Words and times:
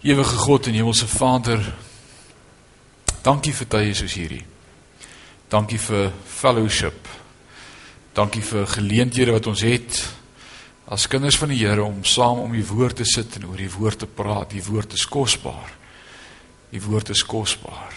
Ewige 0.00 0.36
God 0.36 0.66
en 0.66 0.74
Hemelse 0.74 1.06
Vader, 1.08 1.62
dankie 3.24 3.54
vir 3.56 3.68
tye 3.72 3.94
soos 3.96 4.12
hierdie. 4.18 4.42
Dankie 5.48 5.78
vir 5.80 6.10
fellowship. 6.28 7.08
Dankie 8.16 8.42
vir 8.44 8.68
geleenthede 8.76 9.32
wat 9.32 9.48
ons 9.48 9.64
het 9.64 10.02
as 10.86 11.08
kinders 11.10 11.38
van 11.40 11.50
die 11.50 11.62
Here 11.62 11.82
om 11.82 12.04
saam 12.06 12.44
om 12.44 12.52
die 12.54 12.66
woord 12.68 13.00
te 13.00 13.08
sit 13.08 13.38
en 13.40 13.48
oor 13.48 13.58
die 13.58 13.72
woord 13.72 14.04
te 14.04 14.06
praat. 14.06 14.52
Die 14.52 14.62
woord 14.62 14.92
is 14.94 15.08
kosbaar. 15.08 15.72
Die 16.70 16.82
woord 16.84 17.10
is 17.16 17.24
kosbaar. 17.26 17.96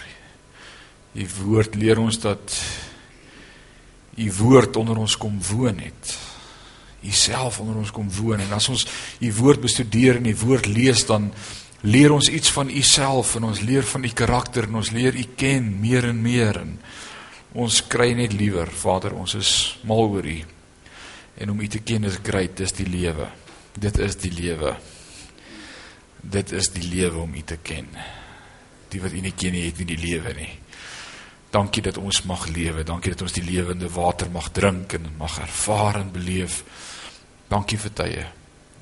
Die 1.14 1.28
woord 1.44 1.76
leer 1.76 2.00
ons 2.00 2.22
dat 2.24 2.56
die 4.16 4.32
woord 4.40 4.80
onder 4.80 4.98
ons 5.04 5.20
kom 5.20 5.36
woon 5.52 5.84
het. 5.84 6.18
Jouself 7.04 7.60
onder 7.60 7.76
ons 7.84 7.92
kom 7.92 8.08
woon 8.22 8.40
en 8.40 8.56
as 8.56 8.72
ons 8.72 8.88
die 9.20 9.36
woord 9.36 9.68
bestudeer 9.68 10.18
en 10.18 10.32
die 10.32 10.40
woord 10.40 10.66
lees 10.72 11.04
dan 11.06 11.30
leer 11.82 12.12
ons 12.12 12.30
iets 12.30 12.52
van 12.52 12.70
u 12.70 12.82
self 12.82 13.36
en 13.36 13.48
ons 13.50 13.62
leer 13.64 13.86
van 13.88 14.04
u 14.04 14.12
karakter 14.12 14.68
en 14.68 14.80
ons 14.82 14.92
leer 14.92 15.16
u 15.16 15.26
ken 15.36 15.70
meer 15.80 16.10
en 16.10 16.22
meer 16.22 16.60
en 16.60 16.76
ons 17.54 17.82
kry 17.88 18.12
net 18.14 18.34
liewer 18.36 18.70
Vader 18.70 19.16
ons 19.18 19.34
is 19.40 19.52
mal 19.88 20.10
oor 20.12 20.26
u. 20.26 20.40
En 21.40 21.50
om 21.50 21.60
u 21.60 21.68
te 21.68 21.80
ken 21.80 22.04
is 22.04 22.20
great 22.24 22.58
dis 22.60 22.76
die 22.76 22.88
lewe. 22.88 23.30
Dit 23.80 23.98
is 23.98 24.18
die 24.20 24.32
lewe. 24.32 24.76
Dit 26.20 26.52
is 26.52 26.68
die 26.76 26.84
lewe 26.84 27.24
om 27.24 27.34
u 27.34 27.42
te 27.42 27.58
ken. 27.64 27.88
Die 28.92 29.02
wat 29.02 29.16
u 29.16 29.22
nie 29.24 29.34
ken 29.34 29.56
nie 29.56 29.64
het 29.66 29.80
nie 29.80 29.88
die 29.94 30.02
lewe 30.02 30.34
nie. 30.36 30.52
Dankie 31.50 31.82
dat 31.82 31.98
ons 31.98 32.22
mag 32.30 32.46
lewe. 32.52 32.84
Dankie 32.84 33.16
dat 33.16 33.24
ons 33.26 33.34
die 33.34 33.46
lewende 33.46 33.90
water 33.90 34.30
mag 34.30 34.52
drink 34.54 34.94
en 35.00 35.08
mag 35.18 35.40
ervaar 35.42 36.04
en 36.04 36.12
beleef. 36.14 36.62
Dankie 37.50 37.80
vir 37.80 37.96
tye. 37.96 38.26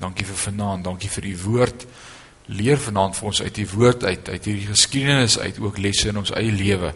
Dankie 0.02 0.26
vir 0.26 0.42
vanaand. 0.48 0.84
Dankie 0.84 1.10
vir 1.14 1.30
u 1.30 1.34
woord 1.46 1.86
leer 2.48 2.80
vanaand 2.80 3.16
vir 3.16 3.28
ons 3.28 3.42
uit 3.42 3.54
die 3.54 3.68
woord 3.68 4.04
uit, 4.04 4.28
uit 4.28 4.44
hierdie 4.44 4.70
geskiedenis 4.70 5.38
uit 5.38 5.58
ook 5.60 5.78
lesse 5.78 6.08
in 6.08 6.20
ons 6.20 6.32
eie 6.32 6.52
lewe 6.52 6.94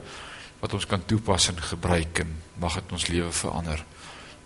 wat 0.62 0.74
ons 0.78 0.86
kan 0.88 1.04
toepas 1.04 1.48
en 1.50 1.58
gebruik 1.60 2.22
en 2.24 2.30
mag 2.62 2.74
dit 2.78 2.92
ons 2.94 3.08
lewe 3.10 3.32
verander. 3.34 3.84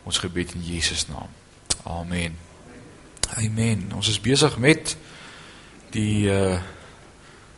Ons 0.09 0.19
gebed 0.23 0.55
in 0.57 0.65
Jesus 0.65 1.07
naam. 1.11 1.29
Amen. 1.85 2.39
Amen. 3.37 3.93
Ons 3.95 4.09
is 4.09 4.21
besig 4.23 4.57
met 4.59 4.97
die 5.95 6.27
uh 6.33 6.59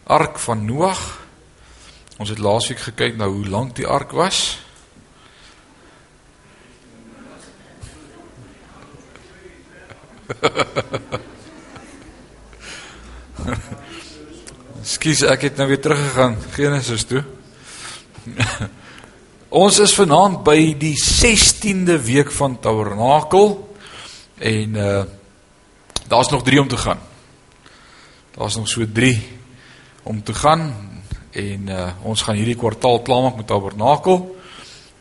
ark 0.09 0.39
van 0.41 0.65
Noag. 0.65 1.01
Ons 2.17 2.33
het 2.33 2.41
laasweek 2.41 2.81
gekyk 2.81 3.17
na 3.21 3.29
hoe 3.29 3.45
lank 3.45 3.77
die 3.77 3.87
ark 3.87 4.11
was. 4.17 4.57
Skus, 14.95 15.23
ek 15.27 15.49
het 15.49 15.59
nou 15.59 15.69
weer 15.71 15.81
teruggegaan 15.81 16.37
Genesis 16.55 17.05
toe. 17.09 17.23
Ons 19.63 19.79
is 19.81 19.95
vanaand 19.97 20.43
by 20.47 20.75
die 20.79 20.95
16de 20.99 21.97
week 22.05 22.33
van 22.37 22.59
Tabernakel 22.61 23.57
en 24.39 24.77
uh 24.77 25.05
daar's 26.09 26.31
nog 26.33 26.43
3 26.43 26.61
om 26.61 26.69
te 26.69 26.77
gaan. 26.77 27.01
Daar's 28.33 28.57
nog 28.57 28.69
so 28.69 28.85
3 28.93 29.13
om 30.03 30.23
te 30.23 30.35
gaan 30.35 30.73
en 31.31 31.69
uh 31.69 31.91
ons 32.03 32.23
gaan 32.23 32.37
hierdie 32.37 32.57
kwartaal 32.57 33.03
klaarmaak 33.03 33.37
met 33.37 33.47
Tabernakel. 33.47 34.37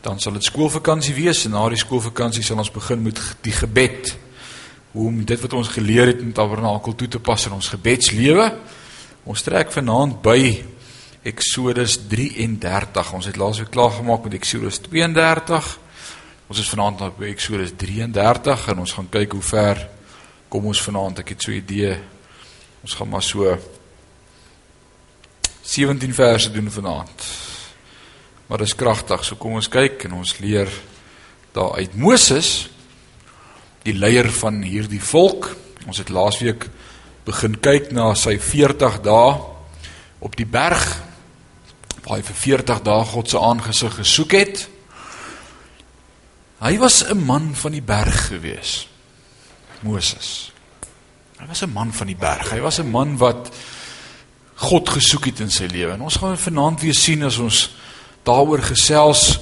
Dan 0.00 0.20
sal 0.20 0.32
dit 0.32 0.44
skoolvakansie 0.44 1.14
wees 1.14 1.44
en 1.44 1.56
na 1.56 1.68
die 1.68 1.80
skoolvakansie 1.80 2.44
sal 2.44 2.60
ons 2.60 2.72
begin 2.72 3.02
met 3.02 3.20
die 3.42 3.52
gebed. 3.52 4.16
Om 4.98 5.20
dit 5.24 5.40
wat 5.40 5.52
ons 5.54 5.68
geleer 5.70 6.10
het 6.10 6.22
in 6.24 6.32
Tabernakel 6.34 6.94
toe 6.98 7.06
te 7.08 7.20
pas 7.22 7.44
in 7.46 7.52
ons 7.54 7.68
gebedslewe. 7.70 8.48
Ons 9.30 9.44
trek 9.46 9.70
vanaand 9.70 10.16
by 10.24 10.38
Exodus 11.28 11.94
33. 12.10 13.12
Ons 13.14 13.28
het 13.30 13.38
laasweek 13.38 13.70
klaar 13.70 13.92
gemaak 13.94 14.24
met 14.26 14.34
Exodus 14.40 14.80
32. 14.88 15.68
Ons 16.50 16.62
is 16.64 16.70
vanaand 16.72 17.04
by 17.18 17.28
Exodus 17.30 17.76
33 17.78 18.64
en 18.72 18.82
ons 18.82 18.94
gaan 18.96 19.10
kyk 19.12 19.36
hoe 19.36 19.44
ver 19.46 19.84
kom 20.50 20.66
ons 20.66 20.82
vanaand. 20.82 21.22
Ek 21.22 21.30
het 21.36 21.46
so 21.46 21.52
'n 21.52 21.62
idee. 21.62 21.94
Ons 22.82 22.94
gaan 22.94 23.08
maar 23.08 23.22
so 23.22 23.58
17 25.62 26.14
verse 26.14 26.50
doen 26.50 26.70
vanaand. 26.70 27.22
Maar 28.46 28.58
dis 28.58 28.74
kragtig. 28.74 29.24
So 29.24 29.36
kom 29.36 29.52
ons 29.52 29.68
kyk 29.68 30.04
en 30.04 30.12
ons 30.12 30.38
leer 30.38 30.68
daar 31.52 31.76
uit 31.76 31.94
Moses 31.94 32.70
die 33.82 33.94
leier 33.94 34.30
van 34.40 34.62
hierdie 34.62 35.02
volk. 35.02 35.56
Ons 35.86 35.98
het 35.98 36.08
laasweek 36.08 36.68
begin 37.28 37.58
kyk 37.60 37.92
na 37.92 38.14
sy 38.14 38.38
40 38.40 39.00
dae 39.04 39.36
op 40.24 40.36
die 40.36 40.48
berg 40.48 40.84
waar 42.04 42.16
hy 42.16 42.24
vir 42.24 42.38
40 42.40 42.82
dae 42.86 43.04
God 43.04 43.28
se 43.28 43.40
aangesig 43.40 43.98
gesoek 44.00 44.32
het. 44.32 44.68
Hy 46.58 46.78
was 46.78 47.04
'n 47.04 47.24
man 47.24 47.54
van 47.54 47.72
die 47.72 47.82
berg 47.82 48.28
gewees. 48.28 48.88
Moses. 49.82 50.52
Hy 51.38 51.46
was 51.46 51.62
'n 51.62 51.72
man 51.72 51.92
van 51.92 52.06
die 52.06 52.16
berg. 52.16 52.50
Hy 52.50 52.60
was 52.60 52.78
'n 52.78 52.90
man 52.90 53.16
wat 53.16 53.50
God 54.54 54.88
gesoek 54.88 55.24
het 55.24 55.40
in 55.40 55.50
sy 55.50 55.66
lewe. 55.66 55.92
En 55.92 56.00
ons 56.00 56.16
gaan 56.16 56.38
vanaand 56.38 56.80
weer 56.80 56.94
sien 56.94 57.22
as 57.22 57.38
ons 57.38 57.74
daaroor 58.22 58.62
gesels. 58.62 59.38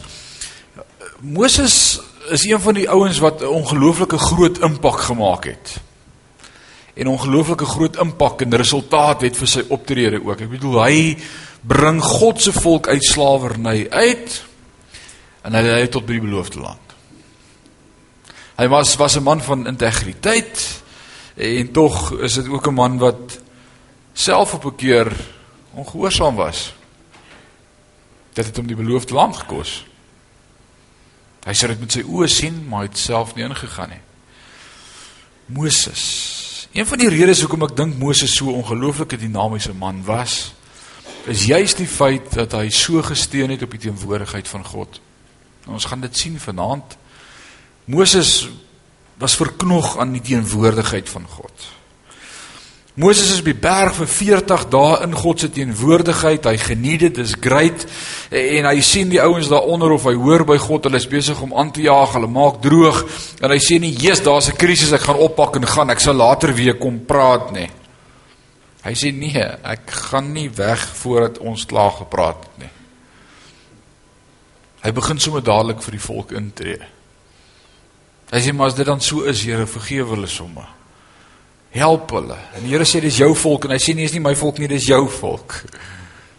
Moses 1.20 2.00
is 2.30 2.44
een 2.44 2.60
van 2.60 2.74
die 2.74 2.88
ouens 2.90 3.18
wat 3.18 3.40
'n 3.40 3.46
ongelooflike 3.46 4.18
groot 4.18 4.58
impak 4.58 5.00
gemaak 5.00 5.44
het 5.44 5.80
en 6.94 7.08
ongelooflike 7.12 7.64
groot 7.64 7.96
impak 7.96 8.40
en 8.40 8.56
resultaat 8.56 9.20
het 9.20 9.36
vir 9.36 9.48
sy 9.48 9.62
optrede 9.68 10.20
ook. 10.24 10.40
Ek 10.40 10.50
bedoel 10.50 10.78
hy 10.82 11.16
bring 11.60 12.00
God 12.02 12.40
se 12.40 12.52
volk 12.56 12.88
uit 12.88 13.04
slawerny 13.04 13.86
uit 13.90 14.44
en 15.44 15.54
hy 15.54 15.62
lei 15.62 15.88
tot 15.92 16.06
by 16.06 16.16
die 16.16 16.24
beloofde 16.24 16.62
land. 16.62 16.94
Hy 18.56 18.68
was 18.72 18.96
was 18.96 19.16
'n 19.16 19.22
man 19.22 19.40
van 19.40 19.66
integriteit 19.66 20.82
en 21.36 21.72
tog 21.72 22.12
is 22.20 22.34
dit 22.34 22.48
ook 22.48 22.66
'n 22.66 22.74
man 22.74 22.98
wat 22.98 23.40
self 24.14 24.54
op 24.54 24.64
'n 24.64 24.76
keer 24.76 25.12
ongehoorsaam 25.74 26.34
was. 26.34 26.72
Dit 28.32 28.46
het 28.46 28.56
hom 28.56 28.66
die 28.66 28.76
beloofde 28.76 29.14
land 29.14 29.36
gekos. 29.36 29.84
Hy 31.46 31.54
sê 31.54 31.70
dit 31.70 31.80
met 31.80 31.92
sy 31.92 32.02
oë 32.02 32.28
sien, 32.28 32.56
maar 32.68 32.84
hy 32.84 32.90
het 32.90 32.98
self 32.98 33.36
nie 33.36 33.46
ingegaan 33.46 33.94
nie. 33.94 34.02
Moses 35.46 36.36
Een 36.76 36.86
van 36.86 36.98
die 37.00 37.08
redes 37.08 37.40
hoekom 37.40 37.62
ek 37.64 37.76
dink 37.76 37.94
Moses 37.96 38.34
so 38.36 38.50
'n 38.50 38.60
ongelooflike 38.60 39.16
dinamiese 39.16 39.72
man 39.72 40.04
was, 40.04 40.52
is 41.24 41.46
juis 41.48 41.74
die 41.74 41.86
feit 41.86 42.34
dat 42.34 42.52
hy 42.52 42.68
so 42.68 43.02
gesteun 43.02 43.50
het 43.50 43.62
op 43.62 43.70
die 43.70 43.80
teenwoordigheid 43.80 44.48
van 44.48 44.64
God. 44.64 45.00
En 45.64 45.72
ons 45.72 45.84
gaan 45.84 46.00
dit 46.00 46.16
sien 46.16 46.40
vanaand. 46.40 46.96
Moses 47.84 48.48
was 49.16 49.36
verknog 49.36 49.98
aan 49.98 50.12
die 50.12 50.20
teenwoordigheid 50.20 51.08
van 51.08 51.26
God. 51.28 51.72
Moses 52.96 53.28
is 53.34 53.42
op 53.42 53.48
die 53.50 53.60
berg 53.60 53.92
vir 53.98 54.08
40 54.08 54.62
dae 54.72 54.92
in 55.04 55.12
God 55.12 55.42
se 55.42 55.50
teenwoordigheid. 55.52 56.46
Hy 56.48 56.56
geniet 56.62 57.02
dit, 57.04 57.18
dis 57.18 57.34
great. 57.44 57.82
En 58.32 58.68
hy 58.70 58.78
sien 58.80 59.10
die 59.12 59.20
ouens 59.20 59.50
daaronder 59.52 59.92
of 59.98 60.06
hy 60.08 60.14
hoor 60.16 60.46
by 60.48 60.56
God, 60.62 60.88
hulle 60.88 60.96
is 60.96 61.08
besig 61.12 61.42
om 61.44 61.52
aan 61.60 61.74
te 61.76 61.84
jaag, 61.84 62.14
hulle 62.16 62.30
maak 62.32 62.62
droog. 62.64 63.02
En 63.44 63.52
hy 63.52 63.58
sê 63.60 63.76
nie, 63.78 63.92
"Jesus, 63.92 64.24
daar's 64.24 64.48
'n 64.48 64.56
krisis, 64.56 64.92
ek 64.92 65.04
gaan 65.10 65.20
oppak 65.20 65.56
en 65.56 65.66
gaan. 65.66 65.90
Ek 65.90 66.00
sal 66.00 66.14
later 66.14 66.54
weer 66.54 66.78
kom 66.78 67.04
praat 67.04 67.52
nie." 67.52 67.68
Hy 68.82 68.92
sê, 68.92 69.12
"Nee, 69.12 69.44
ek 69.62 69.90
gaan 69.90 70.32
nie 70.32 70.48
weg 70.48 70.80
voordat 70.94 71.38
ons 71.38 71.66
klaar 71.66 71.92
gepraat 71.92 72.44
het 72.44 72.58
nie." 72.58 72.70
Hy 74.82 74.92
begin 74.92 75.18
sommer 75.18 75.42
dadelik 75.42 75.82
vir 75.82 75.90
die 75.92 76.00
volk 76.00 76.32
intree. 76.32 76.78
Hy 78.32 78.40
sê, 78.40 78.54
"Maar 78.54 78.66
as 78.66 78.74
dit 78.74 78.86
dan 78.86 79.00
so 79.00 79.22
is, 79.22 79.42
Here, 79.42 79.66
vergewe 79.66 80.14
hulle 80.14 80.26
sommer." 80.26 80.75
Help 81.74 82.12
hulle. 82.16 82.38
En 82.56 82.64
die 82.64 82.72
Here 82.72 82.86
sê 82.88 83.00
dis 83.04 83.18
jou 83.20 83.32
volk 83.36 83.66
en 83.66 83.74
hy 83.76 83.80
sê 83.82 83.94
nie 83.96 84.06
is 84.06 84.14
nie 84.14 84.22
my 84.24 84.34
volk 84.38 84.60
nie, 84.60 84.70
dis 84.70 84.88
jou 84.90 85.02
volk. 85.18 85.58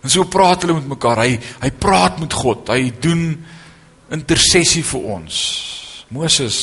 En 0.04 0.12
so 0.12 0.28
praat 0.32 0.64
hulle 0.64 0.78
met 0.80 0.92
mekaar. 0.96 1.24
Hy 1.26 1.38
hy 1.66 1.72
praat 1.80 2.22
met 2.22 2.34
God. 2.34 2.70
Hy 2.72 2.92
doen 3.04 3.30
intersessie 4.16 4.86
vir 4.88 5.08
ons. 5.18 5.40
Moses 6.16 6.58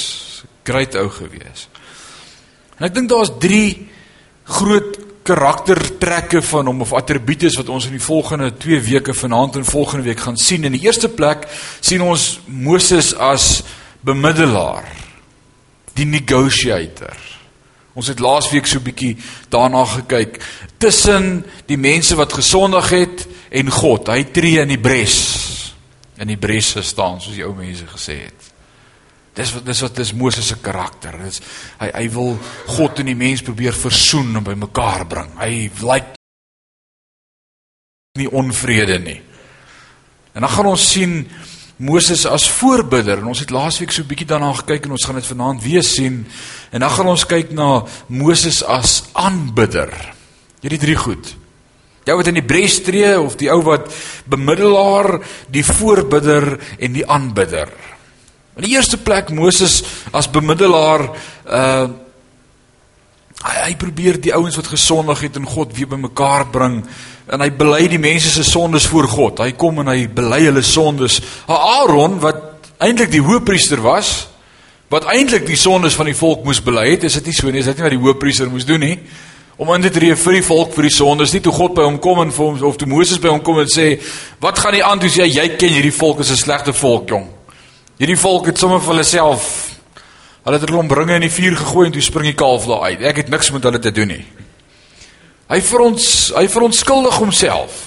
great 0.65 0.97
ou 0.97 1.09
gewees. 1.13 1.69
En 2.79 2.89
ek 2.89 2.95
dink 2.97 3.11
daar's 3.13 3.33
3 3.43 3.67
groot 4.57 4.97
karaktertrekke 5.25 6.43
van 6.45 6.69
hom 6.69 6.83
of 6.85 6.93
attribute 6.97 7.49
wat 7.57 7.71
ons 7.73 7.87
in 7.89 7.97
die 7.97 8.03
volgende 8.03 8.51
2 8.61 8.81
weke 8.91 9.15
vanaand 9.17 9.57
en 9.61 9.69
volgende 9.69 10.05
week 10.09 10.21
gaan 10.21 10.37
sien. 10.41 10.67
In 10.69 10.77
die 10.77 10.85
eerste 10.85 11.09
plek 11.09 11.47
sien 11.81 12.05
ons 12.05 12.41
Moses 12.47 13.15
as 13.17 13.63
bemiddelaar, 14.05 14.89
die 15.97 16.09
negotiator. 16.09 17.17
Ons 17.95 18.11
het 18.11 18.19
laasweek 18.19 18.67
so 18.67 18.79
'n 18.79 18.83
bietjie 18.83 19.17
daarna 19.49 19.85
gekyk 19.85 20.43
tussen 20.79 21.45
die 21.67 21.79
mense 21.79 22.15
wat 22.15 22.33
gesondig 22.33 22.91
het 22.91 23.27
en 23.51 23.71
God. 23.71 24.09
Hy 24.09 24.25
tree 24.25 24.61
in 24.61 24.69
die 24.69 24.81
bres. 24.81 25.75
In 26.19 26.29
die 26.29 26.37
bres 26.37 26.75
staan 26.81 27.21
soos 27.21 27.35
die 27.35 27.45
ou 27.45 27.55
mense 27.55 27.87
gesê 27.87 28.19
het. 28.25 28.55
Dis 29.35 29.53
wat 29.53 29.65
dis 29.67 29.81
wat 29.81 29.97
dis 29.97 30.13
Moses 30.13 30.47
se 30.47 30.57
karakter. 30.63 31.19
Dis 31.25 31.41
hy 31.79 31.91
hy 31.95 32.09
wil 32.15 32.39
God 32.67 32.99
en 32.99 33.07
die 33.07 33.19
mens 33.19 33.43
probeer 33.43 33.75
versoen 33.75 34.37
en 34.37 34.45
bymekaar 34.45 35.07
bring. 35.07 35.31
Hy 35.39 35.71
lyk 35.83 36.15
nie 38.19 38.31
onvrede 38.31 38.99
nie. 38.99 39.21
En 40.35 40.41
dan 40.41 40.51
gaan 40.51 40.67
ons 40.67 40.91
sien 40.91 41.29
Moses 41.77 42.23
as 42.27 42.47
voorbidder 42.61 43.19
en 43.19 43.31
ons 43.33 43.41
het 43.43 43.51
laasweek 43.51 43.91
so 43.91 44.03
'n 44.03 44.07
bietjie 44.07 44.27
daarna 44.27 44.53
gekyk 44.53 44.85
en 44.85 44.91
ons 44.91 45.05
gaan 45.05 45.15
dit 45.15 45.27
vanaand 45.27 45.63
weer 45.63 45.83
sien. 45.83 46.27
En 46.71 46.81
dan 46.81 46.91
gaan 46.91 47.07
ons 47.07 47.27
kyk 47.27 47.51
na 47.51 47.85
Moses 48.07 48.63
as 48.65 49.05
aanbidder. 49.13 50.15
Hierdie 50.61 50.79
drie 50.79 50.97
goed. 50.97 51.37
Jou 52.05 52.17
wat 52.17 52.27
in 52.27 52.35
die 52.35 52.45
bres 52.45 52.83
tree 52.83 53.21
of 53.21 53.37
die 53.37 53.51
ou 53.51 53.63
wat 53.63 53.93
bemiddelaar, 54.25 55.21
die 55.49 55.65
voorbidder 55.65 56.61
en 56.79 56.93
die 56.93 57.07
aanbidder. 57.07 57.69
In 58.57 58.63
die 58.63 58.77
eerste 58.77 58.97
plek 58.97 59.31
Moses 59.31 59.83
as 60.13 60.31
bemiddelaar 60.31 61.11
uh 61.47 61.89
hy, 63.45 63.57
hy 63.69 63.75
probeer 63.81 64.19
die 64.23 64.35
ouens 64.35 64.57
wat 64.59 64.73
gesondig 64.73 65.27
het 65.27 65.37
en 65.41 65.49
God 65.49 65.75
weer 65.77 65.91
bymekaar 65.91 66.49
bring 66.53 66.81
en 67.33 67.41
hy 67.41 67.51
bely 67.57 67.87
die 67.89 68.01
mense 68.01 68.31
se 68.33 68.45
sondes 68.45 68.87
voor 68.91 69.09
God. 69.09 69.41
Hy 69.45 69.55
kom 69.57 69.81
en 69.81 69.89
hy 69.93 70.05
bely 70.13 70.43
hulle 70.45 70.63
sondes. 70.65 71.21
Aaron 71.49 72.19
wat 72.21 72.73
eintlik 72.85 73.13
die 73.15 73.23
hoëpriester 73.25 73.81
was, 73.85 74.27
wat 74.93 75.09
eintlik 75.13 75.47
die 75.49 75.59
sondes 75.59 75.97
van 75.97 76.11
die 76.11 76.17
volk 76.17 76.45
moes 76.45 76.61
bely 76.65 76.91
het, 76.91 77.07
is 77.09 77.17
dit 77.21 77.31
nie 77.31 77.37
so 77.37 77.53
nie, 77.53 77.63
is 77.65 77.71
dit 77.71 77.81
nie 77.81 77.87
wat 77.87 77.97
die 77.97 78.03
hoëpriester 78.03 78.51
moes 78.53 78.69
doen 78.69 78.85
nie? 78.85 78.99
Om 79.57 79.71
aan 79.71 79.87
te 79.87 79.93
tree 79.95 80.17
vir 80.19 80.37
die 80.37 80.45
volk 80.45 80.75
vir 80.75 80.89
die 80.89 80.93
sondes, 80.93 81.33
nie 81.33 81.41
toe 81.41 81.55
God 81.55 81.77
by 81.79 81.87
hom 81.87 82.01
kom 82.03 82.21
en 82.25 82.33
vir 82.35 82.45
hom 82.45 82.59
of 82.69 82.77
toe 82.81 82.91
Moses 82.91 83.23
by 83.23 83.31
hom 83.31 83.41
kom 83.47 83.61
en 83.63 83.71
sê, 83.71 84.01
"Wat 84.43 84.59
gaan 84.59 84.75
nie 84.75 84.83
aan 84.85 84.99
toe 84.99 85.09
sê 85.09 85.25
jy 85.31 85.57
ken 85.57 85.71
hierdie 85.71 85.95
volk 85.95 86.21
is 86.21 86.31
'n 86.31 86.37
slegte 86.37 86.73
volk, 86.73 87.09
jong." 87.09 87.29
Hierdie 87.99 88.19
volk 88.19 88.47
het 88.47 88.59
sommer 88.59 88.81
vir 88.81 88.91
hulle 88.91 89.05
self 89.05 89.74
hulle 90.45 90.59
het 90.59 90.69
hulle 90.69 90.81
ombringe 90.83 91.17
in 91.17 91.25
die 91.25 91.33
vuur 91.33 91.57
gegooi 91.57 91.87
en 91.89 91.95
toe 91.97 92.05
spring 92.05 92.29
die 92.29 92.37
kalf 92.39 92.67
daar 92.69 92.91
uit. 92.91 93.01
Ek 93.01 93.23
het 93.23 93.33
niks 93.33 93.51
met 93.55 93.65
hulle 93.65 93.81
te 93.81 93.93
doen 93.95 94.13
nie. 94.13 94.25
Hy 95.49 95.61
vir 95.65 95.85
ons 95.85 96.07
hy 96.37 96.45
verontskuldig 96.53 97.19
homself. 97.21 97.83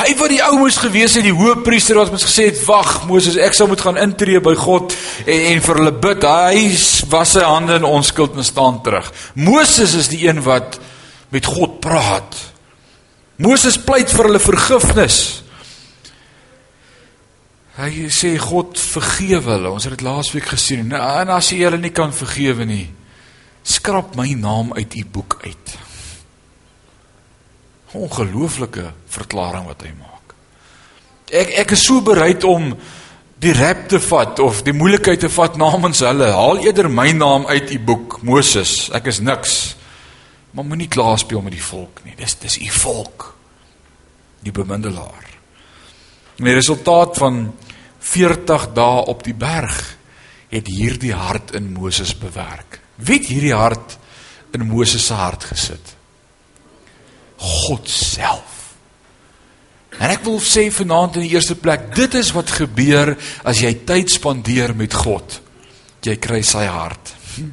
Hy 0.00 0.14
wat 0.16 0.32
die 0.32 0.40
ou 0.40 0.54
moes 0.62 0.78
gewees 0.80 1.16
het, 1.18 1.26
die 1.26 1.34
hoëpriester 1.34 1.98
wat 1.98 2.12
ons 2.14 2.24
gesê 2.24 2.46
het, 2.48 2.60
"Wag, 2.64 3.06
Moses, 3.06 3.36
ek 3.36 3.54
sou 3.54 3.68
moet 3.68 3.80
gaan 3.80 3.98
intree 3.98 4.40
by 4.40 4.54
God 4.54 4.94
en, 5.26 5.40
en 5.40 5.60
vir 5.60 5.74
hulle 5.74 5.92
bid." 5.92 6.22
Hy 6.22 6.76
was 7.10 7.32
sy 7.32 7.44
hande 7.44 7.74
in 7.74 7.84
onskuld 7.84 8.36
en 8.36 8.44
staan 8.44 8.82
terug. 8.82 9.12
Moses 9.34 9.94
is 9.94 10.08
die 10.08 10.26
een 10.26 10.42
wat 10.42 10.78
met 11.28 11.44
God 11.44 11.80
praat. 11.80 12.34
Moses 13.36 13.78
pleit 13.78 14.10
vir 14.10 14.24
hulle 14.24 14.38
vergifnis. 14.38 15.42
Hy 17.80 18.10
sê 18.12 18.34
God 18.36 18.76
vergewe 18.76 19.54
hulle. 19.54 19.70
Ons 19.72 19.86
het 19.88 19.94
dit 19.96 20.04
laasweek 20.04 20.50
gesien. 20.52 20.90
En 20.92 21.32
as 21.32 21.48
jy 21.52 21.62
hulle 21.64 21.80
nie 21.80 21.94
kan 21.96 22.12
vergewe 22.12 22.66
nie, 22.68 22.90
skrap 23.64 24.16
my 24.18 24.28
naam 24.36 24.74
uit 24.76 24.96
u 25.00 25.04
boek 25.14 25.38
uit. 25.46 25.76
Ongelooflike 27.96 28.90
verklaring 29.10 29.64
wat 29.70 29.86
hy 29.86 29.94
maak. 29.96 30.34
Ek 31.30 31.54
ek 31.64 31.72
is 31.76 31.86
so 31.86 32.02
bereid 32.04 32.44
om 32.44 32.74
die 33.40 33.54
rap 33.56 33.86
te 33.88 34.00
vat 34.02 34.42
of 34.44 34.60
die 34.66 34.76
moeilikheid 34.76 35.22
te 35.24 35.30
vat 35.32 35.56
namens 35.56 36.02
hulle. 36.04 36.28
Haal 36.36 36.60
eerder 36.66 36.90
my 36.92 37.08
naam 37.16 37.48
uit 37.48 37.72
u 37.72 37.80
boek, 37.80 38.18
Moses. 38.26 38.90
Ek 38.92 39.08
is 39.08 39.22
niks. 39.24 39.56
Maar 40.52 40.66
moenie 40.66 40.90
klaar 40.90 41.16
speel 41.22 41.40
met 41.46 41.54
die 41.56 41.64
volk 41.64 42.02
nie. 42.04 42.12
Dis 42.18 42.36
dis 42.42 42.58
u 42.60 42.68
volk. 42.82 43.30
Die 44.44 44.52
bemiddelaar. 44.52 45.28
En 46.40 46.48
die 46.48 46.56
resultaat 46.56 47.16
van 47.20 47.42
40 48.00 48.70
dae 48.76 49.06
op 49.12 49.24
die 49.24 49.36
berg 49.36 49.78
het 50.50 50.66
hierdie 50.66 51.14
hart 51.14 51.54
in 51.54 51.72
Moses 51.72 52.14
bewerk. 52.18 52.80
Wie 52.96 53.20
het 53.20 53.28
hierdie 53.30 53.54
hart 53.54 53.96
in 54.56 54.66
Moses 54.66 55.06
se 55.06 55.14
hart 55.14 55.44
gesit? 55.52 55.94
God 57.40 57.88
self. 57.88 58.56
En 60.00 60.10
ek 60.10 60.24
wil 60.24 60.40
sê 60.42 60.66
vanaand 60.72 61.20
in 61.20 61.26
die 61.28 61.34
eerste 61.36 61.56
plek, 61.60 61.90
dit 61.96 62.14
is 62.18 62.32
wat 62.32 62.50
gebeur 62.56 63.14
as 63.46 63.60
jy 63.62 63.72
tyd 63.86 64.10
spandeer 64.12 64.74
met 64.76 64.94
God. 64.96 65.40
Jy 66.04 66.16
kry 66.16 66.40
sy 66.46 66.64
hart. 66.64 67.14
Hm. 67.36 67.50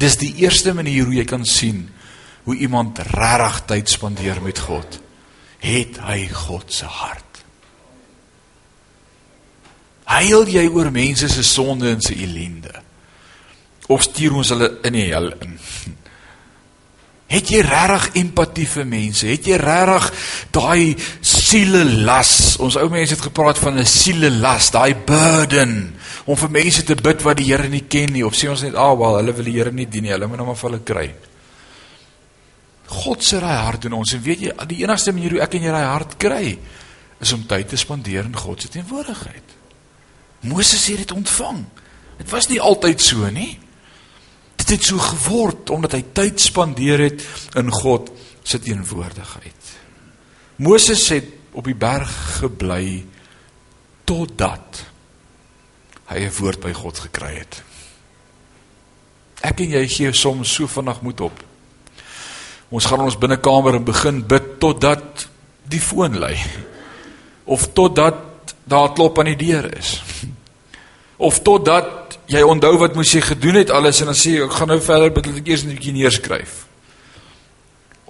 Dis 0.00 0.16
die 0.20 0.32
eerste 0.40 0.72
manier 0.74 1.08
hoe 1.08 1.18
jy 1.20 1.26
kan 1.28 1.44
sien 1.44 1.84
hoe 2.48 2.56
iemand 2.56 2.98
regtig 3.12 3.58
tyd 3.68 3.90
spandeer 3.92 4.40
met 4.42 4.58
God. 4.58 4.96
Het 5.60 6.00
hy 6.02 6.24
God 6.32 6.72
se 6.72 6.88
hart? 6.88 7.29
Huil 10.10 10.48
jy 10.50 10.66
oor 10.74 10.90
mense 10.90 11.28
se 11.30 11.42
sonde 11.46 11.90
en 11.92 12.00
se 12.02 12.16
ellende? 12.18 12.72
Of 13.90 14.06
stuur 14.08 14.40
ons 14.40 14.50
hulle 14.54 14.70
in 14.86 14.96
die 14.96 15.08
hel 15.10 15.30
in? 15.38 15.58
Het 17.30 17.52
jy 17.54 17.60
regtig 17.62 18.16
empatie 18.18 18.66
vir 18.66 18.86
mense? 18.90 19.28
Het 19.30 19.52
jy 19.52 19.58
regtig 19.60 20.08
daai 20.54 20.96
siele 21.22 21.84
las? 22.02 22.56
Ons 22.62 22.78
ou 22.80 22.88
mense 22.90 23.14
het 23.14 23.22
gepraat 23.22 23.58
van 23.58 23.78
'n 23.78 23.86
siele 23.86 24.30
las, 24.30 24.72
daai 24.74 24.94
burden 24.94 25.94
om 26.26 26.36
vir 26.36 26.50
mense 26.50 26.82
te 26.82 26.94
bid 26.94 27.22
wat 27.22 27.36
die 27.36 27.46
Here 27.46 27.68
nie 27.68 27.86
ken 27.86 28.12
nie 28.12 28.26
of 28.26 28.34
sê 28.34 28.50
ons 28.50 28.62
net, 28.62 28.74
"Ag, 28.74 28.80
ah, 28.80 28.98
wel, 28.98 29.16
hulle 29.16 29.32
wil 29.32 29.44
die 29.44 29.58
Here 29.58 29.72
nie 29.72 29.86
dien 29.86 30.02
nie. 30.02 30.10
Hulle 30.10 30.26
moet 30.26 30.36
nou 30.36 30.46
maar 30.46 30.56
vir 30.56 30.70
hulle 30.70 30.82
kry." 30.84 31.14
God 32.86 33.22
se 33.24 33.38
raai 33.38 33.56
hart 33.56 33.84
in 33.84 33.92
ons 33.92 34.12
en 34.12 34.22
weet 34.22 34.40
jy, 34.40 34.52
die 34.66 34.82
enigste 34.82 35.12
manier 35.12 35.30
hoe 35.30 35.40
ek 35.40 35.54
en 35.54 35.62
jy 35.62 35.70
raai 35.70 35.86
hart 35.86 36.16
kry 36.18 36.58
is 37.20 37.32
om 37.32 37.46
tyd 37.46 37.68
te 37.68 37.76
spandeer 37.76 38.24
in 38.24 38.36
God 38.36 38.62
se 38.62 38.68
teenwoordigheid. 38.68 39.59
Moses 40.40 40.86
het 40.86 41.02
dit 41.04 41.12
ontvang. 41.12 41.64
Dit 42.16 42.30
was 42.30 42.48
nie 42.48 42.60
altyd 42.60 43.00
so 43.00 43.28
nie. 43.32 43.58
Dit 44.60 44.76
het 44.76 44.84
so 44.84 44.98
geword 44.98 45.70
omdat 45.70 45.96
hy 45.96 46.04
tyd 46.12 46.40
spandeer 46.40 47.00
het 47.08 47.24
in 47.60 47.72
God 47.72 48.10
se 48.42 48.60
teenwoordigheid. 48.60 49.76
Moses 50.60 51.08
het 51.08 51.28
op 51.56 51.64
die 51.64 51.76
berg 51.76 52.10
gebly 52.40 53.04
totdat 54.04 54.84
hy 56.10 56.26
'n 56.26 56.36
woord 56.38 56.60
by 56.60 56.72
God 56.72 56.98
gekry 56.98 57.34
het. 57.38 57.62
Ek 59.40 59.60
en 59.60 59.70
jy 59.70 59.86
gee 59.88 60.12
soms 60.12 60.52
so 60.52 60.66
vinnig 60.66 61.00
moed 61.00 61.20
op. 61.20 61.44
Ons 62.70 62.86
gaan 62.86 62.98
in 62.98 63.04
ons 63.04 63.18
binnekamer 63.18 63.74
en 63.74 63.84
begin 63.84 64.26
bid 64.26 64.58
totdat 64.60 65.28
die 65.64 65.80
foon 65.80 66.18
lui. 66.18 66.36
Of 67.44 67.72
totdat 67.72 68.29
daar 68.70 68.92
klop 68.94 69.18
aan 69.18 69.32
die 69.32 69.40
deur 69.40 69.66
is. 69.78 69.98
Of 71.28 71.42
totdat 71.42 72.18
jy 72.30 72.42
onthou 72.46 72.76
wat 72.80 72.94
moes 72.94 73.12
jy 73.12 73.22
gedoen 73.26 73.58
het 73.60 73.72
alles 73.74 74.00
en 74.00 74.12
dan 74.12 74.18
sê 74.18 74.36
ek 74.44 74.54
gaan 74.56 74.70
nou 74.70 74.78
verder 74.82 75.10
bid 75.12 75.26
dat 75.26 75.40
ek 75.42 75.50
eers 75.50 75.64
'n 75.66 75.74
bietjie 75.74 75.96
neerskryf. 75.98 76.52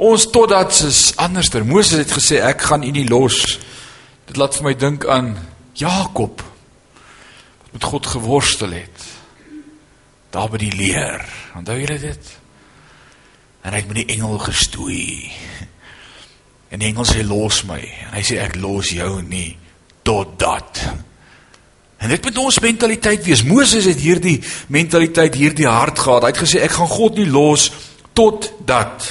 Ons 0.00 0.30
totdat 0.32 0.72
is 0.84 1.16
anderster. 1.16 1.64
Moses 1.64 1.98
het 2.04 2.12
gesê 2.12 2.40
ek 2.40 2.62
gaan 2.68 2.84
u 2.84 2.90
nie 2.90 3.08
los. 3.08 3.58
Dit 4.26 4.36
laat 4.36 4.56
vir 4.56 4.64
my 4.64 4.74
dink 4.74 5.06
aan 5.06 5.36
Jakob 5.74 6.40
wat 6.40 7.72
met 7.72 7.84
God 7.84 8.06
geworstel 8.06 8.72
het. 8.72 8.98
Daar 10.30 10.48
by 10.48 10.56
die 10.58 10.76
leer. 10.76 11.24
Onthou 11.56 11.76
julle 11.80 11.98
dit? 11.98 12.38
En 13.62 13.72
hy 13.72 13.82
het 13.82 13.88
met 13.88 14.06
die 14.06 14.16
engel 14.16 14.38
gestoei. 14.38 15.32
En 16.70 16.78
die 16.78 16.86
engel 16.86 17.04
sê 17.04 17.24
los 17.26 17.64
my. 17.66 17.80
En 17.82 18.12
hy 18.14 18.22
sê 18.22 18.36
ek 18.38 18.54
los 18.62 18.92
jou 18.94 19.22
nie 19.26 19.58
totdat 20.02 20.84
En 22.00 22.08
dit 22.08 22.22
moet 22.24 22.38
ons 22.40 22.60
mentaliteit 22.64 23.24
wees. 23.24 23.42
Moses 23.44 23.84
het 23.84 24.00
hierdie 24.00 24.38
mentaliteit, 24.72 25.36
hierdie 25.36 25.68
hart 25.68 26.00
gehad. 26.00 26.24
Hy 26.24 26.32
het 26.32 26.40
gesê 26.40 26.62
ek 26.64 26.78
gaan 26.78 26.88
God 26.88 27.18
nie 27.20 27.28
los 27.28 27.68
tot 28.16 28.48
dat. 28.64 29.10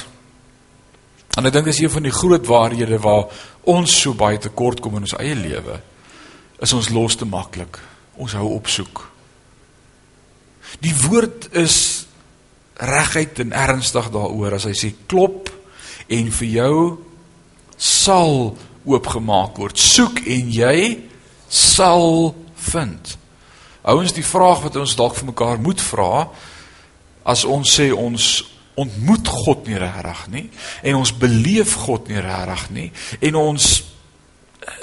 En 1.38 1.46
ek 1.46 1.54
dink 1.54 1.70
dis 1.70 1.84
een 1.84 1.92
van 1.92 2.08
die 2.08 2.14
groot 2.14 2.48
waarhede 2.50 2.98
waar 3.02 3.30
ons 3.70 3.94
so 3.94 4.16
baie 4.18 4.40
tekort 4.42 4.82
kom 4.82 4.98
in 4.98 5.06
ons 5.06 5.14
eie 5.22 5.36
lewe. 5.38 5.78
Is 6.58 6.74
ons 6.74 6.90
los 6.90 7.14
te 7.14 7.28
maklik. 7.30 7.78
Ons 8.18 8.34
hou 8.34 8.48
op 8.56 8.66
soek. 8.66 9.04
Die 10.82 10.94
woord 11.06 11.46
is 11.62 11.76
reguit 12.80 13.38
en 13.44 13.54
ernstig 13.54 14.10
daaroor 14.10 14.58
as 14.58 14.66
hy 14.66 14.74
sê 14.74 14.90
klop 15.06 15.46
en 16.10 16.34
vir 16.40 16.52
jou 16.56 16.76
sal 17.78 18.56
oopgemaak 18.84 19.58
word. 19.60 19.78
Soek 19.78 20.22
en 20.26 20.52
jy 20.52 20.76
sal 21.48 22.34
vind. 22.70 23.16
Ouens, 23.82 24.12
die 24.12 24.26
vraag 24.26 24.62
wat 24.66 24.76
ons 24.76 24.96
dalk 24.98 25.16
vir 25.18 25.30
mekaar 25.32 25.60
moet 25.60 25.80
vra 25.80 26.28
as 27.24 27.44
ons 27.48 27.68
sê 27.68 27.90
ons 27.92 28.26
ontmoet 28.80 29.28
God 29.44 29.66
nie 29.68 29.78
regtig 29.80 30.20
nie 30.32 30.46
en 30.86 31.00
ons 31.00 31.12
beleef 31.20 31.74
God 31.84 32.08
nie 32.08 32.20
regtig 32.22 32.66
nie 32.76 32.88
en 33.28 33.38
ons 33.40 33.66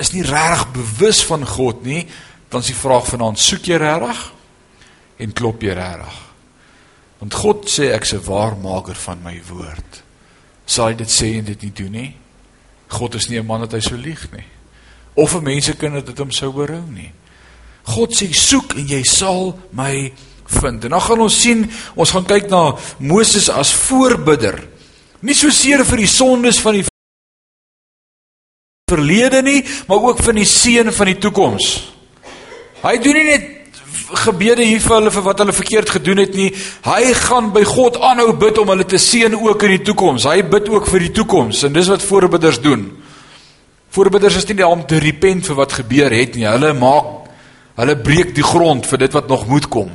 is 0.01 0.11
nie 0.13 0.25
regtig 0.25 0.73
bewus 0.75 1.21
van 1.29 1.45
God 1.47 1.83
nie, 1.85 2.03
dan 2.49 2.63
is 2.65 2.71
die 2.71 2.77
vraag 2.77 3.07
vanaand 3.09 3.41
soek 3.41 3.69
jy 3.69 3.77
regtig 3.81 4.23
en 5.23 5.33
klop 5.37 5.63
jy 5.65 5.75
regtig? 5.77 6.17
Want 7.21 7.37
God 7.41 7.69
sê 7.69 7.91
ek's 7.93 8.13
'n 8.13 8.25
waarmaker 8.25 8.95
van 8.95 9.23
my 9.23 9.41
woord. 9.49 10.03
Sal 10.65 10.87
hy 10.87 10.93
dit 10.93 11.09
sê 11.09 11.37
en 11.37 11.45
dit 11.45 11.61
nie 11.61 11.73
doen 11.73 11.91
nie? 11.91 12.15
God 12.87 13.15
is 13.15 13.29
nie 13.29 13.39
'n 13.39 13.45
man 13.45 13.61
dat 13.61 13.71
hy 13.71 13.79
sou 13.79 13.97
lieg 13.97 14.31
nie. 14.31 14.45
Of 15.15 15.35
'n 15.35 15.43
mensekind 15.43 15.93
dat 15.93 16.05
dit 16.05 16.17
hom 16.17 16.31
sou 16.31 16.51
berou 16.51 16.83
nie. 16.89 17.11
God 17.83 18.11
sê 18.11 18.33
soek 18.33 18.75
en 18.75 18.87
jy 18.87 19.03
sal 19.03 19.59
my 19.71 20.11
vind. 20.45 20.83
En 20.83 20.89
dan 20.89 21.01
gaan 21.01 21.19
ons 21.19 21.41
sien, 21.41 21.71
ons 21.95 22.11
gaan 22.11 22.25
kyk 22.25 22.49
na 22.49 22.75
Moses 22.99 23.49
as 23.49 23.73
voorbidder 23.73 24.77
Nie 25.21 25.33
so 25.33 25.49
seer 25.53 25.81
vir 25.87 26.03
die 26.03 26.09
sondes 26.09 26.59
van 26.61 26.77
die 26.77 26.85
verlede 28.87 29.41
nie, 29.43 29.63
maar 29.89 30.11
ook 30.11 30.21
vir 30.23 30.37
die 30.37 30.47
seën 30.47 30.91
van 30.93 31.09
die 31.09 31.17
toekoms. 31.19 31.71
Hy 32.83 32.93
doen 33.01 33.17
nie 33.17 33.25
net 33.25 33.47
gebede 34.13 34.63
hier 34.63 34.79
vir 34.79 34.95
hulle 34.95 35.11
vir 35.11 35.25
wat 35.25 35.41
hulle 35.43 35.55
verkeerd 35.55 35.89
gedoen 35.97 36.21
het 36.23 36.35
nie. 36.37 36.47
Hy 36.85 37.13
gaan 37.27 37.51
by 37.55 37.63
God 37.67 37.99
aanhou 37.99 38.31
bid 38.39 38.57
om 38.61 38.71
hulle 38.71 38.85
te 38.87 38.99
seën 39.01 39.35
ook 39.35 39.63
in 39.67 39.75
die 39.75 39.83
toekoms. 39.89 40.27
Hy 40.29 40.41
bid 40.47 40.69
ook 40.71 40.87
vir 40.87 41.07
die 41.07 41.13
toekoms 41.19 41.65
en 41.67 41.75
dis 41.75 41.91
wat 41.91 42.05
voorbidders 42.05 42.61
doen. 42.63 42.87
Voorbidders 43.91 44.39
is 44.39 44.47
nie 44.47 44.65
om 44.65 44.85
te 44.87 44.99
repent 45.01 45.47
vir 45.47 45.57
wat 45.57 45.75
gebeur 45.79 46.13
het 46.13 46.35
nie. 46.35 46.47
Hulle 46.47 46.73
maak 46.77 47.13
hulle 47.77 47.95
breek 48.01 48.33
die 48.35 48.45
grond 48.45 48.87
vir 48.89 49.03
dit 49.05 49.13
wat 49.13 49.27
nog 49.29 49.47
moet 49.47 49.67
kom. 49.69 49.91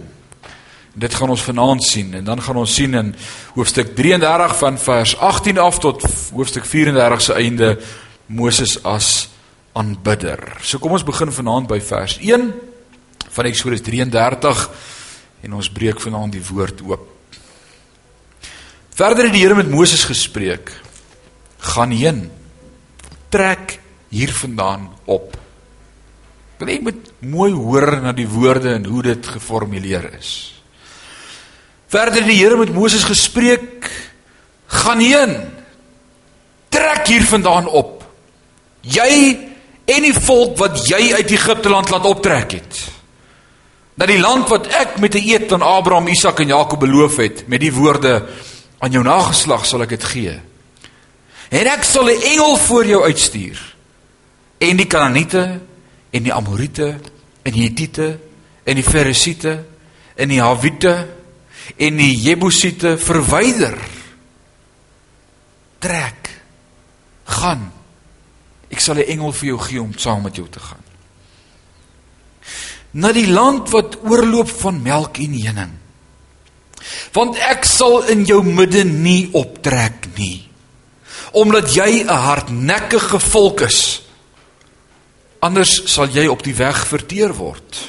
Dit 0.93 1.15
gaan 1.17 1.33
ons 1.33 1.43
vanaand 1.43 1.83
sien 1.85 2.13
en 2.15 2.25
dan 2.25 2.41
gaan 2.43 2.61
ons 2.61 2.75
sien 2.75 2.95
in 2.95 3.15
hoofstuk 3.57 3.95
33 3.97 4.57
van 4.61 4.79
vers 4.79 5.15
18 5.17 5.59
af 5.59 5.81
tot 5.81 6.05
hoofstuk 6.35 6.69
34 6.69 7.23
se 7.23 7.39
einde 7.41 7.79
Moses 8.27 8.77
as 8.85 9.29
aanbidder. 9.73 10.59
So 10.61 10.79
kom 10.79 10.93
ons 10.93 11.05
begin 11.05 11.33
vanaand 11.33 11.71
by 11.71 11.81
vers 11.81 12.19
1 12.21 12.72
van 13.33 13.49
Eksodus 13.49 13.81
33 13.85 14.67
en 15.43 15.57
ons 15.57 15.71
breek 15.73 16.01
vanaand 16.01 16.37
die 16.37 16.45
woord 16.45 16.83
oop. 16.87 17.09
Verder 18.93 19.27
het 19.27 19.35
die 19.35 19.43
Here 19.43 19.57
met 19.57 19.71
Moses 19.73 20.05
gespreek: 20.05 20.71
"Gaan 21.59 21.91
heen. 21.91 22.31
Trek 23.29 23.81
hiervandaan 24.09 24.91
op." 25.05 25.37
Wil 26.59 26.69
jy 26.69 26.81
moet 26.81 27.13
mooi 27.19 27.53
hoor 27.53 28.01
na 28.03 28.13
die 28.13 28.29
woorde 28.29 28.75
en 28.75 28.85
hoe 28.85 29.03
dit 29.03 29.27
geformuleer 29.27 30.13
is. 30.19 30.63
Verder 31.89 32.21
het 32.23 32.29
die 32.29 32.39
Here 32.39 32.57
met 32.57 32.73
Moses 32.73 33.05
gespreek: 33.05 33.91
"Gaan 34.67 35.01
heen. 35.01 35.37
Trek 36.69 37.07
hiervandaan 37.07 37.67
op. 37.67 38.05
Jy 38.81 39.39
en 39.85 40.03
die 40.03 40.15
volk 40.15 40.59
wat 40.59 40.87
jy 40.87 41.15
uit 41.15 41.31
Egipte 41.31 41.69
land 41.69 41.91
laat 41.91 42.05
optrek 42.05 42.53
het." 42.53 43.02
Dat 43.95 44.09
die 44.09 44.21
land 44.21 44.49
wat 44.49 44.67
ek 44.73 44.99
met 44.99 45.15
'n 45.15 45.29
eed 45.29 45.53
aan 45.53 45.63
Abraham, 45.63 46.09
Isak 46.09 46.41
en 46.41 46.47
Jakob 46.47 46.81
beloof 46.81 47.17
het 47.17 47.49
met 47.49 47.61
die 47.61 47.73
woorde 47.73 48.29
aan 48.79 48.91
jou 48.91 49.05
nageslag 49.05 49.67
sal 49.67 49.83
ek 49.83 49.89
dit 49.89 50.05
gee. 50.05 50.41
En 51.49 51.67
ek 51.67 51.85
sal 51.85 52.09
'n 52.09 52.23
engel 52.23 52.57
voor 52.57 52.87
jou 52.87 53.03
uitstuur 53.05 53.75
en 54.59 54.77
die 54.77 54.87
Kanaaniete 54.87 55.61
en 56.11 56.23
die 56.23 56.33
Amorite 56.33 57.01
en 57.43 57.53
die 57.53 57.63
Hittite 57.63 58.19
en 58.65 58.75
die 58.75 58.85
Ferisiete 58.85 59.65
en 60.15 60.29
die 60.29 60.41
Havite 60.41 61.09
en 61.77 61.97
die 61.97 62.21
Jebusiete 62.21 62.99
verwyder. 62.99 63.79
Trek. 65.79 66.31
Gaan. 67.25 67.73
Ek 68.69 68.81
sal 68.81 68.95
'n 68.95 69.07
engel 69.07 69.33
vir 69.33 69.47
jou 69.47 69.59
gee 69.59 69.83
om 69.83 69.93
saam 69.97 70.23
met 70.23 70.37
jou 70.37 70.49
te 70.49 70.61
gaan 70.61 70.82
na 72.93 73.13
die 73.13 73.29
land 73.31 73.71
wat 73.73 73.99
oorloop 74.05 74.51
van 74.63 74.83
melk 74.85 75.19
en 75.23 75.35
honing. 75.39 75.73
Want 77.15 77.39
ek 77.49 77.65
sal 77.69 78.03
in 78.13 78.25
jou 78.29 78.43
midde 78.45 78.85
nie 78.85 79.31
optrek 79.39 80.09
nie, 80.17 80.49
omdat 81.33 81.75
jy 81.75 82.05
'n 82.05 82.09
hardnekkige 82.09 83.21
volk 83.21 83.61
is. 83.61 84.03
Anders 85.41 85.83
sal 85.87 86.09
jy 86.09 86.27
op 86.27 86.43
die 86.43 86.55
weg 86.55 86.87
verteer 86.87 87.35
word. 87.35 87.89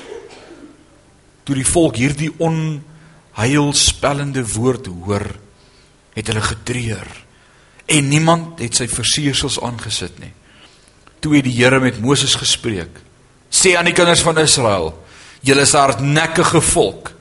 Toe 1.43 1.55
die 1.55 1.65
volk 1.65 1.95
hierdie 1.95 2.31
onheilspellende 2.37 4.53
woord 4.53 4.87
hoor, 4.87 5.35
het 6.13 6.27
hulle 6.27 6.41
getreur 6.41 7.07
en 7.85 8.09
niemand 8.09 8.59
het 8.59 8.75
sy 8.75 8.87
versiersels 8.87 9.59
aangesit 9.59 10.19
nie. 10.19 10.31
Toe 11.19 11.35
het 11.35 11.43
die 11.43 11.57
Here 11.57 11.79
met 11.79 11.99
Moses 11.99 12.35
gespreek 12.35 13.02
sê 13.53 13.75
aan 13.77 13.85
die 13.85 13.95
kinders 13.95 14.23
van 14.25 14.41
Israel: 14.41 14.93
Julle 15.45 15.61
is 15.61 15.73
'n 15.73 15.77
hardnekkige 15.77 16.61
volk. 16.61 17.11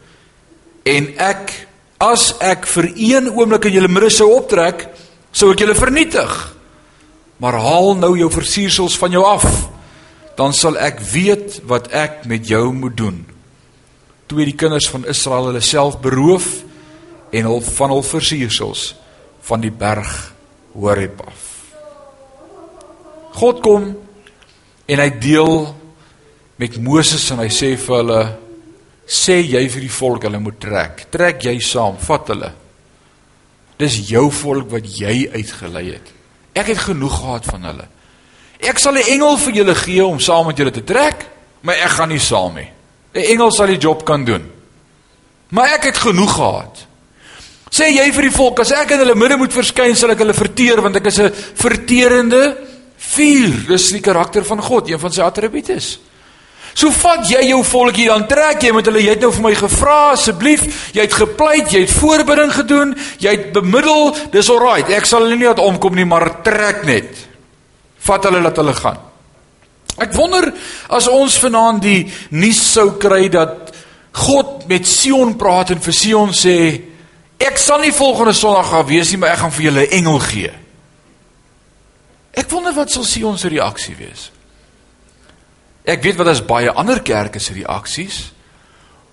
En 0.84 1.14
ek 1.18 1.68
as 1.98 2.34
ek 2.40 2.66
vir 2.66 2.92
een 2.96 3.30
oomblik 3.30 3.64
in 3.64 3.72
julle 3.72 3.88
midde 3.88 4.10
sou 4.10 4.32
optrek, 4.34 4.88
sou 5.30 5.52
ek 5.52 5.62
julle 5.62 5.74
vernietig. 5.74 6.56
Maar 7.38 7.58
haal 7.62 7.94
nou 7.98 8.16
jou 8.18 8.30
versiersels 8.30 8.98
van 8.98 9.10
jou 9.10 9.24
af, 9.24 9.46
dan 10.36 10.52
sal 10.52 10.78
ek 10.78 11.00
weet 11.00 11.60
wat 11.68 11.90
ek 11.92 12.24
met 12.26 12.48
jou 12.48 12.72
moet 12.72 12.96
doen. 12.96 13.26
Toe 14.26 14.38
het 14.38 14.50
die 14.50 14.56
kinders 14.56 14.88
van 14.88 15.06
Israel 15.06 15.50
hulle 15.50 15.60
self 15.60 16.00
beroof 16.00 16.62
en 17.32 17.44
hul 17.44 17.60
van 17.60 17.90
hul 17.90 18.02
versiersels 18.02 18.94
van 19.42 19.60
die 19.60 19.70
berg 19.70 20.32
Horeb 20.72 21.20
af. 21.26 21.40
God 23.32 23.60
kom 23.60 23.96
en 24.86 24.98
hy 24.98 25.10
deel 25.20 25.74
met 26.62 26.78
Moses 26.78 27.24
en 27.34 27.40
hy 27.42 27.48
sê 27.50 27.72
vir 27.74 27.96
hulle 27.96 28.22
sê 29.02 29.40
jy 29.42 29.62
vir 29.66 29.82
die 29.82 29.92
volk 29.92 30.26
hulle 30.28 30.38
moet 30.38 30.60
trek. 30.62 31.06
Trek 31.10 31.42
jy 31.48 31.56
saam, 31.64 31.96
vat 31.98 32.28
hulle. 32.30 32.50
Dis 33.80 33.98
jou 34.06 34.28
volk 34.30 34.70
wat 34.70 34.86
jy 34.86 35.26
uitgelei 35.32 35.88
het. 35.88 36.12
Ek 36.54 36.70
het 36.70 36.84
genoeg 36.84 37.16
gehad 37.18 37.48
van 37.50 37.66
hulle. 37.70 37.88
Ek 38.62 38.78
sal 38.78 38.94
'n 38.94 39.10
engel 39.10 39.36
vir 39.38 39.52
julle 39.58 39.74
gee 39.74 40.04
om 40.06 40.20
saam 40.20 40.46
met 40.46 40.56
julle 40.56 40.70
te 40.70 40.84
trek, 40.84 41.26
maar 41.62 41.74
ek 41.74 41.96
gaan 41.98 42.08
nie 42.08 42.20
saam 42.20 42.54
nie. 42.54 42.70
'n 43.14 43.26
Engel 43.32 43.50
sal 43.50 43.66
die 43.66 43.78
job 43.78 44.04
kan 44.04 44.24
doen. 44.24 44.50
Maar 45.50 45.74
ek 45.74 45.84
het 45.84 45.96
genoeg 45.96 46.34
gehad. 46.34 46.86
Sê 47.70 47.90
jy 47.90 48.12
vir 48.12 48.22
die 48.22 48.36
volk 48.36 48.60
as 48.60 48.70
ek 48.70 48.90
in 48.92 48.98
hulle 48.98 49.14
midde 49.14 49.36
moet 49.36 49.52
verskyn, 49.52 49.96
sal 49.96 50.10
ek 50.10 50.18
hulle 50.18 50.34
verteer 50.34 50.80
want 50.80 50.96
ek 50.96 51.06
is 51.06 51.18
'n 51.18 51.32
verterende 51.54 52.56
vuur. 52.96 53.66
Dis 53.66 53.90
die 53.90 54.00
karakter 54.00 54.44
van 54.44 54.62
God, 54.62 54.88
een 54.88 54.98
van 54.98 55.12
sy 55.12 55.22
attribute 55.22 55.72
is. 55.74 55.98
So 56.74 56.90
vat 57.02 57.26
jy 57.28 57.42
jou 57.50 57.60
volkie 57.68 58.06
dan 58.08 58.24
trek 58.28 58.62
jy 58.64 58.72
met 58.72 58.86
hulle 58.88 59.02
jy 59.04 59.12
het 59.12 59.24
nou 59.24 59.32
vir 59.34 59.44
my 59.44 59.52
gevra 59.56 59.96
asseblief 60.14 60.64
jy 60.96 61.04
het 61.04 61.16
gepleit 61.16 61.72
jy 61.74 61.82
het 61.84 61.92
voorbereiding 61.92 62.54
gedoen 62.56 62.94
jy 63.20 63.34
het 63.34 63.50
bemiddel 63.52 64.14
dis 64.32 64.48
alright 64.52 64.88
ek 64.96 65.08
sal 65.08 65.26
hulle 65.26 65.36
nie 65.36 65.50
laat 65.50 65.60
omkom 65.60 65.98
nie 65.98 66.08
maar 66.08 66.40
trek 66.44 66.86
net. 66.88 67.10
Vat 68.02 68.24
hulle 68.28 68.40
laat 68.42 68.58
hulle 68.58 68.74
gaan. 68.74 69.02
Ek 70.00 70.16
wonder 70.16 70.48
as 70.88 71.10
ons 71.12 71.36
vanaand 71.42 71.84
die 71.84 72.00
nuus 72.32 72.62
sou 72.72 72.94
kry 73.02 73.28
dat 73.32 73.74
God 74.24 74.66
met 74.68 74.88
Sion 74.88 75.36
praat 75.40 75.74
en 75.74 75.80
vir 75.84 75.96
Sion 75.96 76.32
sê 76.36 76.56
ek 77.42 77.58
sal 77.60 77.84
nie 77.84 77.92
volgende 77.92 78.32
sonderdag 78.36 78.72
gaan 78.72 78.88
wees 78.88 79.12
nie 79.12 79.20
maar 79.20 79.36
ek 79.36 79.44
gaan 79.44 79.52
vir 79.52 79.66
julle 79.68 79.86
'n 79.86 79.96
engel 80.00 80.18
gee. 80.24 80.52
Ek 82.32 82.50
wonder 82.50 82.72
wat 82.72 82.90
sal 82.90 83.04
Sion 83.04 83.36
se 83.38 83.48
reaksie 83.48 83.94
wees 83.98 84.30
Ek 85.84 86.02
weet 86.02 86.18
wat 86.20 86.30
as 86.30 86.44
baie 86.46 86.70
ander 86.70 87.02
kerke 87.02 87.40
se 87.42 87.54
reaksies. 87.56 88.32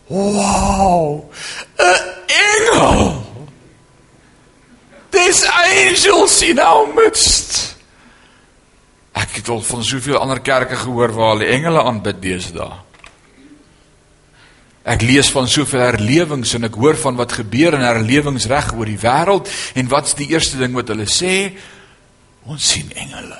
Wow! 0.10 1.30
'n 1.78 2.10
Engel. 2.30 3.26
Dis 5.10 5.46
angels 5.46 6.42
in 6.42 6.60
our 6.60 6.88
midst. 6.94 7.76
Ek 9.18 9.42
het 9.42 9.50
al 9.50 9.62
van 9.66 9.84
soveel 9.84 10.18
ander 10.22 10.40
kerke 10.40 10.78
gehoor 10.78 11.14
waar 11.14 11.34
hulle 11.34 11.50
engele 11.50 11.82
aanbid 11.84 12.22
deesdae. 12.22 12.70
Ek 14.90 15.02
lees 15.06 15.30
van 15.34 15.50
soveel 15.50 15.84
herlewings 15.84 16.54
en 16.58 16.66
ek 16.70 16.78
hoor 16.80 16.98
van 16.98 17.18
wat 17.20 17.36
gebeur 17.42 17.76
in 17.78 17.84
herlewings 17.86 18.48
reg 18.50 18.72
oor 18.74 18.90
die 18.90 19.02
wêreld 19.02 19.50
en 19.78 19.92
wat's 19.92 20.16
die 20.18 20.30
eerste 20.32 20.58
ding 20.62 20.74
wat 20.78 20.90
hulle 20.94 21.10
sê? 21.10 21.52
Ons 22.50 22.72
sien 22.74 22.90
engele. 22.96 23.38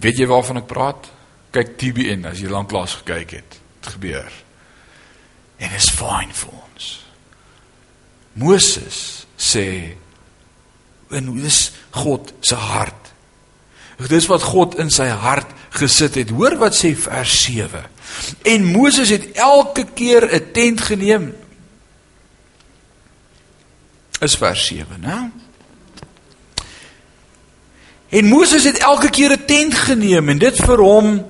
Weet 0.00 0.20
jy 0.20 0.28
waarvan 0.30 0.62
ek 0.62 0.68
praat? 0.70 1.08
Kyk 1.52 1.74
TBN 1.80 2.28
as 2.30 2.40
jy 2.40 2.50
lanklaas 2.50 3.00
gekyk 3.00 3.36
het. 3.40 3.58
Dit 3.80 3.92
gebeur. 3.96 4.32
En 5.60 5.76
is 5.76 5.90
fyn 5.92 6.32
vir 6.32 6.54
ons. 6.56 6.90
Moses 8.40 9.00
sê 9.36 9.66
en 11.10 11.32
dis 11.42 11.58
God 12.00 12.32
se 12.46 12.56
hart. 12.56 13.10
Dis 14.08 14.28
wat 14.30 14.46
God 14.46 14.78
in 14.80 14.88
sy 14.94 15.10
hart 15.10 15.50
gesit 15.76 16.16
het. 16.16 16.32
Hoor 16.32 16.56
wat 16.62 16.76
sê 16.78 16.94
vers 16.96 17.34
7. 17.44 17.82
En 18.48 18.64
Moses 18.72 19.12
het 19.12 19.26
elke 19.36 19.84
keer 19.94 20.24
'n 20.32 20.52
tent 20.52 20.80
geneem. 20.80 21.34
Is 24.20 24.36
vers 24.36 24.66
7, 24.66 25.00
né? 25.00 25.30
En 28.10 28.26
Moses 28.26 28.64
het 28.66 28.78
elke 28.78 29.10
keer 29.10 29.30
'n 29.32 29.44
tent 29.46 29.74
geneem 29.74 30.28
en 30.28 30.38
dit 30.38 30.56
vir 30.56 30.78
hom 30.78 31.26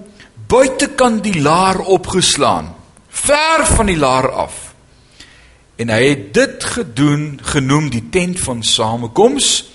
buitekant 0.47 1.23
die 1.23 1.41
laar 1.41 1.79
opgeslaan, 1.79 2.75
ver 3.09 3.67
van 3.67 3.87
die 3.87 3.97
laar 3.97 4.31
af. 4.31 4.75
En 5.77 5.89
hy 5.89 6.09
het 6.09 6.35
dit 6.35 6.65
gedoen 6.65 7.41
genoem 7.43 7.91
die 7.91 8.09
tent 8.11 8.41
van 8.41 8.63
samekoms. 8.63 9.71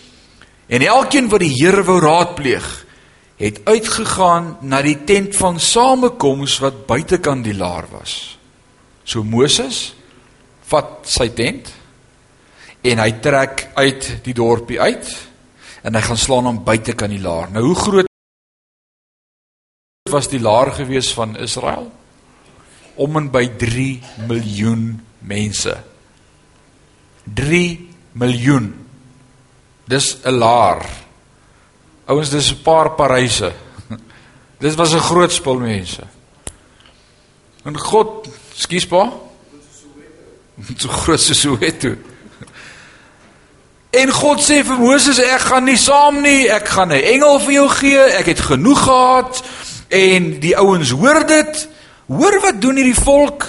En 0.67 0.81
elkeen 0.81 1.29
wat 1.29 1.39
die 1.39 1.53
Here 1.53 1.83
wou 1.83 2.00
raadpleeg, 2.00 2.85
het 3.38 3.62
uitgegaan 3.63 4.57
na 4.62 4.81
die 4.81 5.03
tent 5.03 5.35
van 5.35 5.59
samekoms 5.59 6.59
wat 6.59 6.85
buitekant 6.85 7.43
die 7.43 7.55
laar 7.55 7.85
was. 7.91 8.38
So 9.03 9.24
Moses 9.24 9.93
vat 10.65 11.03
sy 11.03 11.29
tent 11.29 11.74
en 12.81 12.97
hy 12.97 13.12
trek 13.21 13.67
uit 13.75 14.24
die 14.24 14.33
dorpie 14.33 14.81
uit 14.81 15.09
en 15.85 15.93
hy 15.93 16.01
gaan 16.01 16.17
slaan 16.17 16.49
hom 16.49 16.63
buite 16.65 16.95
kan 16.97 17.11
die 17.13 17.21
laar. 17.21 17.51
Nou 17.53 17.67
hoe 17.67 17.77
groot 17.77 18.09
was 20.09 20.29
die 20.31 20.41
laar 20.41 20.71
gewees 20.73 21.11
van 21.13 21.35
Israel? 21.41 21.89
Om 22.95 23.17
en 23.19 23.27
by 23.33 23.43
3 23.59 23.89
miljoen 24.29 24.85
mense. 25.27 25.73
3 27.25 27.63
miljoen. 28.13 28.69
Dis 29.85 30.17
'n 30.23 30.37
laar. 30.39 30.85
Ouens, 32.05 32.29
dis 32.29 32.51
'n 32.51 32.61
paar 32.63 32.95
Paryse. 32.95 33.53
Dis 34.63 34.75
was 34.75 34.93
'n 34.93 35.07
groot 35.09 35.31
spul 35.31 35.59
mense. 35.59 36.03
En 37.65 37.77
God, 37.77 38.29
skus 38.53 38.87
pa. 38.87 39.11
So 40.77 40.89
groot 40.89 41.19
so 41.19 41.33
Soweto. 41.33 41.95
En 43.95 44.11
God 44.11 44.41
sê 44.43 44.59
vir 44.67 44.79
Moses 44.79 45.19
ek 45.23 45.45
gaan 45.49 45.63
nie 45.69 45.77
saam 45.79 46.19
nie, 46.23 46.49
ek 46.51 46.67
gaan 46.67 46.91
'n 46.91 47.03
engel 47.13 47.39
vir 47.39 47.53
jou 47.53 47.69
gee, 47.69 48.03
ek 48.19 48.25
het 48.25 48.39
genoeg 48.39 48.81
gehad 48.83 49.43
en 49.89 50.39
die 50.39 50.57
ouens 50.57 50.89
hoor 50.89 51.25
dit. 51.25 51.67
Hoor 52.07 52.41
wat 52.41 52.61
doen 52.61 52.75
hierdie 52.75 53.01
volk? 53.03 53.45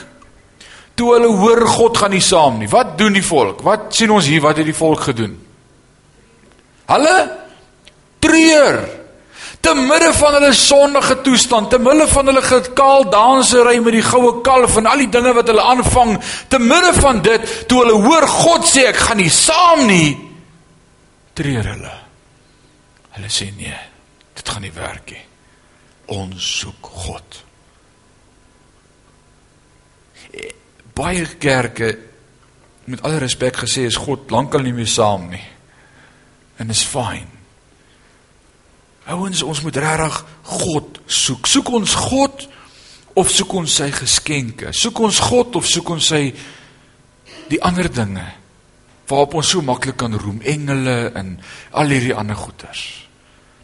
Toe 0.94 1.12
hulle 1.12 1.28
hoor 1.28 1.66
God 1.66 1.96
gaan 1.96 2.10
nie 2.10 2.20
saam 2.20 2.58
nie. 2.58 2.68
Wat 2.68 2.98
doen 2.98 3.12
die 3.12 3.24
volk? 3.24 3.62
Wat 3.62 3.94
sien 3.94 4.10
ons 4.10 4.26
hier 4.26 4.40
wat 4.40 4.56
het 4.56 4.66
die 4.66 4.74
volk 4.74 5.00
gedoen? 5.00 5.34
Hulle 6.86 7.30
treur 8.18 8.88
te 9.60 9.74
midde 9.74 10.12
van 10.14 10.32
hulle 10.32 10.52
sondige 10.52 11.20
toestand, 11.20 11.70
te 11.70 11.78
midde 11.78 12.06
van 12.08 12.26
hulle 12.26 12.42
gekaal 12.42 13.08
dansery 13.10 13.80
met 13.82 13.92
die 13.92 14.04
goue 14.04 14.40
kalf 14.46 14.76
en 14.76 14.86
al 14.86 15.02
die 15.02 15.10
dinge 15.10 15.32
wat 15.34 15.48
hulle 15.50 15.62
aanvang, 15.62 16.20
te 16.48 16.58
midde 16.58 16.92
van 17.00 17.22
dit, 17.22 17.48
toe 17.66 17.82
hulle 17.82 17.96
hoor 18.06 18.28
God 18.30 18.68
sê 18.68 18.86
ek 18.92 19.00
gaan 19.08 19.18
nie 19.18 19.32
saam 19.32 19.86
nie, 19.90 20.25
treur 21.36 21.68
hulle. 21.72 21.94
Hulle 23.16 23.30
sê 23.32 23.50
nee, 23.56 23.76
dit 24.36 24.48
gaan 24.48 24.64
nie 24.64 24.74
werk 24.74 25.12
nie. 25.12 25.22
Ons 26.16 26.50
soek 26.62 26.90
God. 27.04 27.38
Baie 30.96 31.24
kerke 31.40 31.90
met 32.86 33.02
alle 33.04 33.20
respek 33.24 33.64
gesê 33.64 33.86
is 33.88 33.98
God 34.00 34.30
lankal 34.32 34.64
nie 34.64 34.74
meer 34.76 34.90
saam 34.90 35.26
nie. 35.32 35.42
En 36.62 36.70
is 36.72 36.84
fyn. 36.86 37.26
Ouens, 39.12 39.42
ons 39.46 39.62
moet 39.62 39.76
regtig 39.82 40.20
God 40.50 41.00
soek. 41.06 41.46
Soek 41.46 41.68
ons 41.78 41.92
God 42.08 42.46
of 43.16 43.30
soek 43.30 43.52
ons 43.60 43.76
sy 43.80 43.90
geskenke? 43.94 44.72
Soek 44.74 45.02
ons 45.04 45.20
God 45.28 45.58
of 45.60 45.68
soek 45.68 45.92
ons 45.94 46.10
sy 46.14 46.24
die 47.50 47.60
ander 47.62 47.88
dinge 47.92 48.24
waarop 49.06 49.36
ons 49.40 49.50
so 49.54 49.62
maklik 49.62 49.98
kan 50.00 50.14
roem, 50.18 50.40
engele 50.42 51.12
en 51.14 51.36
al 51.70 51.94
hierdie 51.94 52.14
ander 52.14 52.38
goeters. 52.38 52.84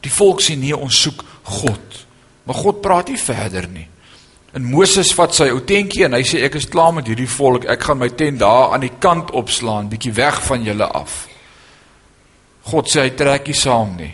Die 0.02 0.12
volk 0.12 0.42
sê 0.42 0.56
nee, 0.58 0.76
ons 0.76 1.02
soek 1.04 1.24
God. 1.60 1.98
Maar 2.46 2.58
God 2.58 2.80
praat 2.82 3.10
nie 3.12 3.18
verder 3.18 3.68
nie. 3.70 3.88
En 4.52 4.64
Moses 4.68 5.14
vat 5.16 5.32
sy 5.34 5.48
ou 5.52 5.62
tentjie 5.64 6.04
en 6.04 6.16
hy 6.16 6.24
sê 6.28 6.42
ek 6.46 6.58
is 6.60 6.68
klaar 6.70 6.92
met 6.94 7.06
hierdie 7.08 7.30
volk. 7.30 7.64
Ek 7.70 7.86
gaan 7.88 8.02
my 8.02 8.10
tent 8.18 8.42
daar 8.42 8.74
aan 8.74 8.84
die 8.84 8.94
kant 9.00 9.30
opslaan, 9.38 9.90
bietjie 9.92 10.12
weg 10.18 10.42
van 10.44 10.66
julle 10.66 10.88
af. 10.92 11.22
God 12.68 12.90
sê 12.90 13.06
hy 13.06 13.14
trek 13.18 13.48
nie 13.48 13.58
saam 13.58 13.96
nie 13.98 14.12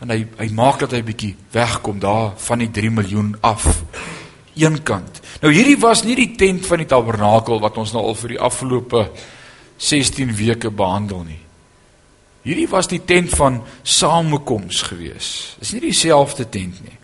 en 0.00 0.12
hy 0.14 0.22
hy 0.38 0.48
maak 0.56 0.80
dat 0.80 0.94
hy 0.96 1.02
bietjie 1.04 1.34
wegkom 1.52 2.00
daar 2.00 2.32
van 2.40 2.62
die 2.62 2.70
3 2.72 2.92
miljoen 2.96 3.34
af 3.44 3.66
eenkant. 4.60 5.20
Nou 5.42 5.52
hierdie 5.52 5.78
was 5.80 6.02
nie 6.04 6.16
die 6.18 6.32
tent 6.40 6.66
van 6.68 6.80
die 6.82 6.88
tabernakel 6.88 7.60
wat 7.60 7.76
ons 7.80 7.92
nou 7.94 8.02
al 8.08 8.16
vir 8.18 8.34
die 8.34 8.40
afgelope 8.40 9.04
16 9.80 10.34
weke 10.36 10.70
behandel 10.70 11.24
nie. 11.24 11.40
Hierdie 12.44 12.68
was 12.68 12.88
die 12.88 13.00
tent 13.04 13.32
van 13.36 13.60
samekoms 13.82 14.82
gewees. 14.88 15.56
Dis 15.60 15.72
nie 15.76 15.82
dieselfde 15.88 16.46
tent 16.48 16.80
nie. 16.84 16.96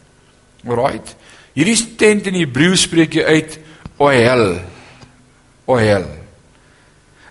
Alraight. 0.66 1.12
Hierdie 1.56 1.76
tent 1.96 2.28
in 2.28 2.38
Hebreë 2.40 2.76
spreek 2.80 3.16
jy 3.16 3.24
uit 3.24 3.58
Ohel. 4.00 4.46
Ohel. 5.68 6.06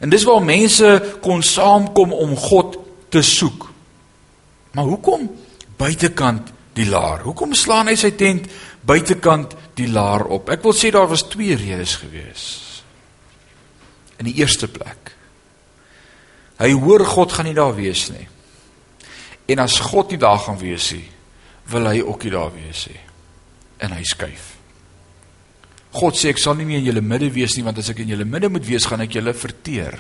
En 0.02 0.12
dis 0.12 0.26
waar 0.28 0.44
mense 0.46 0.92
kon 1.24 1.42
saamkom 1.46 2.14
om 2.14 2.36
God 2.38 2.78
te 3.14 3.22
soek. 3.26 3.70
Maar 4.76 4.90
hoekom 4.92 5.30
buitekant 5.80 6.52
die 6.76 6.88
laar. 6.90 7.24
Hoekom 7.26 7.54
slaan 7.58 7.90
hy 7.90 7.96
sy 8.00 8.12
tent 8.18 8.50
buitekant 8.86 9.56
die 9.78 9.88
laar 9.90 10.28
op? 10.30 10.50
Ek 10.54 10.66
wil 10.66 10.76
sê 10.78 10.92
daar 10.94 11.10
was 11.10 11.26
twee 11.32 11.58
redes 11.58 11.96
gewees. 12.02 12.46
In 14.20 14.30
die 14.30 14.38
eerste 14.42 14.68
plek. 14.72 15.15
Hy 16.62 16.72
hoor 16.80 17.06
God 17.08 17.34
gaan 17.36 17.50
nie 17.50 17.58
daar 17.58 17.76
wees 17.76 18.08
nie. 18.14 18.28
En 19.52 19.62
as 19.66 19.78
God 19.84 20.14
nie 20.14 20.20
daar 20.22 20.40
gaan 20.42 20.60
wees 20.60 20.92
nie, 20.96 21.06
wil 21.72 21.90
hy 21.90 22.02
ook 22.02 22.26
nie 22.26 22.34
daar 22.34 22.54
wees 22.54 22.86
nie. 22.90 23.02
En 23.86 23.96
hy 23.96 24.04
skuif. 24.08 24.52
God 25.96 26.18
sê 26.20 26.34
ek 26.34 26.42
sal 26.42 26.58
nie 26.60 26.68
meer 26.68 26.82
in 26.82 26.90
julle 26.90 27.04
midde 27.06 27.30
wees 27.32 27.56
nie 27.56 27.64
want 27.64 27.80
as 27.80 27.90
ek 27.94 28.02
in 28.04 28.12
julle 28.12 28.28
midde 28.28 28.50
moet 28.52 28.66
wees, 28.68 28.88
gaan 28.88 29.04
ek 29.06 29.16
julle 29.16 29.34
verteer. 29.38 29.96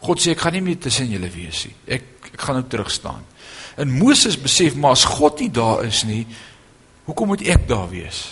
God 0.00 0.22
sê 0.22 0.34
ek 0.34 0.44
gaan 0.44 0.54
nie 0.56 0.64
meer 0.64 0.78
tussen 0.80 1.10
julle 1.10 1.30
wees 1.32 1.64
nie. 1.66 1.74
Ek 1.98 2.20
ek 2.30 2.44
gaan 2.46 2.60
nou 2.60 2.66
terug 2.70 2.90
staan. 2.92 3.24
En 3.80 3.90
Moses 3.90 4.36
besef 4.38 4.76
maar 4.78 4.94
as 4.96 5.06
God 5.08 5.40
nie 5.42 5.50
daar 5.54 5.84
is 5.86 6.04
nie, 6.06 6.22
hoekom 7.08 7.32
moet 7.32 7.42
ek 7.48 7.66
daar 7.68 7.88
wees? 7.90 8.22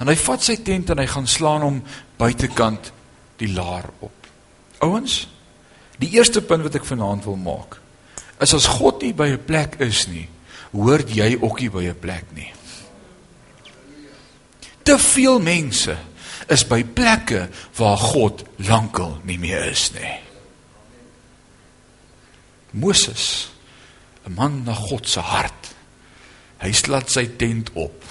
En 0.00 0.08
hy 0.10 0.16
vat 0.16 0.44
sy 0.44 0.56
tent 0.64 0.92
en 0.92 1.00
hy 1.02 1.06
gaan 1.10 1.28
slaan 1.28 1.64
hom 1.66 1.80
buitekant 2.20 2.92
die 3.40 3.50
laar 3.52 3.88
op. 4.04 4.28
Ouens, 4.86 5.24
die 6.00 6.14
eerste 6.16 6.42
punt 6.42 6.64
wat 6.66 6.78
ek 6.80 6.88
vanaand 6.88 7.26
wil 7.28 7.38
maak, 7.40 7.76
is 8.40 8.54
as 8.56 8.68
God 8.78 9.02
nie 9.04 9.12
by 9.12 9.28
'n 9.36 9.44
plek 9.44 9.76
is 9.84 10.06
nie, 10.08 10.28
hoort 10.72 11.10
jy 11.12 11.36
ook 11.40 11.60
nie 11.60 11.70
by 11.70 11.84
'n 11.84 12.00
plek 12.00 12.26
nie. 12.34 12.52
Te 14.82 14.98
veel 14.98 15.38
mense 15.38 15.96
is 16.48 16.64
by 16.66 16.82
plekke 16.82 17.48
waar 17.76 17.96
God 17.96 18.44
lankal 18.56 19.20
nie 19.24 19.38
meer 19.38 19.64
is 19.70 19.92
nie. 19.92 20.18
Moses 22.72 23.50
'n 24.26 24.34
man 24.34 24.64
na 24.64 24.74
God 24.74 25.08
se 25.08 25.20
hart. 25.20 25.74
Hy 26.60 26.72
slaat 26.72 27.10
sy 27.10 27.26
tent 27.36 27.70
op. 27.74 28.04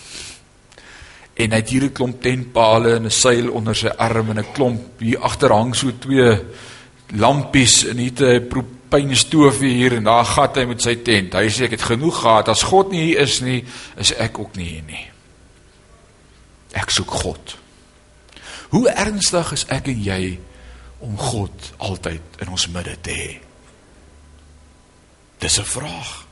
En 1.36 1.52
hy 1.52 1.58
het 1.58 1.70
hier 1.70 1.84
'n 1.84 1.94
klomp 1.94 2.22
tentpale 2.22 2.96
en 2.96 3.06
'n 3.06 3.12
seil 3.12 3.52
onder 3.52 3.76
sy 3.76 3.88
arm 3.88 4.30
en 4.30 4.40
'n 4.40 4.54
klomp 4.54 5.00
hier 5.00 5.20
agter 5.20 5.52
hang 5.52 5.76
so 5.76 5.92
twee 6.00 6.40
lampies 7.18 7.86
en 7.86 7.98
hier 7.98 8.40
'n 8.40 8.48
propynstoofie 8.48 9.74
hier 9.74 9.94
en 9.94 10.04
daar 10.04 10.26
gat 10.26 10.56
hy 10.56 10.66
met 10.66 10.82
sy 10.82 10.96
tent. 10.96 11.34
Hy 11.34 11.50
sê 11.50 11.64
ek 11.64 11.72
het 11.72 11.82
genoeg 11.82 12.22
gehad. 12.22 12.48
As 12.48 12.64
God 12.64 12.92
nie 12.92 13.04
hier 13.04 13.20
is 13.20 13.40
nie, 13.42 13.64
is 13.98 14.14
ek 14.14 14.40
ook 14.40 14.56
nie 14.56 14.66
hier 14.66 14.84
nie. 14.84 15.08
Ek 16.72 16.90
soek 16.90 17.12
God. 17.12 17.58
Hoe 18.70 18.90
ernstig 18.90 19.52
is 19.52 19.66
ek 19.68 19.88
en 19.88 20.04
jy 20.04 20.40
om 21.00 21.18
God 21.18 21.74
altyd 21.78 22.22
in 22.40 22.50
ons 22.50 22.68
midde 22.68 22.98
te 23.02 23.12
hê? 23.12 23.40
Dis 25.40 25.60
'n 25.60 25.66
vraag. 25.66 26.26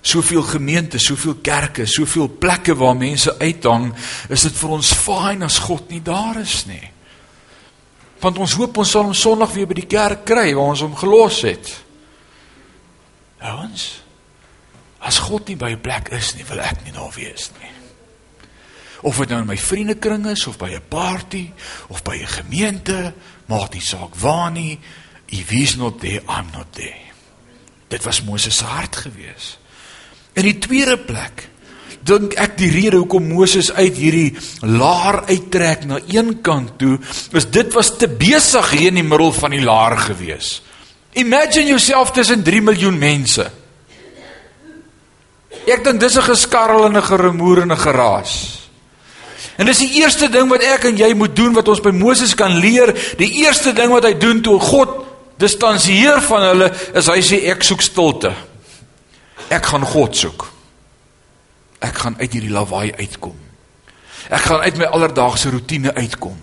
Soveel 0.00 0.42
gemeentes, 0.42 1.04
soveel 1.04 1.34
kerke, 1.42 1.86
soveel 1.86 2.28
plekke 2.28 2.74
waar 2.74 2.96
mense 2.96 3.38
uithang, 3.38 3.94
is 4.28 4.42
dit 4.42 4.52
vir 4.52 4.70
ons 4.70 4.92
fyn 4.92 5.42
as 5.42 5.58
God 5.58 5.90
nie 5.90 6.02
daar 6.02 6.40
is 6.40 6.66
nie. 6.66 6.90
Want 8.20 8.38
ons 8.38 8.54
hoop 8.58 8.78
ons 8.82 8.90
sal 8.90 9.06
hom 9.06 9.14
Sondag 9.14 9.52
weer 9.54 9.68
by 9.70 9.78
die 9.78 9.86
kerk 9.90 10.24
kry 10.26 10.50
waar 10.54 10.74
ons 10.74 10.82
hom 10.82 10.96
gelos 10.98 11.42
het. 11.46 11.70
Ouens, 13.38 14.00
as 14.98 15.20
God 15.22 15.48
nie 15.48 15.56
by 15.56 15.70
'n 15.70 15.80
plek 15.80 16.10
is 16.10 16.34
nie, 16.34 16.44
wil 16.44 16.60
ek 16.60 16.84
nie 16.84 16.92
daar 16.92 17.12
wees 17.14 17.50
nie. 17.60 17.70
Of 19.02 19.18
dit 19.18 19.28
nou 19.28 19.40
in 19.40 19.46
my 19.46 19.56
vriendekring 19.56 20.26
is 20.26 20.46
of 20.46 20.58
by 20.58 20.70
'n 20.74 20.88
party 20.88 21.52
of 21.88 22.02
by 22.02 22.16
'n 22.16 22.26
gemeente, 22.26 23.14
maak 23.46 23.72
nie 23.72 23.80
saak 23.80 24.14
waar 24.16 24.50
nie, 24.50 24.78
if 25.28 25.48
he's 25.48 25.76
not 25.76 26.00
there, 26.00 26.22
I'm 26.28 26.50
not 26.52 26.72
there. 26.72 27.06
Dit 27.88 28.04
was 28.04 28.22
Moses 28.22 28.56
se 28.56 28.64
hart 28.64 28.96
gewees. 28.96 29.58
In 30.32 30.42
die 30.42 30.58
tweede 30.58 30.98
plek 30.98 31.48
dink 32.08 32.34
ek 32.40 32.56
die 32.58 32.70
rede 32.72 32.98
hoekom 33.00 33.28
Moses 33.30 33.70
uit 33.76 33.96
hierdie 34.00 34.32
laar 34.64 35.22
uittrek 35.28 35.84
na 35.88 36.00
een 36.08 36.38
kant 36.44 36.76
toe, 36.80 36.96
is 37.36 37.48
dit 37.52 37.72
was 37.76 37.94
te 38.00 38.08
besig 38.08 38.72
hier 38.74 38.92
in 38.92 39.02
die 39.02 39.06
middel 39.06 39.32
van 39.36 39.54
die 39.54 39.64
laar 39.64 39.98
gewees. 40.08 40.58
Imagine 41.18 41.72
yourself 41.72 42.12
tussen 42.16 42.42
3 42.46 42.62
miljoen 42.62 42.98
mense. 42.98 43.48
Ek 45.68 45.84
dink 45.84 46.00
dis 46.00 46.16
'n 46.16 46.22
geskarrel 46.22 46.86
en 46.86 46.96
'n 46.96 47.02
geremoer 47.02 47.62
en 47.62 47.72
'n 47.72 47.76
geraas. 47.76 48.58
En 49.58 49.66
dis 49.66 49.78
die 49.78 50.00
eerste 50.02 50.28
ding 50.28 50.48
wat 50.48 50.62
ek 50.62 50.84
en 50.84 50.96
jy 50.96 51.12
moet 51.14 51.34
doen 51.36 51.52
wat 51.52 51.68
ons 51.68 51.80
by 51.80 51.90
Moses 51.90 52.34
kan 52.34 52.58
leer. 52.62 52.94
Die 53.18 53.42
eerste 53.44 53.72
ding 53.72 53.90
wat 53.90 54.04
hy 54.04 54.14
doen 54.14 54.40
toe 54.40 54.58
God 54.60 54.88
distansieer 55.36 56.20
van 56.22 56.42
hulle 56.42 56.68
is 56.94 57.06
hy 57.06 57.18
sê 57.22 57.40
ek 57.50 57.62
soek 57.66 57.82
stilte. 57.82 58.32
Ek 59.48 59.66
gaan 59.66 59.82
God 59.82 60.16
soek. 60.16 60.46
Ek 61.84 62.02
gaan 62.02 62.16
uit 62.18 62.32
hierdie 62.32 62.52
lawaai 62.52 62.92
uitkom. 62.98 63.36
Ek 64.28 64.44
gaan 64.50 64.60
uit 64.66 64.76
my 64.76 64.84
alledaagse 64.84 65.50
rotine 65.50 65.94
uitkom. 65.94 66.36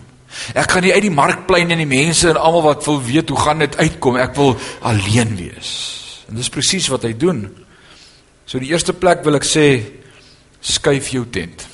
Ek 0.54 0.70
gaan 0.70 0.84
nie 0.84 0.92
uit 0.92 1.04
die 1.06 1.14
markplein 1.14 1.70
en 1.70 1.80
die 1.80 1.88
mense 1.88 2.28
en 2.28 2.40
almal 2.40 2.64
wat 2.66 2.84
wil 2.84 2.98
weet 3.02 3.30
hoe 3.32 3.38
gaan 3.40 3.62
dit 3.64 3.76
uitkom. 3.76 4.18
Ek 4.20 4.34
wil 4.36 4.56
alleen 4.80 5.36
wees. 5.36 5.70
En 6.28 6.36
dis 6.36 6.50
presies 6.52 6.88
wat 6.92 7.06
hy 7.06 7.14
doen. 7.16 7.46
So 8.46 8.60
die 8.62 8.72
eerste 8.72 8.94
plek 8.96 9.24
wil 9.26 9.38
ek 9.38 9.46
sê 9.46 9.66
skuif 10.60 11.12
jou 11.14 11.24
tent. 11.30 11.66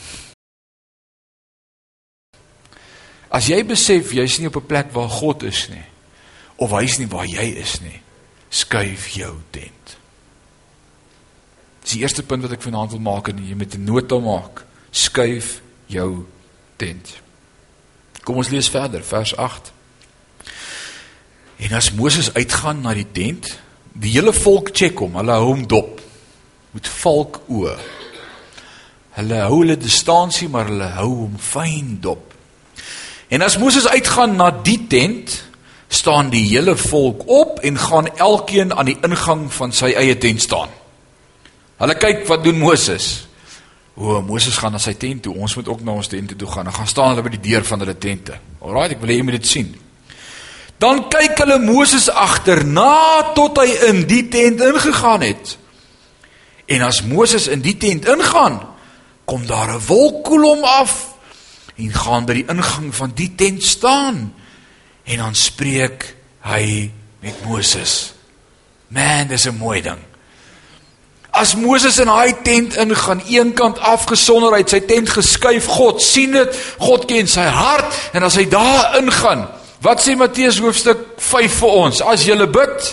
As 3.32 3.48
jy 3.48 3.62
besef 3.64 4.12
jy's 4.12 4.38
nie 4.38 4.50
op 4.52 4.56
'n 4.60 4.66
plek 4.68 4.92
waar 4.92 5.08
God 5.08 5.42
is 5.42 5.68
nie 5.68 5.84
of 6.56 6.70
hy's 6.70 6.98
nie 6.98 7.08
waar 7.08 7.26
jy 7.26 7.58
is 7.58 7.80
nie, 7.80 8.00
skuif 8.50 9.08
jou 9.16 9.34
tent. 9.50 9.96
Die 11.90 12.00
eerste 12.00 12.22
punt 12.22 12.42
wat 12.42 12.52
ek 12.52 12.62
vanaand 12.62 12.94
wil 12.94 13.02
maak 13.02 13.28
en 13.28 13.42
jy 13.42 13.54
moet 13.54 13.74
'n 13.74 13.84
nota 13.84 14.18
maak. 14.18 14.64
Skuif 14.90 15.60
jou 15.86 16.26
tent. 16.76 17.20
Kom 18.22 18.36
ons 18.36 18.48
lees 18.48 18.68
verder, 18.68 19.02
vers 19.02 19.36
8. 19.36 19.72
En 21.56 21.72
as 21.72 21.92
Moses 21.92 22.34
uitgaan 22.34 22.80
na 22.80 22.94
die 22.94 23.06
tent, 23.12 23.58
die 23.92 24.10
hele 24.10 24.32
volk 24.32 24.72
check 24.72 24.98
hom, 24.98 25.14
hulle 25.14 25.32
hou 25.32 25.46
hom 25.46 25.66
dop 25.66 26.00
met 26.72 26.88
valkoë. 26.88 27.76
Hulle 29.18 29.40
hou 29.44 29.58
hulle 29.60 29.76
distansie, 29.76 30.48
maar 30.48 30.70
hulle 30.70 30.88
hou 30.96 31.08
hom 31.08 31.38
fyn 31.38 31.98
dop. 32.00 32.32
En 33.28 33.42
as 33.42 33.58
Moses 33.58 33.86
uitgaan 33.88 34.36
na 34.36 34.50
die 34.50 34.86
tent, 34.88 35.42
staan 35.92 36.30
die 36.32 36.44
hele 36.48 36.76
volk 36.76 37.26
op 37.28 37.60
en 37.60 37.78
gaan 37.78 38.08
elkeen 38.16 38.72
aan 38.74 38.88
die 38.88 38.98
ingang 39.04 39.46
van 39.52 39.72
sy 39.76 39.92
eie 39.92 40.16
tent 40.18 40.40
staan. 40.42 40.72
Hulle 41.82 41.98
kyk 41.98 42.26
wat 42.28 42.44
doen 42.44 42.60
Moses. 42.62 43.26
O, 43.98 44.20
Moses 44.22 44.54
gaan 44.56 44.72
na 44.76 44.80
sy 44.80 44.94
tent 44.94 45.24
toe. 45.26 45.34
Ons 45.34 45.56
moet 45.58 45.68
ook 45.68 45.80
na 45.82 45.96
ons 45.98 46.08
tente 46.08 46.36
toe 46.38 46.48
gaan. 46.48 46.68
Dan 46.68 46.76
gaan 46.76 46.90
staan 46.90 47.10
hulle 47.12 47.24
by 47.26 47.32
die 47.34 47.42
deur 47.50 47.64
van 47.66 47.82
hulle 47.82 47.96
tente. 47.98 48.36
Alraai, 48.62 48.94
ek 48.94 49.00
wil 49.02 49.10
hê 49.10 49.16
jy 49.18 49.24
moet 49.26 49.40
dit 49.40 49.48
sien. 49.50 49.72
Dan 50.82 51.04
kyk 51.10 51.42
hulle 51.42 51.58
Moses 51.62 52.06
agterna 52.08 53.34
tot 53.34 53.58
hy 53.62 53.66
in 53.90 54.04
die 54.10 54.24
tent 54.30 54.62
ingegaan 54.62 55.26
het. 55.26 55.56
En 56.70 56.86
as 56.86 57.02
Moses 57.02 57.48
in 57.50 57.64
die 57.66 57.74
tent 57.78 58.06
ingaan, 58.08 58.60
kom 59.26 59.46
daar 59.46 59.74
'n 59.74 59.86
wolkkolom 59.86 60.64
af 60.64 61.18
en 61.76 61.90
gaan 61.90 62.26
by 62.26 62.34
die 62.34 62.48
ingang 62.48 62.94
van 62.94 63.12
die 63.14 63.34
tent 63.34 63.62
staan. 63.62 64.34
En 65.04 65.18
dan 65.18 65.34
spreek 65.34 66.14
hy 66.40 66.90
met 67.20 67.44
Moses. 67.44 68.14
Man, 68.88 69.26
dis 69.26 69.46
'n 69.46 69.58
mooi 69.58 69.82
ding. 69.82 70.11
As 71.32 71.54
Moses 71.56 71.96
in 71.98 72.10
daai 72.12 72.34
tent 72.44 72.76
ingaan, 72.76 73.22
eenkant 73.24 73.80
afgesonder 73.80 74.52
uit 74.58 74.68
sy 74.68 74.82
tent 74.84 75.08
geskuif, 75.14 75.66
God 75.72 76.02
sien 76.04 76.36
dit, 76.36 76.58
God 76.82 77.06
ken 77.08 77.30
sy 77.30 77.46
hart 77.48 78.12
en 78.12 78.26
as 78.28 78.36
hy 78.36 78.44
daar 78.52 78.98
ingaan, 79.00 79.46
wat 79.82 80.04
sê 80.04 80.12
Matteus 80.18 80.60
hoofstuk 80.60 81.16
5 81.24 81.56
vir 81.62 81.78
ons? 81.86 82.02
As 82.04 82.26
jy 82.28 82.36
bid, 82.36 82.90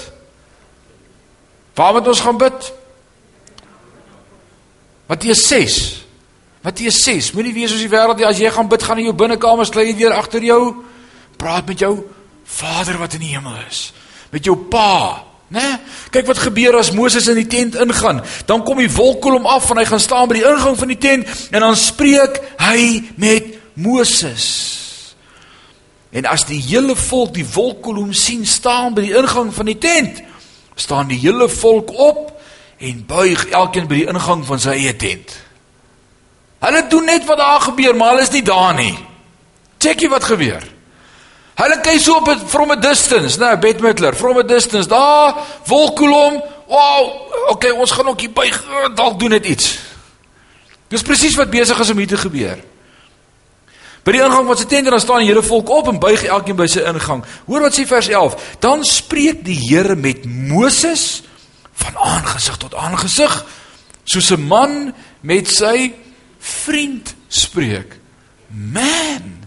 waar 1.75 1.93
moet 1.97 2.08
ons 2.08 2.23
gaan 2.23 2.39
bid? 2.39 2.71
Matteus 5.12 5.43
6. 5.52 5.78
Matteus 6.63 7.04
6. 7.04 7.34
Moenie 7.36 7.54
wees 7.54 7.71
soos 7.73 7.84
die 7.84 7.91
wêreld 7.91 8.19
nie. 8.19 8.28
As 8.28 8.39
jy 8.39 8.49
gaan 8.54 8.71
bid, 8.71 8.84
gaan 8.84 8.99
in 9.02 9.10
jou 9.10 9.15
binnekamer 9.19 9.67
sly 9.67 9.89
jy 9.89 9.95
deur 9.99 10.15
agter 10.15 10.43
jou. 10.47 10.62
Praat 11.39 11.67
met 11.67 11.80
jou 11.82 11.95
Vader 12.49 12.97
wat 12.97 13.15
in 13.19 13.23
die 13.28 13.34
hemel 13.36 13.58
is. 13.67 13.89
Met 14.32 14.47
jou 14.47 14.56
Pa 14.71 15.29
Né? 15.49 15.59
Nee? 15.59 15.77
Kyk 16.09 16.27
wat 16.29 16.38
gebeur 16.38 16.77
as 16.77 16.91
Moses 16.91 17.27
in 17.27 17.35
die 17.35 17.47
tent 17.47 17.75
ingaan. 17.75 18.21
Dan 18.45 18.63
kom 18.63 18.77
die 18.77 18.91
wolkkolom 18.91 19.45
af 19.49 19.69
en 19.69 19.81
hy 19.81 19.85
gaan 19.89 20.01
staan 20.01 20.29
by 20.29 20.38
die 20.38 20.45
ingang 20.45 20.77
van 20.77 20.91
die 20.91 20.97
tent 20.97 21.29
en 21.49 21.65
dan 21.65 21.77
spreek 21.77 22.38
hy 22.62 23.03
met 23.17 23.57
Moses. 23.73 24.45
En 26.09 26.25
as 26.25 26.45
die 26.49 26.62
hele 26.62 26.95
volk 26.97 27.33
die 27.38 27.45
wolkkolom 27.45 28.13
sien 28.13 28.45
staan 28.45 28.95
by 28.97 29.05
die 29.05 29.17
ingang 29.17 29.51
van 29.53 29.69
die 29.69 29.77
tent, 29.77 30.23
staan 30.75 31.09
die 31.09 31.19
hele 31.21 31.49
volk 31.49 31.93
op 31.97 32.33
en 32.79 33.03
buig 33.05 33.45
elkeen 33.49 33.89
by 33.89 34.01
die 34.03 34.09
ingang 34.09 34.45
van 34.47 34.62
sy 34.62 34.77
eie 34.77 34.95
tent. 34.97 35.35
Hulle 36.59 36.81
doen 36.91 37.05
net 37.07 37.25
wat 37.27 37.39
daar 37.39 37.62
gebeur, 37.69 37.95
maar 37.95 38.13
hulle 38.13 38.25
is 38.25 38.33
nie 38.33 38.43
daar 38.43 38.73
nie. 38.75 38.95
Checkie 39.79 40.09
wat 40.12 40.25
gebeur. 40.27 40.65
Hulle 41.60 41.80
kyk 41.84 42.00
so 42.00 42.15
op 42.22 42.30
het, 42.32 42.43
from 42.48 42.72
a 42.72 42.78
distance, 42.80 43.36
nou 43.39 43.52
Beth 43.60 43.82
Midler, 43.84 44.15
from 44.15 44.38
a 44.39 44.45
distance. 44.48 44.88
Daar, 44.88 45.36
wolkolom. 45.67 46.39
Wow, 46.69 47.10
okay, 47.52 47.74
ons 47.76 47.91
gaan 47.91 48.08
ook 48.08 48.24
hier 48.24 48.32
by 48.32 48.48
dalk 48.95 49.19
doen 49.19 49.36
dit 49.36 49.52
iets. 49.56 49.74
Dis 50.89 51.04
presies 51.04 51.36
wat 51.38 51.52
besig 51.52 51.80
is 51.80 51.91
om 51.91 52.00
hier 52.00 52.10
te 52.10 52.19
gebeur. 52.22 52.62
By 54.08 54.13
die 54.15 54.22
ingang 54.24 54.48
van 54.48 54.58
sy 54.58 54.65
tent 54.72 54.88
dan 54.88 55.02
staan 55.04 55.22
die 55.22 55.28
hele 55.30 55.43
volk 55.43 55.69
op 55.74 55.89
en 55.91 56.00
buig 56.02 56.24
elkeen 56.24 56.58
by 56.58 56.65
sy 56.72 56.86
ingang. 56.88 57.26
Hoor 57.50 57.67
wat 57.67 57.76
sê 57.76 57.84
vers 57.89 58.08
11. 58.08 58.38
Dan 58.63 58.86
spreek 58.88 59.43
die 59.45 59.58
Here 59.60 59.98
met 60.00 60.24
Moses 60.26 61.26
van 61.84 62.00
aangesig 62.00 62.56
tot 62.62 62.78
aangesig 62.80 63.36
soos 64.10 64.32
'n 64.32 64.48
man 64.48 64.93
met 65.22 65.48
sy 65.48 65.93
vriend 66.39 67.13
spreek. 67.28 68.00
Man 68.48 69.38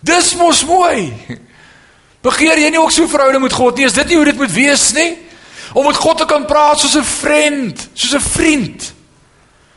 Dis 0.00 0.34
mos 0.34 0.64
mooi. 0.64 1.12
Begeer 2.26 2.58
jy 2.58 2.70
nie 2.70 2.80
ook 2.80 2.92
so 2.92 3.04
'n 3.04 3.08
verhouding 3.08 3.42
met 3.42 3.52
God 3.52 3.76
nie? 3.76 3.86
Is 3.86 3.96
dit 3.96 4.06
nie 4.06 4.16
hoe 4.16 4.24
dit 4.24 4.36
moet 4.36 4.52
wees 4.52 4.92
nie? 4.92 5.18
Om 5.72 5.86
met 5.86 5.96
God 5.96 6.18
te 6.18 6.24
kan 6.24 6.44
praat 6.46 6.80
soos 6.80 6.96
'n 6.96 7.04
vriend, 7.04 7.88
soos 7.94 8.14
'n 8.14 8.20
vriend. 8.20 8.94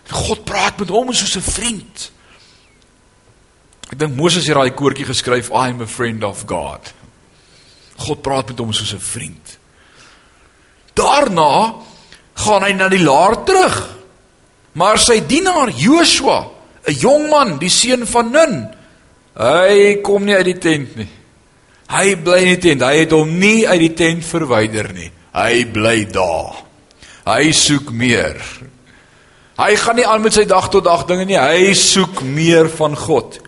God 0.09 0.43
praat 0.43 0.79
met 0.79 0.89
hom 0.89 1.13
soos 1.13 1.35
'n 1.35 1.41
vriend. 1.41 2.11
Ek 3.91 3.99
dink 3.99 4.15
Moses 4.15 4.47
het 4.47 4.55
daai 4.55 4.73
koortjie 4.73 5.05
geskryf, 5.05 5.49
I 5.49 5.69
am 5.69 5.81
a 5.81 5.87
friend 5.87 6.23
of 6.23 6.43
God. 6.45 6.93
God 7.97 8.21
praat 8.21 8.47
met 8.47 8.59
hom 8.59 8.73
soos 8.73 8.93
'n 8.93 8.99
vriend. 8.99 9.57
Daarna 10.93 11.75
gaan 12.33 12.63
hy 12.63 12.71
na 12.73 12.89
die 12.89 13.03
laar 13.03 13.43
terug. 13.43 13.89
Maar 14.73 14.97
sy 14.97 15.19
dienaar 15.25 15.69
Joshua, 15.69 16.49
'n 16.87 16.93
jong 16.93 17.29
man, 17.29 17.57
die 17.57 17.69
seun 17.69 18.07
van 18.07 18.31
Nun, 18.31 18.75
Hy 19.33 20.01
kom 20.05 20.25
nie 20.25 20.35
uit 20.37 20.49
die 20.51 20.59
tent 20.61 20.97
nie. 20.99 21.09
Hy 21.93 22.15
bly 22.21 22.39
in 22.43 22.51
die 22.55 22.61
tent. 22.61 22.85
Hy 22.85 23.03
het 23.03 23.13
hom 23.15 23.31
nie 23.39 23.63
uit 23.67 23.81
die 23.81 23.93
tent 23.97 24.25
verwyder 24.25 24.91
nie. 24.93 25.09
Hy 25.33 25.63
bly 25.73 25.97
daar. 26.13 26.61
Hy 27.25 27.51
soek 27.55 27.91
meer. 27.95 28.37
Hy 29.57 29.71
gaan 29.77 29.97
nie 29.97 30.05
aan 30.09 30.21
met 30.21 30.35
sy 30.35 30.45
dag 30.49 30.69
tot 30.73 30.85
dag 30.85 31.05
dinge 31.09 31.25
nie. 31.29 31.39
Hy 31.39 31.73
soek 31.77 32.21
meer 32.25 32.69
van 32.73 32.97
God. 32.97 33.39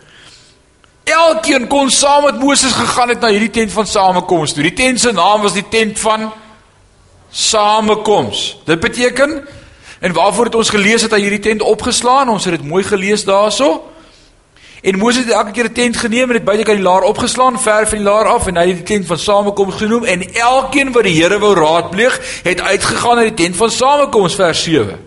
Elkeen 1.05 1.67
kon 1.69 1.91
saam 1.93 2.25
met 2.25 2.39
Moses 2.41 2.73
gegaan 2.73 3.13
het 3.13 3.21
na 3.21 3.29
hierdie 3.33 3.53
tent 3.53 3.73
van 3.73 3.85
samekoms 3.85 4.55
toe. 4.55 4.65
Die 4.65 4.73
tent 4.73 5.01
se 5.01 5.13
naam 5.13 5.43
was 5.45 5.53
die 5.53 5.67
tent 5.69 5.99
van 6.01 6.31
samekoms. 7.29 8.55
Dit 8.65 8.81
beteken 8.81 9.43
en 10.01 10.13
waarvoor 10.13 10.49
het 10.49 10.57
ons 10.57 10.69
gelees 10.73 11.05
het 11.05 11.13
hy 11.13 11.21
hierdie 11.27 11.43
tent 11.45 11.61
opgeslaan? 11.61 12.29
Ons 12.29 12.45
het 12.49 12.57
dit 12.57 12.65
mooi 12.65 12.83
gelees 12.83 13.25
daaroor. 13.25 13.83
En 14.85 14.97
Moses 14.97 15.23
het 15.23 15.33
elke 15.33 15.51
keer 15.51 15.65
'n 15.65 15.73
tent 15.73 15.97
geneem 15.97 16.27
en 16.29 16.37
dit 16.37 16.43
buitekant 16.43 16.77
die 16.77 16.85
laar 16.85 17.01
opgeslaan, 17.01 17.59
ver 17.59 17.87
van 17.87 17.97
die 17.97 18.07
laar 18.07 18.25
af 18.25 18.47
en 18.47 18.55
hy 18.55 18.67
het 18.67 18.75
die 18.75 18.85
tent 18.85 19.05
van 19.05 19.19
samekoms 19.19 19.75
genoem 19.75 20.03
en 20.03 20.33
elkeen 20.33 20.91
wat 20.91 21.03
die 21.03 21.21
Here 21.21 21.39
wou 21.39 21.55
raadpleeg, 21.55 22.41
het 22.43 22.61
uitgegaan 22.61 23.15
na 23.15 23.21
die 23.21 23.33
tent 23.33 23.55
van 23.55 23.71
samekoms 23.71 24.35
vers 24.35 24.63
7. 24.63 24.99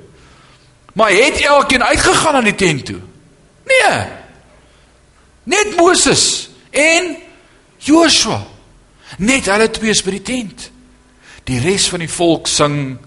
Maar 0.93 1.11
het 1.11 1.41
elkeen 1.41 1.85
uitgegaan 1.85 2.33
na 2.33 2.41
die 2.41 2.55
tent 2.55 2.85
toe? 2.85 3.01
Nee. 3.65 4.07
Net 5.43 5.77
Moses 5.77 6.51
en 6.71 7.17
Joshua. 7.79 8.43
Net 9.19 9.47
hulle 9.47 9.71
twee 9.71 9.91
is 9.91 10.03
by 10.03 10.11
die 10.11 10.23
tent. 10.23 10.71
Die 11.45 11.61
res 11.61 11.89
van 11.89 11.99
die 11.99 12.11
volk 12.11 12.47
sing 12.47 12.99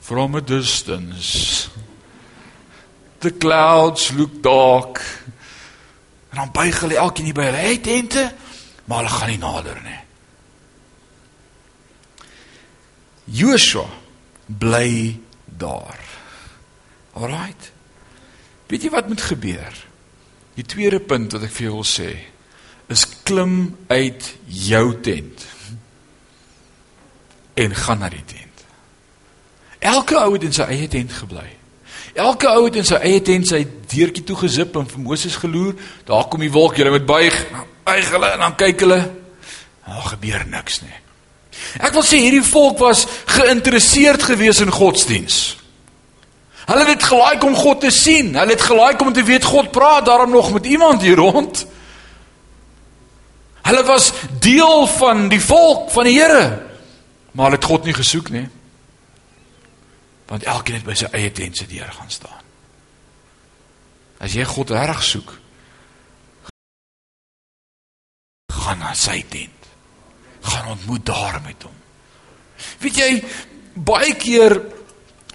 from 0.00 0.34
a 0.34 0.40
distance. 0.40 1.68
The 3.18 3.36
clouds 3.36 4.10
look 4.16 4.42
dark. 4.42 5.00
En 6.30 6.36
dan 6.36 6.52
buig 6.52 6.80
hulle 6.80 6.96
elkeen 6.96 7.32
by 7.34 7.48
hulle 7.48 7.64
eie 7.64 7.80
tente, 7.80 8.24
maar 8.84 9.02
hulle 9.04 9.16
gaan 9.16 9.32
nie 9.32 9.40
nader 9.42 9.80
nie. 9.84 10.00
Joshua 13.24 13.88
bly 14.46 15.20
daar. 15.44 16.00
Alraight. 17.12 17.72
Weet 18.66 18.82
jy 18.82 18.90
wat 18.92 19.08
moet 19.08 19.22
gebeur? 19.22 19.84
Die 20.54 20.64
tweede 20.64 21.00
punt 21.00 21.32
wat 21.32 21.44
ek 21.46 21.54
vir 21.54 21.72
wil 21.72 21.86
sê 21.86 22.10
is 22.88 23.04
klim 23.28 23.76
uit 23.92 24.24
jou 24.48 24.84
tent 25.04 25.44
en 27.58 27.74
gaan 27.74 28.00
na 28.00 28.08
die 28.08 28.24
tent. 28.24 28.64
Elke 29.78 30.16
ou 30.16 30.32
het 30.32 30.46
in 30.46 30.56
sy 30.56 30.66
eie 30.72 30.88
tent 30.88 31.12
gebly. 31.12 31.46
Elke 32.18 32.48
ou 32.50 32.64
het 32.66 32.76
in 32.80 32.86
sy 32.86 32.98
eie 33.06 33.20
tent 33.22 33.46
sy 33.46 33.60
deurtjie 33.90 34.24
toe 34.26 34.36
gesip 34.40 34.74
en 34.76 34.88
vir 34.90 35.02
Moses 35.04 35.36
geloer. 35.38 35.76
Daar 36.08 36.26
kom 36.30 36.42
die 36.42 36.50
wolk, 36.50 36.80
hulle 36.80 36.90
moet 36.96 37.06
buig. 37.06 37.36
Buig 37.86 38.10
hulle 38.10 38.32
en 38.34 38.42
dan 38.42 38.56
kyk 38.58 38.82
hulle. 38.82 38.98
Daar 39.86 40.08
gebeur 40.12 40.42
niks 40.50 40.82
nie. 40.82 40.98
Ek 41.78 41.94
wil 41.94 42.04
sê 42.06 42.18
hierdie 42.22 42.44
volk 42.44 42.82
was 42.82 43.04
geïnteresseerd 43.38 44.26
gewees 44.32 44.60
in 44.64 44.74
godsdiens. 44.74 45.38
Hulle 46.68 46.84
het 46.90 47.06
gelaik 47.06 47.46
om 47.46 47.56
God 47.56 47.80
te 47.86 47.90
sien. 47.94 48.34
Hulle 48.34 48.52
het 48.52 48.66
gelaik 48.66 49.00
om 49.00 49.12
te 49.14 49.24
weet 49.24 49.46
God 49.46 49.70
praat 49.72 50.06
daarom 50.06 50.34
nog 50.34 50.52
met 50.52 50.66
iemand 50.66 51.02
hier 51.02 51.16
rond. 51.16 51.66
Hulle 53.62 53.84
was 53.84 54.12
deel 54.42 54.86
van 54.98 55.28
die 55.30 55.40
volk 55.40 55.90
van 55.94 56.04
die 56.04 56.18
Here. 56.18 56.44
Maar 57.32 57.50
hulle 57.50 57.60
het 57.60 57.70
God 57.70 57.84
nie 57.84 57.94
gesoek 57.94 58.30
nie. 58.34 58.48
Want 60.28 60.44
elkeen 60.44 60.80
het 60.80 60.86
by 60.86 60.96
sy 60.98 61.08
eie 61.16 61.32
tent 61.32 61.56
se 61.56 61.66
deur 61.66 61.92
gaan 61.92 62.10
staan. 62.12 62.44
As 64.18 64.34
jy 64.34 64.44
God 64.44 64.74
reg 64.74 65.02
soek, 65.04 65.30
gaan 68.52 68.82
na 68.82 68.92
sy 68.98 69.22
tent. 69.30 69.68
Gaan 70.44 70.74
ontmoet 70.74 71.06
daar 71.06 71.40
met 71.44 71.62
hom. 71.62 71.76
Weet 72.82 72.98
jy, 72.98 73.10
baie 73.74 74.14
keer 74.18 74.58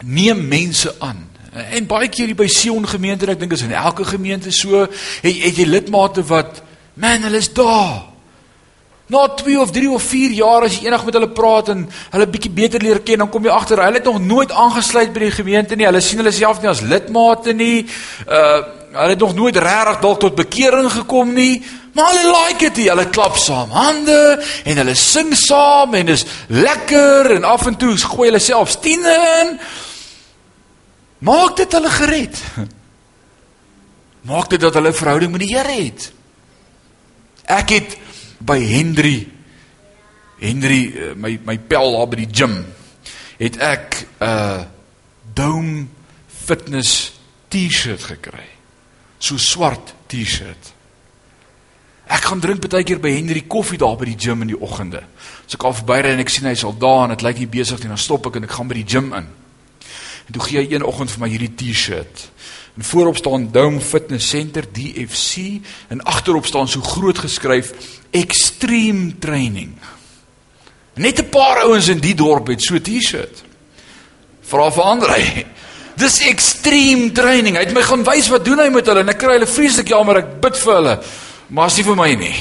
neem 0.03 0.47
mense 0.47 0.91
aan 0.99 1.29
en 1.53 1.85
baie 1.85 2.09
keer 2.09 2.31
hier 2.31 2.37
by 2.37 2.47
Sion 2.49 2.85
gemeente, 2.89 3.27
ek 3.29 3.41
dink 3.43 3.53
is 3.53 3.61
in 3.65 3.75
elke 3.77 4.05
gemeente 4.07 4.51
so, 4.55 4.87
het, 4.87 5.35
het 5.43 5.59
jy 5.59 5.67
lidmate 5.69 6.23
wat 6.25 6.63
man, 6.97 7.25
hulle 7.27 7.41
is 7.41 7.51
daar. 7.53 8.12
Na 9.13 9.27
2 9.29 9.59
of 9.61 9.71
3 9.71 9.89
of 9.93 10.03
4 10.09 10.31
jaar 10.33 10.65
as 10.65 10.77
jy 10.77 10.87
eendag 10.87 11.03
met 11.05 11.17
hulle 11.19 11.29
praat 11.37 11.69
en 11.73 11.83
hulle 12.15 12.27
bietjie 12.33 12.51
beter 12.53 12.81
leer 12.81 13.03
ken, 13.05 13.21
dan 13.21 13.29
kom 13.29 13.45
jy 13.45 13.53
agter 13.53 13.81
hulle 13.83 13.99
het 13.99 14.09
nog 14.09 14.21
nooit 14.23 14.51
aangesluit 14.51 15.13
by 15.13 15.27
die 15.27 15.35
gemeente 15.35 15.77
nie. 15.77 15.85
Hulle 15.85 16.01
sien 16.01 16.21
hulle 16.23 16.33
self 16.33 16.61
nie 16.63 16.71
as 16.71 16.81
lidmate 16.81 17.53
nie. 17.57 17.83
Uh 18.27 18.81
hulle 18.93 19.15
het 19.15 19.23
nog 19.23 19.31
nooit 19.33 19.55
regtig 19.57 20.03
dalk 20.03 20.19
tot 20.21 20.35
bekering 20.37 20.85
gekom 20.93 21.31
nie. 21.33 21.63
Maar 21.97 22.11
hulle 22.13 22.33
like 22.33 22.69
dit. 22.73 22.89
Hulle 22.89 23.07
klap 23.09 23.39
saam 23.41 23.71
hande 23.73 24.19
en 24.69 24.81
hulle 24.81 24.93
sing 24.97 25.33
saam 25.37 25.93
en 25.97 26.11
dis 26.11 26.25
lekker 26.53 27.31
en 27.39 27.47
af 27.49 27.65
en 27.69 27.77
toe 27.77 27.95
gooi 27.97 28.27
hulle 28.29 28.41
self 28.41 28.77
tiene 28.85 29.15
in. 29.41 29.55
Maak 31.25 31.57
dit 31.57 31.73
hulle 31.73 31.89
gered. 31.89 32.41
Maak 34.29 34.53
dit 34.53 34.61
dat 34.61 34.77
hulle 34.77 34.93
'n 34.93 35.01
verhouding 35.01 35.31
met 35.31 35.41
die 35.41 35.55
Here 35.57 35.73
het. 35.73 36.11
Ek 37.45 37.69
het 37.69 37.97
by 38.45 38.59
Henry 38.59 39.17
Henry 40.43 40.81
eh, 40.91 41.13
my 41.15 41.39
my 41.45 41.57
pel 41.57 41.95
daar 41.95 42.09
by 42.11 42.19
die 42.23 42.31
gym 42.31 42.57
het 43.39 43.57
ek 43.57 44.05
'n 44.19 44.23
uh, 44.23 44.63
Dome 45.33 45.87
Fitness 46.27 47.13
T-shirt 47.47 48.03
gekry. 48.03 48.47
So 49.17 49.37
swart 49.37 49.93
T-shirt. 50.07 50.73
Ek 52.05 52.25
gaan 52.27 52.41
drink 52.43 52.67
baie 52.67 52.83
keer 52.83 52.99
by 52.99 53.13
Henry 53.15 53.45
koffie 53.47 53.79
daar 53.79 53.95
by 53.97 54.05
die 54.05 54.19
gym 54.19 54.41
in 54.41 54.51
die 54.51 54.59
oggende. 54.59 55.03
As 55.47 55.55
ek 55.55 55.63
al 55.63 55.73
verbyry 55.73 56.13
en 56.13 56.19
ek 56.19 56.29
sien 56.29 56.49
hy's 56.49 56.65
al 56.67 56.75
daar 56.77 57.05
en 57.05 57.15
dit 57.15 57.23
lyk 57.23 57.39
nie 57.39 57.47
besig 57.47 57.79
nie, 57.79 57.87
dan 57.93 58.01
stop 58.01 58.27
ek 58.27 58.35
en 58.35 58.43
ek 58.43 58.51
gaan 58.57 58.67
by 58.67 58.75
die 58.75 58.89
gym 58.89 59.13
in. 59.13 59.29
En 60.27 60.35
toe 60.35 60.43
gee 60.43 60.59
hy 60.59 60.73
een 60.73 60.85
oggend 60.85 61.11
vir 61.11 61.23
my 61.23 61.29
hierdie 61.31 61.53
T-shirt. 61.55 62.27
En 62.77 62.83
voorop 62.83 63.17
staan 63.17 63.51
Dome 63.51 63.79
Fitness 63.79 64.29
Center 64.29 64.63
DFC 64.71 65.61
en 65.87 66.01
agterop 66.01 66.45
staan 66.45 66.67
so 66.67 66.81
groot 66.81 67.17
geskryf 67.17 67.73
Extreme 68.09 69.17
Training. 69.19 69.73
Net 70.93 71.19
'n 71.19 71.29
paar 71.29 71.63
ouens 71.63 71.87
in 71.87 71.99
die 71.99 72.15
dorp 72.15 72.47
het 72.47 72.61
so 72.61 72.75
'n 72.75 72.81
T-shirt. 72.81 73.43
Vra 74.41 74.71
vir 74.71 74.83
Andre. 74.83 75.45
Dis 76.03 76.19
extreme 76.19 77.11
training. 77.11 77.55
Hy 77.55 77.65
het 77.67 77.73
my 77.73 77.81
gaan 77.81 78.03
wys 78.03 78.29
wat 78.33 78.45
doen 78.45 78.59
hy 78.59 78.69
met 78.73 78.85
hulle 78.89 79.03
en 79.05 79.09
ek 79.09 79.19
kry 79.21 79.37
hulle 79.37 79.49
vreeslik 79.49 79.87
jammer 79.93 80.17
ek 80.23 80.41
bid 80.41 80.57
vir 80.57 80.73
hulle. 80.73 80.95
Maar 81.53 81.65
as 81.65 81.77
nie 81.77 81.85
vir 81.85 81.95
my 81.95 82.13
nie. 82.17 82.35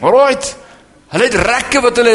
Alraight. 0.00 0.56
Hulle 1.08 1.24
het 1.24 1.36
rekke 1.40 1.80
wat 1.80 1.96
hulle 2.02 2.14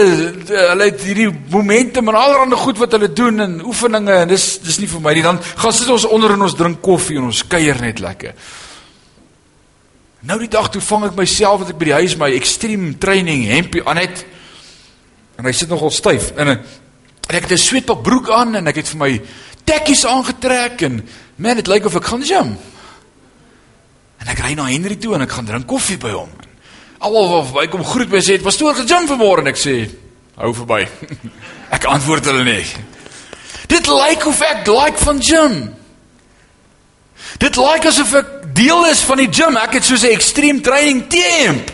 hulle 0.54 0.86
het 0.86 1.02
hierdie 1.02 1.32
momentum 1.50 2.12
en 2.12 2.18
allerlei 2.18 2.60
goed 2.62 2.78
wat 2.78 2.94
hulle 2.94 3.10
doen 3.10 3.42
en 3.42 3.56
oefeninge 3.66 4.20
en 4.22 4.30
dis 4.30 4.46
dis 4.62 4.78
nie 4.84 4.90
vir 4.92 5.02
my 5.02 5.14
nie. 5.18 5.24
Dan 5.26 5.40
gaan 5.42 5.74
sit 5.74 5.90
ons 5.90 6.06
onder 6.06 6.36
en 6.36 6.46
ons 6.46 6.54
drink 6.58 6.78
koffie 6.86 7.18
en 7.18 7.32
ons 7.32 7.42
kuier 7.50 7.82
net 7.82 8.04
lekker. 8.04 8.36
Nou 10.30 10.38
die 10.40 10.52
dag 10.52 10.70
toe 10.72 10.82
vang 10.86 11.08
ek 11.10 11.18
myself 11.18 11.64
wat 11.64 11.74
ek 11.74 11.80
by 11.82 11.90
die 11.90 11.98
huis 12.04 12.16
my 12.22 12.30
extreme 12.38 12.94
training 13.02 13.48
hempie 13.50 13.82
aan 13.82 14.04
het. 14.04 14.24
En 15.42 15.50
hy 15.50 15.56
sit 15.58 15.74
nogal 15.74 15.92
styf 15.92 16.30
en, 16.38 16.54
en 16.54 17.34
ek 17.34 17.50
het 17.50 17.58
'n 17.58 17.66
sweetpak 17.66 18.06
broek 18.06 18.30
aan 18.30 18.62
en 18.62 18.68
ek 18.70 18.84
het 18.84 18.94
vir 18.94 19.02
my 19.02 19.12
tekkies 19.66 20.06
aangetrek 20.06 20.86
en 20.86 21.02
man 21.36 21.58
dit 21.58 21.68
lyk 21.68 21.90
of 21.90 21.98
ek 21.98 22.14
gaan 22.14 22.22
gym. 22.22 22.58
En 24.22 24.28
ek 24.30 24.40
ry 24.40 24.54
na 24.54 24.70
Henry 24.70 25.02
toe 25.02 25.16
en 25.16 25.26
ek 25.26 25.34
gaan 25.34 25.50
drink 25.50 25.66
koffie 25.66 25.98
by 25.98 26.14
hom. 26.14 26.30
Almal 27.04 27.30
wat 27.30 27.50
verby 27.52 27.68
kom 27.68 27.84
groet 27.86 28.10
my 28.10 28.22
sê, 28.24 28.40
"Pastoor, 28.42 28.76
gejim 28.76 29.08
vanmôre." 29.08 29.44
En 29.44 29.48
ek 29.48 29.58
sê, 29.60 29.90
"Hou 30.40 30.54
verby." 30.54 30.88
ek 31.76 31.84
antwoord 31.84 32.26
hulle 32.26 32.44
nie. 32.44 32.66
Dit 33.68 33.88
lyk 33.88 34.26
of 34.26 34.42
ek 34.42 34.68
like 34.68 34.98
van 34.98 35.22
gym. 35.22 35.76
Dit 37.40 37.56
lyk 37.56 37.86
asof 37.86 38.14
ek 38.14 38.30
deel 38.56 38.86
is 38.86 39.02
van 39.04 39.18
die 39.18 39.32
gym. 39.32 39.58
Ek 39.58 39.74
het 39.74 39.86
so 39.86 39.96
'n 39.96 40.14
extreme 40.14 40.62
training 40.62 41.08
T-hemp. 41.10 41.72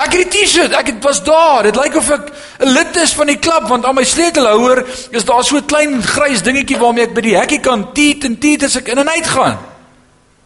Ek 0.00 0.14
het 0.16 0.32
die 0.32 0.44
T-shirt, 0.44 0.72
ek 0.72 0.86
het 0.86 1.04
was 1.04 1.22
daar. 1.24 1.62
Dit 1.62 1.76
lyk 1.76 1.96
of 1.96 2.10
ek 2.10 2.32
'n 2.60 2.72
lid 2.72 2.96
is 2.96 3.12
van 3.12 3.26
die 3.26 3.38
klub 3.38 3.68
want 3.68 3.84
aan 3.84 3.94
my 3.94 4.04
sleutelhouer 4.04 4.84
is 5.10 5.24
daar 5.24 5.44
so 5.44 5.56
'n 5.56 5.66
klein 5.66 6.02
grys 6.02 6.42
dingetjie 6.42 6.78
waarmee 6.78 7.04
ek 7.04 7.14
by 7.14 7.20
die 7.20 7.36
hekkie 7.36 7.60
kan 7.60 7.92
teet 7.92 8.24
en 8.24 8.38
teet 8.38 8.64
as 8.64 8.76
ek 8.76 8.88
in 8.88 8.98
en 8.98 9.08
uit 9.08 9.26
gaan. 9.26 9.58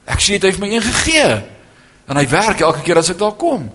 Ek 0.06 0.20
sê 0.20 0.38
dit 0.38 0.42
het 0.42 0.58
my 0.58 0.68
een 0.68 0.82
gegee. 0.82 1.53
En 2.06 2.16
hy 2.16 2.26
werk 2.28 2.60
elke 2.60 2.82
keer 2.84 3.00
as 3.00 3.10
ek 3.10 3.18
daar 3.18 3.36
kom. 3.40 3.68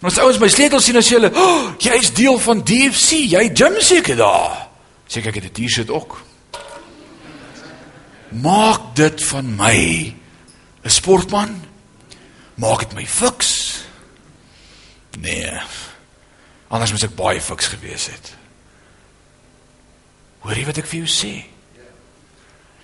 En 0.00 0.08
as 0.08 0.18
ouens 0.18 0.38
my 0.40 0.48
sleutels 0.48 0.84
sien 0.84 0.96
as 0.96 1.08
jy 1.08 1.18
hulle, 1.18 1.30
oh, 1.36 1.70
jy's 1.78 2.12
deel 2.16 2.38
van 2.40 2.64
DFC, 2.64 3.20
jy 3.34 3.44
gym 3.54 3.76
seker 3.84 4.16
daar. 4.16 4.68
Sê 5.10 5.20
ek 5.20 5.34
het 5.34 5.44
'n 5.44 5.54
T-shirt 5.54 5.90
ook. 5.90 6.22
Maak 8.30 8.94
dit 8.94 9.24
van 9.24 9.56
my 9.56 10.14
'n 10.84 10.90
sportman? 10.90 11.64
Maak 12.54 12.78
dit 12.78 12.94
my 12.94 13.06
fiks? 13.06 13.82
Nee. 15.18 15.60
Anders 16.68 16.92
moet 16.92 17.02
ek 17.02 17.16
baie 17.16 17.40
fiks 17.40 17.66
gewees 17.66 18.06
het. 18.06 18.36
Hoor 20.40 20.54
jy 20.54 20.64
wat 20.64 20.78
ek 20.78 20.86
vir 20.86 20.98
jou 21.04 21.08
sê? 21.10 21.49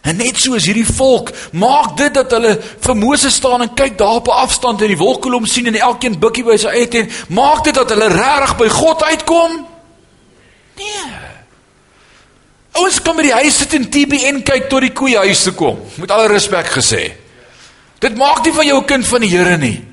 En 0.07 0.17
net 0.17 0.39
soos 0.39 0.69
hierdie 0.69 0.87
volk, 0.87 1.33
maak 1.59 1.97
dit 1.99 2.15
dat 2.15 2.31
hulle 2.37 2.53
vir 2.63 2.99
Moses 2.99 3.35
staan 3.41 3.65
en 3.65 3.73
kyk 3.75 3.97
daar 3.99 4.21
op 4.21 4.29
'n 4.29 4.39
afstand 4.47 4.83
en 4.83 4.93
die 4.93 4.99
wolkkolom 4.99 5.47
sien 5.47 5.67
en 5.67 5.75
elkeen 5.75 6.19
bukkie 6.19 6.45
by 6.45 6.57
sy 6.57 6.69
eie 6.69 6.89
tent, 6.89 7.11
maak 7.29 7.65
dit 7.65 7.75
dat 7.75 7.91
hulle 7.91 8.09
regtig 8.09 8.57
by 8.57 8.69
God 8.69 9.03
uitkom? 9.03 9.67
Nee. 10.77 11.07
Ons 12.73 13.03
kom 13.03 13.17
by 13.17 13.23
die 13.23 13.33
huis 13.33 13.57
sit 13.57 13.75
en 13.75 13.91
TBN 13.91 14.43
kyk 14.43 14.69
tot 14.69 14.81
die 14.81 14.93
koeie 14.93 15.19
huis 15.19 15.43
toe 15.43 15.53
kom. 15.53 15.79
Met 15.97 16.11
alle 16.11 16.29
respek 16.29 16.67
gesê. 16.67 17.13
Dit 17.99 18.17
maak 18.17 18.45
nie 18.45 18.53
van 18.53 18.67
jou 18.67 18.79
'n 18.81 18.85
kind 18.85 19.07
van 19.07 19.21
die 19.21 19.31
Here 19.31 19.57
nie. 19.57 19.85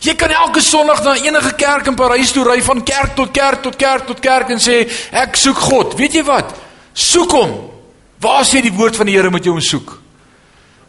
Jy 0.00 0.14
kan 0.14 0.30
elke 0.30 0.60
Sondag 0.60 1.02
na 1.02 1.16
enige 1.16 1.54
kerk 1.54 1.86
in 1.86 1.94
Parys 1.94 2.32
toe 2.32 2.44
ry 2.44 2.62
van 2.62 2.82
kerk 2.82 3.14
tot 3.14 3.30
kerk 3.30 3.62
tot 3.62 3.76
kerk 3.76 4.06
tot 4.06 4.20
kerk 4.20 4.50
en 4.50 4.58
sê 4.58 4.88
ek 5.12 5.36
soek 5.36 5.56
God. 5.56 5.94
Weet 5.94 6.12
jy 6.12 6.24
wat? 6.24 6.54
Soek 6.92 7.30
hom. 7.30 7.77
Waar 8.18 8.44
sê 8.44 8.62
die 8.62 8.74
woord 8.74 8.96
van 8.98 9.06
die 9.06 9.14
Here 9.16 9.30
moet 9.30 9.46
jy 9.46 9.54
hom 9.54 9.62
soek? 9.62 9.94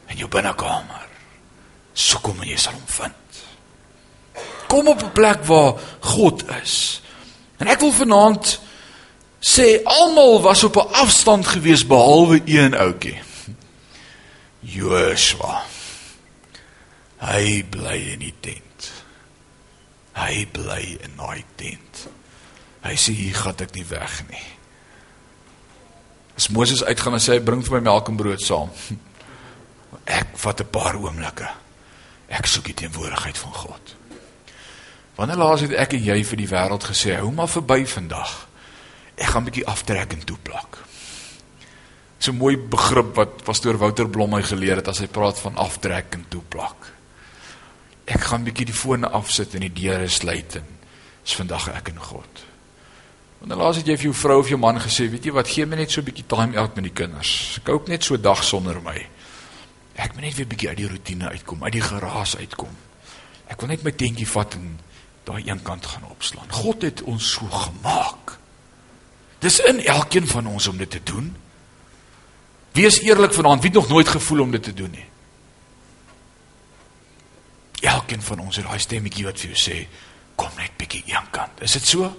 In 0.09 0.17
jou 0.17 0.29
binnekamer. 0.31 1.05
Soek 1.93 2.31
hom 2.31 2.41
en 2.41 2.49
jy 2.49 2.57
sal 2.57 2.73
hom 2.73 2.87
vind. 2.89 3.15
Kom 4.69 4.87
op 4.87 5.03
'n 5.03 5.11
plek 5.11 5.45
waar 5.45 5.73
God 5.99 6.43
is. 6.61 7.01
En 7.57 7.67
ek 7.67 7.79
wil 7.79 7.91
vanaand 7.91 8.59
sê 9.39 9.83
almal 9.83 10.41
was 10.41 10.63
op 10.63 10.75
'n 10.75 10.93
afstand 10.93 11.47
gewees 11.47 11.85
behalwe 11.85 12.41
een 12.45 12.75
ouetjie. 12.75 13.21
Joshua. 14.59 15.63
Hy 17.17 17.63
bly 17.69 17.97
in 18.13 18.19
die 18.19 18.35
tent. 18.39 18.91
Hy 20.15 20.47
bly 20.51 20.97
in 21.03 21.15
daai 21.17 21.43
tent. 21.55 22.07
Hy 22.81 22.95
sê 22.95 23.13
hier 23.13 23.35
gaan 23.35 23.59
ek 23.59 23.75
nie 23.75 23.85
weg 23.85 24.23
nie. 24.29 24.58
As 26.39 26.47
Moses 26.55 26.83
uitgaan 26.87 27.17
en 27.17 27.19
sê 27.19 27.35
bring 27.43 27.59
vir 27.65 27.73
my 27.75 27.81
melk 27.89 28.07
en 28.07 28.15
brood 28.15 28.39
saam. 28.39 28.69
Ek 30.19 30.37
vat 30.39 30.61
'n 30.63 30.71
paar 30.71 30.95
oomblikke. 30.95 31.49
Ek 32.31 32.47
soek 32.47 32.69
die 32.71 32.77
teenwoordigheid 32.79 33.37
van 33.37 33.53
God. 33.53 33.95
Wanneer 35.17 35.41
laas 35.41 35.65
het 35.65 35.73
ek 35.75 35.97
en 35.97 36.03
jy 36.05 36.23
vir 36.23 36.39
die 36.39 36.47
wêreld 36.47 36.85
gesê, 36.87 37.17
hou 37.19 37.31
maar 37.35 37.51
verby 37.51 37.83
vandag. 37.83 38.47
Ek 39.17 39.33
gaan 39.33 39.43
'n 39.43 39.49
bietjie 39.51 39.67
aftrek 39.67 40.13
en 40.15 40.23
toeplak. 40.23 40.79
So 42.19 42.31
mooi 42.31 42.55
begrip 42.55 43.15
wat 43.15 43.43
pastoor 43.43 43.77
Wouter 43.77 44.07
Blom 44.07 44.31
my 44.31 44.41
geleer 44.41 44.79
het 44.79 44.87
as 44.87 44.99
hy 44.99 45.07
praat 45.07 45.39
van 45.39 45.59
aftrek 45.59 46.15
en 46.15 46.25
toeplak. 46.29 46.93
Ek 48.07 48.21
gaan 48.21 48.41
'n 48.41 48.47
bietjie 48.47 48.71
die 48.71 48.79
fone 48.83 49.09
afsit 49.09 49.55
en 49.55 49.67
die 49.67 49.73
deure 49.73 50.07
sluit 50.07 50.55
en 50.55 50.67
is 51.25 51.35
vandag 51.35 51.67
ek 51.67 51.89
en 51.89 51.99
God. 51.99 52.48
Dan 53.39 53.57
laas 53.57 53.79
het 53.79 53.87
jy 53.87 53.95
vir 53.95 54.09
jou 54.09 54.15
vrou 54.15 54.39
of 54.41 54.49
jou 54.51 54.59
man 54.59 54.79
gesê, 54.83 55.07
weet 55.09 55.29
jy 55.29 55.31
wat, 55.31 55.47
gee 55.47 55.65
my 55.65 55.77
net 55.79 55.91
so 55.91 56.01
'n 56.01 56.05
bietjie 56.05 56.27
time 56.27 56.57
out 56.57 56.75
met 56.75 56.83
die 56.83 56.93
kinders. 56.93 57.57
Ek 57.57 57.63
koop 57.63 57.87
net 57.87 58.03
so 58.03 58.15
'n 58.15 58.21
dag 58.21 58.43
sonder 58.43 58.81
my. 58.81 59.07
Ek 59.95 60.13
moet 60.13 60.23
net 60.23 60.35
weer 60.35 60.45
'n 60.45 60.49
bietjie 60.49 60.69
uit 60.69 60.77
die 60.77 60.87
rotine 60.87 61.29
uitkom, 61.29 61.63
uit 61.63 61.73
die 61.73 61.81
geraas 61.81 62.37
uitkom. 62.37 62.75
Ek 63.47 63.59
wil 63.61 63.69
net 63.69 63.83
my 63.83 63.91
tentjie 63.91 64.27
vat 64.27 64.53
en 64.53 64.79
daai 65.23 65.43
een 65.47 65.61
kant 65.63 65.85
gaan 65.85 66.03
opslaan. 66.09 66.51
God 66.51 66.81
het 66.81 67.01
ons 67.01 67.31
so 67.31 67.45
gemaak. 67.45 68.37
Dis 69.39 69.59
in 69.59 69.85
elkeen 69.85 70.27
van 70.27 70.47
ons 70.47 70.67
om 70.67 70.77
dit 70.77 70.89
te 70.89 71.01
doen. 71.03 71.35
Wees 72.73 72.99
eerlik 72.99 73.33
vanaand, 73.33 73.61
wie 73.61 73.71
het 73.71 73.79
nog 73.79 73.89
nooit 73.89 74.07
gevoel 74.07 74.41
om 74.41 74.51
dit 74.51 74.63
te 74.63 74.73
doen 74.73 74.91
nie? 74.91 75.09
elkeen 78.09 78.21
van 78.21 78.39
ons 78.39 78.55
het 78.55 78.65
daai 78.65 78.79
stemmetjie 78.81 79.25
wat 79.27 79.39
vir 79.39 79.53
jou 79.53 79.59
sê, 79.59 79.77
kom 80.39 80.51
net 80.57 80.75
bietjie 80.79 81.03
een 81.07 81.29
kant. 81.35 81.61
Is 81.63 81.77
dit 81.77 81.87
so? 81.87 82.09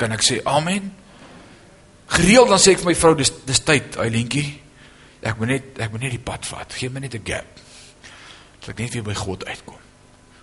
Kan 0.00 0.16
ek 0.16 0.24
sê 0.24 0.40
amen? 0.48 0.88
Gereeld 2.10 2.48
dan 2.48 2.58
sê 2.58 2.72
ek 2.74 2.82
vir 2.82 2.90
my 2.90 2.96
vrou, 2.98 3.14
dis 3.18 3.30
dis 3.46 3.60
tyd, 3.62 3.98
Eilentjie. 4.00 4.48
Ek 5.20 5.36
moet 5.38 5.52
net 5.52 5.80
ek 5.84 5.92
moet 5.92 6.06
net 6.06 6.16
die 6.16 6.24
pad 6.24 6.48
vat. 6.48 6.72
Geef 6.74 6.92
my 6.92 7.02
net 7.04 7.14
'n 7.14 7.24
gap. 7.24 7.60
Dat 8.60 8.68
ek 8.72 8.78
net 8.78 8.94
weer 8.94 9.02
by 9.04 9.14
God 9.14 9.44
uitkom. 9.44 9.78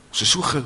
Ons 0.10 0.22
is 0.22 0.30
so 0.30 0.42
ge 0.42 0.64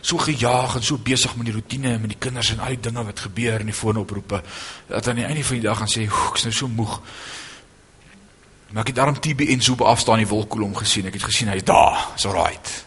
so 0.00 0.18
gejaag 0.18 0.76
en 0.76 0.82
so 0.82 0.98
besig 0.98 1.36
met 1.36 1.46
die 1.46 1.54
rotine 1.54 1.92
en 1.92 2.00
met 2.00 2.10
die 2.10 2.18
kinders 2.18 2.50
en 2.50 2.60
al 2.60 2.74
die 2.74 2.80
dinge 2.80 3.04
wat 3.04 3.20
gebeur 3.20 3.60
in 3.60 3.66
die 3.66 3.74
foonoproepe 3.74 4.42
dat 4.88 5.08
aan 5.08 5.16
die 5.16 5.24
einde 5.24 5.44
van 5.44 5.56
die 5.56 5.66
dag 5.68 5.78
gaan 5.78 5.88
sê, 5.88 6.06
"Ek 6.06 6.34
is 6.34 6.42
nou 6.42 6.52
so 6.52 6.68
moeg." 6.68 7.00
Maar 8.70 8.82
ek 8.82 8.86
het 8.86 8.96
daarom 8.96 9.20
TBN 9.20 9.60
so 9.60 9.72
op 9.72 9.80
afstand 9.80 10.18
die 10.18 10.28
wolkkolom 10.28 10.74
gesien. 10.76 11.06
Ek 11.06 11.12
het 11.12 11.22
gesien 11.22 11.48
hy's 11.48 11.64
daar. 11.64 12.08
Is 12.16 12.26
alright. 12.26 12.84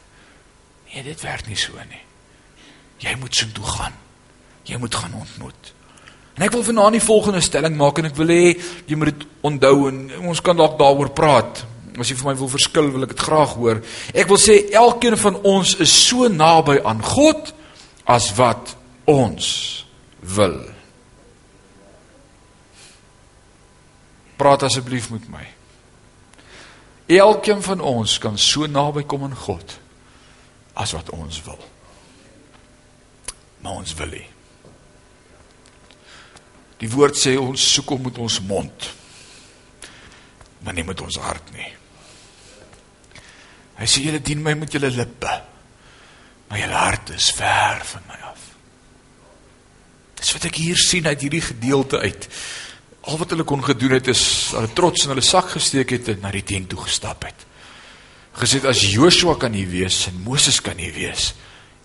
Nee, 0.93 1.03
dit 1.03 1.21
werk 1.21 1.47
nie 1.47 1.55
so 1.55 1.73
nie. 1.89 2.10
Jy 3.01 3.15
moet 3.19 3.35
so 3.35 3.49
toe 3.53 3.65
gaan. 3.65 3.93
Jy 4.69 4.77
moet 4.77 4.95
gaan 4.95 5.13
ontmoet. 5.17 5.73
En 6.37 6.45
ek 6.45 6.53
wil 6.55 6.63
vanaand 6.63 6.95
die 6.95 7.03
volgende 7.03 7.41
stelling 7.43 7.75
maak 7.77 7.99
en 7.99 8.07
ek 8.11 8.17
wil 8.17 8.31
hê 8.31 8.53
jy 8.87 8.97
moet 8.97 9.11
dit 9.11 9.25
onthou 9.45 9.89
en 9.89 9.99
ons 10.31 10.41
kan 10.41 10.57
dalk 10.57 10.77
daaroor 10.79 11.11
praat. 11.17 11.63
As 11.99 12.09
jy 12.09 12.15
vir 12.21 12.29
my 12.29 12.35
wil 12.39 12.51
verskil, 12.53 12.91
wil 12.93 13.05
ek 13.05 13.15
dit 13.15 13.23
graag 13.25 13.55
hoor. 13.59 13.81
Ek 14.15 14.29
wil 14.31 14.39
sê 14.39 14.61
elkeen 14.79 15.17
van 15.19 15.41
ons 15.47 15.75
is 15.83 15.91
so 16.07 16.29
naby 16.31 16.79
aan 16.87 17.01
God 17.03 17.51
as 18.09 18.29
wat 18.37 18.75
ons 19.11 19.49
wil. 20.37 20.61
Praat 24.39 24.63
asseblief 24.65 25.11
met 25.13 25.27
my. 25.29 25.43
Elkeen 27.11 27.59
van 27.61 27.83
ons 27.83 28.15
kan 28.23 28.39
so 28.39 28.65
naby 28.71 29.03
kom 29.03 29.27
aan 29.27 29.35
God 29.35 29.75
as 30.79 30.95
wat 30.95 31.11
ons 31.11 31.41
wil. 31.43 31.59
Maar 33.61 33.81
ons 33.81 33.93
wil 33.99 34.15
nie. 34.17 34.27
Die 36.81 36.89
woord 36.89 37.17
sê 37.19 37.35
ons 37.37 37.61
soek 37.75 37.93
hom 37.93 38.07
met 38.07 38.17
ons 38.21 38.39
mond. 38.49 38.87
Maar 40.65 40.77
nie 40.77 40.85
met 40.85 41.01
ons 41.01 41.19
hart 41.21 41.53
nie. 41.53 41.69
Hy 43.77 43.89
sê 43.89 44.03
julle 44.05 44.21
dien 44.21 44.41
my 44.41 44.55
met 44.57 44.73
julle 44.73 44.89
lippe. 44.93 45.35
Maar 46.49 46.63
julle 46.63 46.81
hart 46.81 47.13
is 47.15 47.29
ver 47.37 47.85
van 47.93 48.09
my 48.09 48.17
af. 48.31 48.47
Dis 50.21 50.33
wat 50.35 50.49
ek 50.49 50.59
hier 50.61 50.77
sien 50.77 51.07
uit 51.07 51.21
hierdie 51.23 51.45
gedeelte 51.45 52.01
uit. 52.01 52.27
Al 53.09 53.17
wat 53.17 53.31
hulle 53.33 53.45
kon 53.47 53.63
gedoen 53.65 53.95
het 53.97 54.09
is 54.11 54.23
hulle 54.53 54.69
trots 54.77 55.05
in 55.05 55.13
hulle 55.13 55.25
sak 55.25 55.53
gesteek 55.55 55.95
het 55.95 56.11
en 56.13 56.21
na 56.25 56.33
die 56.33 56.45
tent 56.45 56.69
toe 56.69 56.81
gestap 56.83 57.25
het. 57.25 57.47
Gesê 58.37 58.61
as 58.69 58.83
Joshua 58.85 59.35
kan 59.39 59.53
nie 59.53 59.65
wees 59.69 60.05
en 60.09 60.21
Moses 60.25 60.61
kan 60.63 60.77
nie 60.79 60.91
wees, 60.93 61.33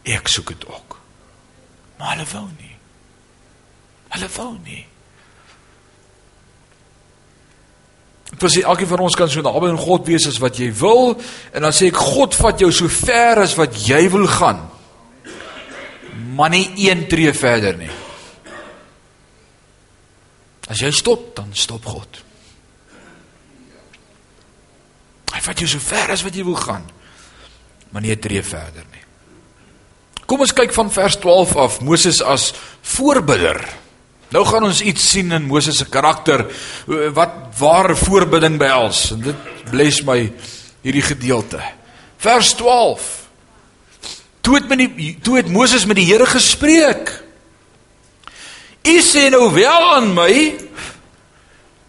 ek 0.06 0.28
soek 0.30 0.52
dit 0.54 0.68
ook. 0.68 0.95
Maar 1.98 2.16
hulle 2.16 2.26
wou 2.32 2.46
nie. 2.58 2.74
Hulle 4.14 4.28
wou 4.36 4.52
nie. 4.64 4.84
Ek 8.36 8.42
wil 8.42 8.52
sê 8.52 8.64
elkeen 8.66 8.90
van 8.90 9.04
ons 9.06 9.16
kan 9.16 9.30
so 9.30 9.44
naby 9.44 9.70
aan 9.70 9.80
God 9.80 10.08
wees 10.08 10.26
as 10.28 10.40
wat 10.42 10.58
jy 10.60 10.68
wil 10.76 11.14
en 11.54 11.62
dan 11.64 11.74
sê 11.74 11.88
ek 11.92 12.00
God 12.00 12.34
vat 12.36 12.60
jou 12.60 12.72
so 12.74 12.90
ver 12.90 13.40
as 13.44 13.54
wat 13.56 13.78
jy 13.86 14.02
wil 14.12 14.26
gaan. 14.28 14.64
Maar 16.36 16.52
nie 16.52 16.66
een 16.88 17.06
tree 17.08 17.32
verder 17.32 17.78
nie. 17.78 17.92
As 20.66 20.82
jy 20.82 20.90
stop, 20.90 21.30
dan 21.36 21.52
stop 21.54 21.86
God. 21.86 22.20
Hy 25.32 25.40
vat 25.44 25.62
jou 25.62 25.68
so 25.70 25.82
ver 25.82 26.12
as 26.12 26.24
wat 26.26 26.36
jy 26.36 26.44
wil 26.44 26.58
gaan. 26.58 26.84
Maar 27.92 28.02
nie 28.02 28.12
'n 28.12 28.20
tree 28.20 28.42
verder 28.42 28.84
nie. 28.90 28.95
Kom 30.26 30.42
ons 30.42 30.54
kyk 30.54 30.72
van 30.74 30.90
vers 30.90 31.16
12 31.22 31.56
af, 31.62 31.80
Moses 31.86 32.18
as 32.22 32.50
voorbidder. 32.82 33.60
Nou 34.34 34.42
gaan 34.46 34.66
ons 34.66 34.82
iets 34.82 35.04
sien 35.12 35.30
in 35.32 35.46
Moses 35.46 35.78
se 35.78 35.86
karakter 35.86 36.42
wat 37.14 37.36
ware 37.60 37.94
voorbidding 37.98 38.58
behels 38.58 39.12
en 39.14 39.22
dit 39.28 39.52
bless 39.70 40.02
my 40.06 40.18
hierdie 40.82 41.04
gedeelte. 41.06 41.60
Vers 42.18 42.52
12. 42.58 43.06
Toe 44.42 44.58
het 44.58 44.68
met 44.70 44.82
die 44.82 45.12
toe 45.22 45.38
het 45.38 45.50
Moses 45.50 45.86
met 45.86 45.98
die 45.98 46.08
Here 46.08 46.26
gespreek. 46.26 47.12
U 48.86 48.96
sê 49.02 49.28
nou 49.30 49.46
wel 49.54 49.90
aan 49.94 50.10
my 50.14 50.32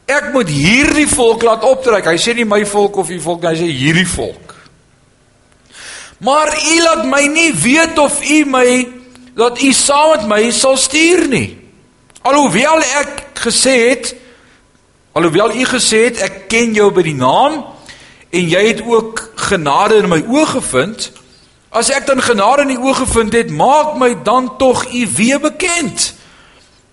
ek 0.08 0.30
moet 0.34 0.50
hierdie 0.50 1.08
volk 1.10 1.44
laat 1.46 1.66
optrek. 1.68 2.06
Hy 2.06 2.22
sê 2.22 2.38
nie 2.38 2.46
my 2.48 2.62
volk 2.70 3.02
of 3.02 3.10
u 3.10 3.18
volk, 3.22 3.50
hy 3.50 3.58
sê 3.60 3.68
hierdie 3.68 4.08
volk. 4.08 4.47
Maar 6.18 6.50
u 6.74 6.82
laat 6.82 7.06
my 7.06 7.26
nie 7.28 7.54
weet 7.54 7.98
of 7.98 8.30
u 8.30 8.46
my 8.46 8.88
dat 9.38 9.62
u 9.62 9.72
saam 9.72 10.10
met 10.10 10.28
my 10.28 10.52
sal 10.52 10.78
stuur 10.78 11.28
nie. 11.28 11.58
Alhoewel 12.22 12.82
ek 12.82 13.22
gesê 13.34 13.76
het 13.90 14.16
alhoewel 15.12 15.56
u 15.56 15.66
gesê 15.66 16.04
het 16.10 16.22
ek 16.22 16.36
ken 16.50 16.74
jou 16.78 16.92
by 16.94 17.02
die 17.06 17.18
naam 17.18 17.64
en 18.30 18.50
jy 18.50 18.64
het 18.68 18.82
ook 18.86 19.22
genade 19.50 20.02
in 20.02 20.10
my 20.10 20.20
oë 20.26 20.46
gevind, 20.58 21.08
as 21.74 21.90
ek 21.94 22.06
dan 22.10 22.22
genade 22.22 22.68
in 22.68 22.76
u 22.76 22.90
oë 22.90 23.00
gevind 23.00 23.34
het, 23.34 23.50
maak 23.50 23.96
my 23.98 24.12
dan 24.24 24.52
tog 24.58 24.86
u 24.94 25.08
weer 25.18 25.40
bekend 25.42 26.12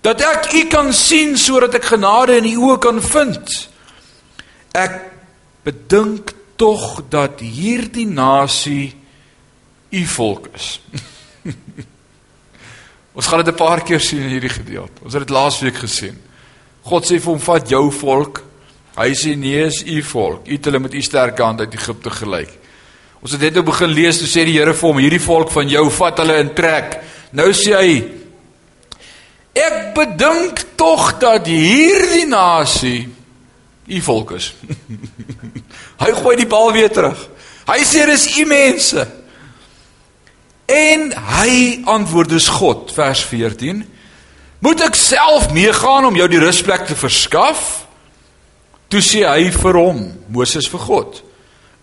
dat 0.05 0.21
ek 0.21 0.53
u 0.53 0.63
kan 0.73 0.93
sien 0.93 1.37
sodat 1.41 1.75
ek 1.81 1.91
genade 1.95 2.37
in 2.41 2.49
u 2.53 2.57
oë 2.69 2.79
kan 2.81 3.01
vind. 3.03 3.55
Ek 4.73 5.01
bedink 5.65 6.33
tog 6.61 7.03
dat 7.09 7.41
hierdie 7.41 8.07
nasie 8.09 8.93
u 9.95 10.07
volk 10.07 10.49
is. 10.55 10.81
Ons 13.17 13.27
gaan 13.27 13.45
dit 13.45 13.55
'n 13.55 13.57
paar 13.57 13.83
keer 13.83 14.01
sien 14.01 14.23
in 14.23 14.35
hierdie 14.35 14.51
gedeelte. 14.51 15.05
Ons 15.05 15.13
het 15.13 15.23
dit 15.23 15.37
laasweek 15.37 15.77
gesien. 15.77 16.19
God 16.83 17.07
sê 17.07 17.21
vir 17.21 17.33
hom: 17.33 17.41
"Vat 17.41 17.69
jou 17.69 17.93
volk." 17.93 18.43
Hy 18.97 19.15
sê: 19.15 19.37
"Nee, 19.37 19.65
is 19.67 19.83
u 19.87 20.03
volk. 20.03 20.47
U 20.47 20.53
het 20.53 20.65
hulle 20.65 20.79
met 20.79 20.95
u 20.95 21.03
sterk 21.03 21.39
hand 21.39 21.61
uit 21.61 21.75
Egipte 21.75 22.11
gelei." 22.11 22.47
Ons 23.23 23.33
het 23.33 23.41
net 23.41 23.55
nou 23.55 23.63
begin 23.65 23.89
lees 23.89 24.19
toe 24.19 24.27
sê 24.29 24.45
die 24.45 24.59
Here 24.59 24.75
vir 24.75 24.89
hom: 24.89 24.99
"Hierdie 24.99 25.21
volk 25.21 25.51
van 25.51 25.69
jou, 25.69 25.91
vat 25.91 26.19
hulle 26.19 26.39
in 26.39 26.55
trek." 26.55 27.01
Nou 27.31 27.53
sê 27.53 27.77
hy: 27.77 28.05
"Ek 29.55 29.95
bedink 29.95 30.65
tog 30.77 31.19
dat 31.19 31.47
hierdie 31.47 32.27
nasie 32.27 33.09
u 33.87 34.01
volk 34.01 34.33
is." 34.33 34.55
hy 36.03 36.13
gooi 36.13 36.37
die 36.37 36.47
bal 36.47 36.73
weer 36.73 36.91
terug. 36.91 37.29
Hy 37.67 37.81
sê 37.85 38.07
dis 38.07 38.39
u 38.39 38.45
mense. 38.45 39.24
En 40.71 41.11
hy 41.13 41.83
antwoord 41.85 42.29
dus 42.29 42.49
God 42.49 42.93
vers 42.97 43.25
14 43.29 43.85
Moet 44.65 44.81
ek 44.87 44.97
self 44.97 45.51
meegaan 45.53 46.09
om 46.09 46.17
jou 46.17 46.29
die 46.31 46.41
rusplek 46.41 46.87
te 46.89 46.97
verskaf? 46.97 47.85
Toe 48.89 49.03
sê 49.05 49.27
hy 49.29 49.51
vir 49.53 49.81
hom 49.81 50.01
Moses 50.33 50.71
vir 50.73 50.85
God 50.87 51.21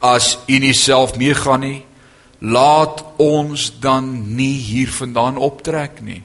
As 0.02 0.34
u 0.50 0.60
nie 0.60 0.76
self 0.78 1.17
meegaan 1.20 1.65
nie 1.67 1.80
laat 2.41 3.04
ons 3.22 3.67
dan 3.78 4.08
nie 4.34 4.56
hier 4.58 4.89
vandaan 4.89 5.36
optrek 5.38 6.00
nie 6.02 6.24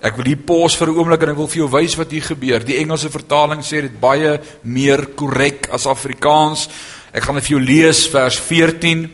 Ek 0.00 0.16
wil 0.16 0.30
hier 0.32 0.40
pos 0.48 0.76
vir 0.80 0.88
'n 0.88 0.96
oomblik 0.96 1.22
en 1.22 1.28
ek 1.30 1.36
wil 1.36 1.46
vir 1.46 1.60
jou 1.60 1.68
wys 1.68 1.94
wat 1.96 2.10
hier 2.10 2.24
gebeur. 2.24 2.64
Die 2.64 2.78
Engelse 2.80 3.10
vertaling 3.10 3.60
sê 3.60 3.82
dit 3.82 4.00
baie 4.00 4.40
meer 4.64 5.12
korrek 5.14 5.68
as 5.70 5.86
Afrikaans. 5.86 6.68
Ek 7.12 7.22
gaan 7.22 7.34
dit 7.34 7.44
vir 7.44 7.58
jou 7.58 7.60
lees 7.60 8.08
vers 8.08 8.38
14. 8.38 9.10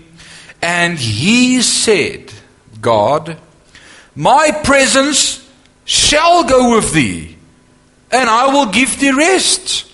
And 0.63 0.99
he 0.99 1.61
said 1.61 2.31
God, 2.81 3.37
My 4.17 4.51
presence 4.65 5.47
shall 5.85 6.45
go 6.45 6.75
with 6.75 6.93
thee, 6.93 7.37
and 8.11 8.31
I 8.31 8.47
will 8.47 8.67
give 8.67 8.99
thee 8.99 9.13
rest. 9.13 9.85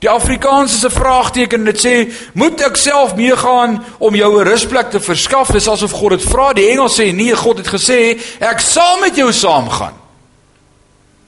Die 0.00 0.08
Afrikaans 0.08 0.74
is 0.74 0.84
'n 0.84 0.90
vraagteken. 0.90 1.64
Dit 1.64 1.86
sê, 1.86 2.12
"Moet 2.34 2.60
ek 2.60 2.76
self 2.76 3.14
meegaan 3.14 3.84
om 3.98 4.14
jou 4.14 4.40
'n 4.40 4.46
rusplek 4.46 4.90
te 4.90 5.00
verskaf?" 5.00 5.50
Dis 5.50 5.68
asof 5.68 5.92
God 5.92 6.10
dit 6.10 6.22
vra. 6.22 6.52
Die 6.52 6.70
Engels 6.70 7.00
sê, 7.00 7.14
"Nee, 7.14 7.36
God 7.36 7.58
het 7.58 7.68
gesê, 7.68 8.18
ek 8.40 8.60
sal 8.60 8.98
met 8.98 9.16
jou 9.16 9.32
saamgaan." 9.32 9.94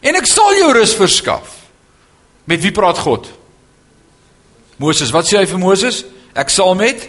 En 0.00 0.14
ek 0.14 0.26
sal 0.26 0.54
jou 0.54 0.72
rus 0.72 0.94
verskaf. 0.94 1.48
Met 2.44 2.60
wie 2.60 2.72
praat 2.72 2.98
God? 2.98 3.26
Moses, 4.76 5.10
wat 5.10 5.26
sê 5.26 5.36
hy 5.38 5.46
vir 5.46 5.58
Moses? 5.58 6.04
Ek 6.34 6.48
sal 6.48 6.74
met 6.74 7.08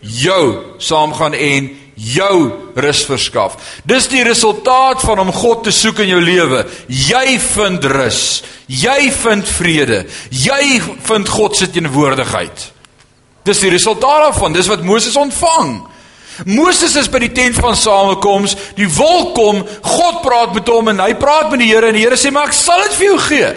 jou 0.00 0.64
saamgaan 0.78 1.34
en 1.34 1.78
jou 1.98 2.70
rus 2.78 3.02
verskaf. 3.08 3.58
Dis 3.88 4.08
die 4.10 4.22
resultaat 4.26 5.02
van 5.02 5.24
om 5.24 5.34
God 5.34 5.66
te 5.66 5.74
soek 5.74 6.04
in 6.04 6.12
jou 6.14 6.22
lewe. 6.22 6.62
Jy 6.86 7.36
vind 7.42 7.84
rus. 7.90 8.22
Jy 8.70 9.10
vind 9.18 9.48
vrede. 9.50 10.04
Jy 10.30 10.80
vind 11.08 11.28
God 11.28 11.58
se 11.58 11.70
teenwoordigheid. 11.74 12.66
Dis 13.48 13.62
die 13.64 13.72
resultaat 13.72 14.28
daarvan. 14.28 14.54
Dis 14.54 14.70
wat 14.70 14.86
Moses 14.86 15.16
ontvang. 15.18 15.78
Moses 16.46 16.94
is 16.94 17.08
by 17.10 17.18
die 17.24 17.32
tent 17.34 17.56
van 17.58 17.74
samekoms, 17.74 18.54
die 18.78 18.86
wolk 18.94 19.32
kom, 19.34 19.64
God 19.82 20.20
praat 20.22 20.52
met 20.54 20.68
hom 20.70 20.92
en 20.92 21.00
hy 21.02 21.16
praat 21.18 21.48
met 21.50 21.64
die 21.64 21.72
Here 21.72 21.88
en 21.90 21.96
die 21.98 22.04
Here 22.04 22.18
sê 22.20 22.30
maar 22.30 22.52
ek 22.52 22.54
sal 22.54 22.84
dit 22.84 22.94
vir 23.00 23.06
jou 23.08 23.16
gee. 23.24 23.48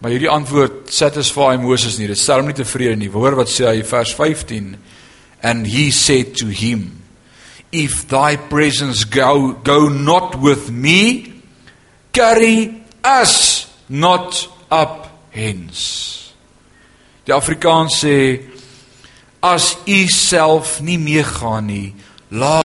Maar 0.00 0.14
hierdie 0.14 0.32
antwoord 0.32 0.92
satisfy 0.92 1.54
Moses 1.60 1.98
nie. 2.00 2.08
Dit 2.08 2.20
stel 2.20 2.40
hom 2.40 2.48
nie 2.48 2.56
tevrede 2.56 2.96
nie. 2.96 3.08
Hoor 3.12 3.36
wat 3.40 3.52
sê 3.52 3.66
hy 3.68 3.80
vers 3.88 4.12
15. 4.16 4.74
And 5.42 5.66
he 5.66 5.90
said 5.90 6.36
to 6.36 6.46
him, 6.46 7.02
If 7.72 8.08
thy 8.08 8.36
presence 8.36 9.04
go, 9.04 9.52
go 9.52 9.88
not 9.88 10.40
with 10.40 10.70
me, 10.70 11.42
carry 12.12 12.82
us 13.02 13.72
not 13.88 14.48
up 14.70 15.08
hence. 15.30 16.34
Die 17.24 17.32
Afrikaans 17.32 18.00
sê 18.02 18.16
as 19.42 19.76
u 19.86 20.08
self 20.12 20.80
nie 20.80 20.98
meegaan 20.98 21.66
nie, 21.70 21.94
laat 22.30 22.66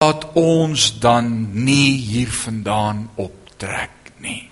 laat 0.00 0.24
ons 0.34 1.00
dan 1.00 1.26
nie 1.64 1.98
hiervandaan 2.00 3.10
optrek 3.20 4.14
nie. 4.24 4.49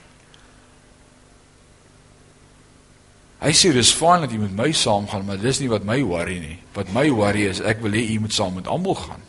Hy 3.38 3.52
sê 3.54 3.70
dis 3.70 3.92
fyn 3.94 4.24
dat 4.24 4.32
jy 4.34 4.40
met 4.42 4.54
my 4.56 4.72
saamgaan, 4.74 5.24
maar 5.26 5.38
dis 5.38 5.60
nie 5.62 5.70
wat 5.70 5.86
my 5.86 6.00
worry 6.02 6.40
nie. 6.42 6.58
Wat 6.74 6.90
my 6.94 7.06
worry 7.14 7.46
is 7.46 7.60
ek 7.62 7.82
wil 7.84 7.94
hê 7.94 8.02
jy 8.02 8.18
moet 8.18 8.34
saam 8.34 8.56
met 8.58 8.66
almal 8.66 8.98
gaan. 8.98 9.22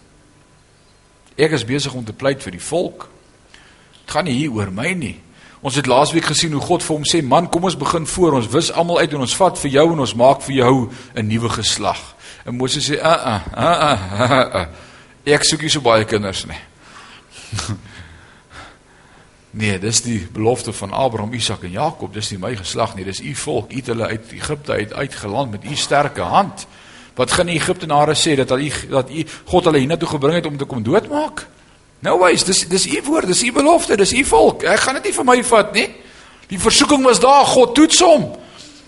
Ek 1.38 1.53
is 1.55 1.66
besig 1.66 1.93
om 1.93 2.05
te 2.05 2.16
pleit 2.18 2.41
vir 2.43 2.57
die 2.57 2.64
volk. 2.64 3.05
Dit 4.01 4.16
gaan 4.16 4.26
nie 4.26 4.39
hier 4.39 4.55
oor 4.57 4.72
my 4.74 4.95
nie. 4.97 5.16
Ons 5.62 5.76
het 5.76 5.88
laasweek 5.91 6.26
gesien 6.26 6.55
hoe 6.55 6.64
God 6.64 6.84
vir 6.84 6.95
hom 6.95 7.05
sê, 7.05 7.22
"Man, 7.24 7.49
kom 7.49 7.64
ons 7.64 7.78
begin 7.78 8.05
voor. 8.07 8.34
Ons 8.34 8.47
wis 8.47 8.72
almal 8.72 8.99
uit 8.99 9.14
en 9.14 9.22
ons 9.22 9.36
vat 9.36 9.60
vir 9.60 9.72
jou 9.72 9.93
en 9.93 9.99
ons 9.99 10.16
maak 10.16 10.41
vir 10.41 10.55
jou 10.55 10.89
'n 11.16 11.28
nuwe 11.28 11.49
geslag." 11.49 12.16
En 12.45 12.55
Moses 12.55 12.89
sê, 12.89 12.95
"Uh 12.95 13.26
uh, 13.26 13.41
uh 13.57 14.55
uh. 14.55 14.66
Ek 15.26 15.43
soek 15.43 15.62
nie 15.62 15.70
so 15.70 15.82
baie 15.82 16.05
kinders 16.05 16.45
nie." 16.45 16.57
Nee, 19.52 19.80
dis 19.82 20.02
die 20.06 20.20
belofte 20.32 20.74
van 20.74 20.91
Abraham, 20.93 21.34
Isak 21.34 21.64
en 21.66 21.72
Jakob, 21.72 22.14
dis 22.14 22.30
nie 22.32 22.38
my 22.41 22.52
geslag 22.56 22.93
nie, 22.95 23.06
dis 23.08 23.22
u 23.22 23.32
volk, 23.36 23.72
u 23.74 23.80
het 23.80 23.88
hulle 23.89 24.06
uit 24.12 24.34
Egipte 24.38 24.72
uit 24.72 24.93
uitgeland 24.93 25.52
met 25.52 25.66
u 25.66 25.76
sterke 25.76 26.22
hand. 26.22 26.68
Wat 27.18 27.32
gaan 27.32 27.50
die 27.50 27.58
Egiptenare 27.58 28.14
sê 28.16 28.36
dat 28.38 28.50
hulle 28.54 28.70
dat 28.89 29.10
u 29.10 29.26
God 29.45 29.66
hulle 29.66 29.82
hiernatoe 29.82 30.08
gebring 30.08 30.38
het 30.38 30.45
om 30.45 30.58
te 30.58 30.66
kom 30.70 30.84
doodmaak? 30.84 31.47
Nou 32.06 32.20
wys, 32.22 32.45
dis 32.47 32.62
dis 32.70 32.86
u 32.88 33.02
woord, 33.10 33.28
dis 33.28 33.41
u 33.43 33.52
belofte, 33.52 33.97
dis 33.97 34.14
u 34.14 34.24
volk. 34.24 34.64
Ek 34.64 34.86
gaan 34.86 35.00
dit 35.02 35.10
nie 35.10 35.16
vir 35.18 35.28
my 35.28 35.41
vat 35.43 35.74
nie. 35.76 35.88
Die 36.50 36.60
versoeking 36.60 37.04
was 37.04 37.20
daar, 37.20 37.43
God 37.45 37.74
toets 37.76 38.00
hom. 38.06 38.30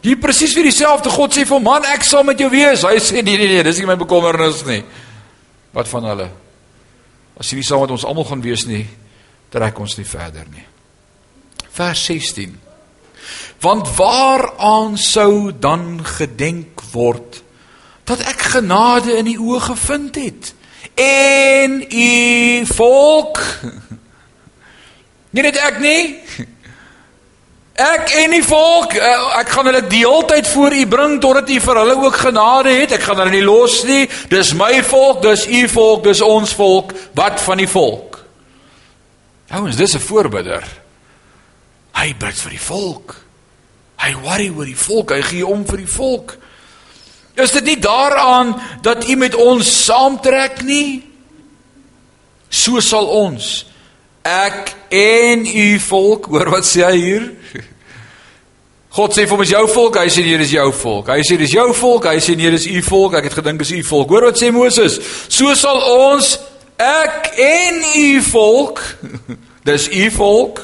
Hier 0.01 0.17
presies 0.17 0.53
weer 0.57 0.69
dieselfde. 0.69 1.09
God 1.09 1.35
sê 1.35 1.43
vir 1.45 1.61
"Man, 1.61 1.83
ek 1.85 2.03
sal 2.03 2.23
met 2.23 2.39
jou 2.39 2.49
wees." 2.49 2.81
Hy 2.81 2.97
sê, 2.97 3.21
"Nee, 3.23 3.37
nee, 3.37 3.47
nee, 3.47 3.63
dis 3.63 3.77
nie 3.77 3.85
my 3.85 3.97
bekommernis 3.97 4.65
nie." 4.65 4.83
Wat 5.71 5.87
van 5.87 6.03
hulle? 6.03 6.29
As 7.37 7.51
nie 7.51 7.63
saam 7.63 7.81
met 7.81 7.91
ons 7.91 8.05
almal 8.05 8.25
gaan 8.25 8.41
wees 8.41 8.65
nie, 8.65 8.87
trek 9.51 9.79
ons 9.83 9.97
nie 9.99 10.07
verder 10.07 10.47
nie. 10.51 10.65
Vers 11.75 12.05
16. 12.07 12.55
Want 13.61 13.95
waaraan 13.95 14.97
sou 14.97 15.51
dan 15.59 15.99
gedenk 16.17 16.81
word 16.91 17.43
dat 18.09 18.23
ek 18.27 18.41
genade 18.55 19.13
in 19.19 19.27
die 19.29 19.37
oë 19.39 19.59
gevind 19.69 20.17
het? 20.19 20.53
En 20.99 21.77
u 21.85 22.65
volk? 22.73 23.39
Nie 25.31 25.45
net 25.45 25.59
ek 25.63 25.77
nie. 25.79 26.01
Ek 27.81 28.11
en 28.19 28.33
die 28.35 28.43
volk 28.43 28.97
eh, 28.99 29.21
ek 29.39 29.53
gaan 29.55 29.69
hulle 29.69 29.79
die 29.87 30.01
hele 30.03 30.25
tyd 30.27 30.49
voor 30.51 30.75
u 30.75 30.81
bring 30.91 31.13
totdat 31.23 31.49
u 31.49 31.59
vir 31.63 31.79
hulle 31.79 31.95
ook 32.03 32.17
genade 32.25 32.73
het. 32.81 32.97
Ek 32.97 33.05
gaan 33.07 33.21
hulle 33.23 33.37
nie 33.37 33.45
los 33.45 33.77
nie. 33.87 34.03
Dis 34.33 34.51
my 34.59 34.81
volk 34.83 35.21
dis 35.23 35.45
u 35.47 35.61
volk 35.71 36.03
dis 36.09 36.23
ons 36.25 36.55
volk. 36.59 36.91
Wat 37.15 37.39
van 37.45 37.63
die 37.63 37.69
volk 37.71 38.10
Ouens, 39.51 39.75
dis 39.75 39.95
'n 39.95 39.99
voorbidder. 39.99 40.63
Hy 41.91 42.15
bid 42.15 42.35
vir 42.39 42.49
die 42.49 42.59
volk. 42.59 43.15
Hy 43.97 44.15
worry 44.23 44.49
oor 44.49 44.65
die 44.65 44.75
volk, 44.75 45.11
hy 45.11 45.21
gee 45.21 45.45
om 45.45 45.65
vir 45.65 45.77
die 45.77 45.87
volk. 45.87 46.37
Is 47.35 47.51
dit 47.51 47.63
nie 47.63 47.79
daaraan 47.79 48.61
dat 48.81 49.07
U 49.07 49.15
met 49.15 49.35
ons 49.35 49.85
saamtrek 49.85 50.61
nie? 50.63 51.03
So 52.49 52.79
sal 52.79 53.05
ons 53.05 53.65
ek 54.27 54.75
en 54.89 55.45
u 55.45 55.79
volk, 55.79 56.25
hoor 56.25 56.49
wat 56.49 56.67
sê 56.67 56.83
hy 56.85 56.97
hier? 56.99 57.23
God 58.91 59.15
sê 59.15 59.23
vir 59.23 59.31
hom 59.37 59.43
is 59.45 59.53
jou 59.53 59.63
volk, 59.71 59.97
hy 60.01 60.09
sê 60.11 60.23
nee, 60.25 60.37
dis 60.41 60.51
jou 60.51 60.67
volk. 60.75 61.13
Hy 61.15 61.23
sê 61.23 61.37
dis 61.39 61.53
jou 61.55 61.67
volk, 61.73 62.09
hy 62.11 62.19
sê 62.19 62.35
nee, 62.35 62.51
dis 62.51 62.67
u 62.67 62.81
volk. 62.83 63.15
Ek 63.15 63.29
het 63.29 63.37
gedink 63.39 63.61
dis 63.63 63.71
u 63.71 63.79
volk. 63.87 64.11
Hoor 64.11 64.27
wat 64.27 64.41
sê 64.41 64.49
Moses? 64.51 64.97
So 65.31 65.53
sal 65.55 65.79
ons 65.79 66.33
ek 66.81 67.31
en 67.37 67.83
u 67.95 68.21
volk 68.21 68.81
dis 69.69 69.87
u 69.89 70.09
volk 70.11 70.61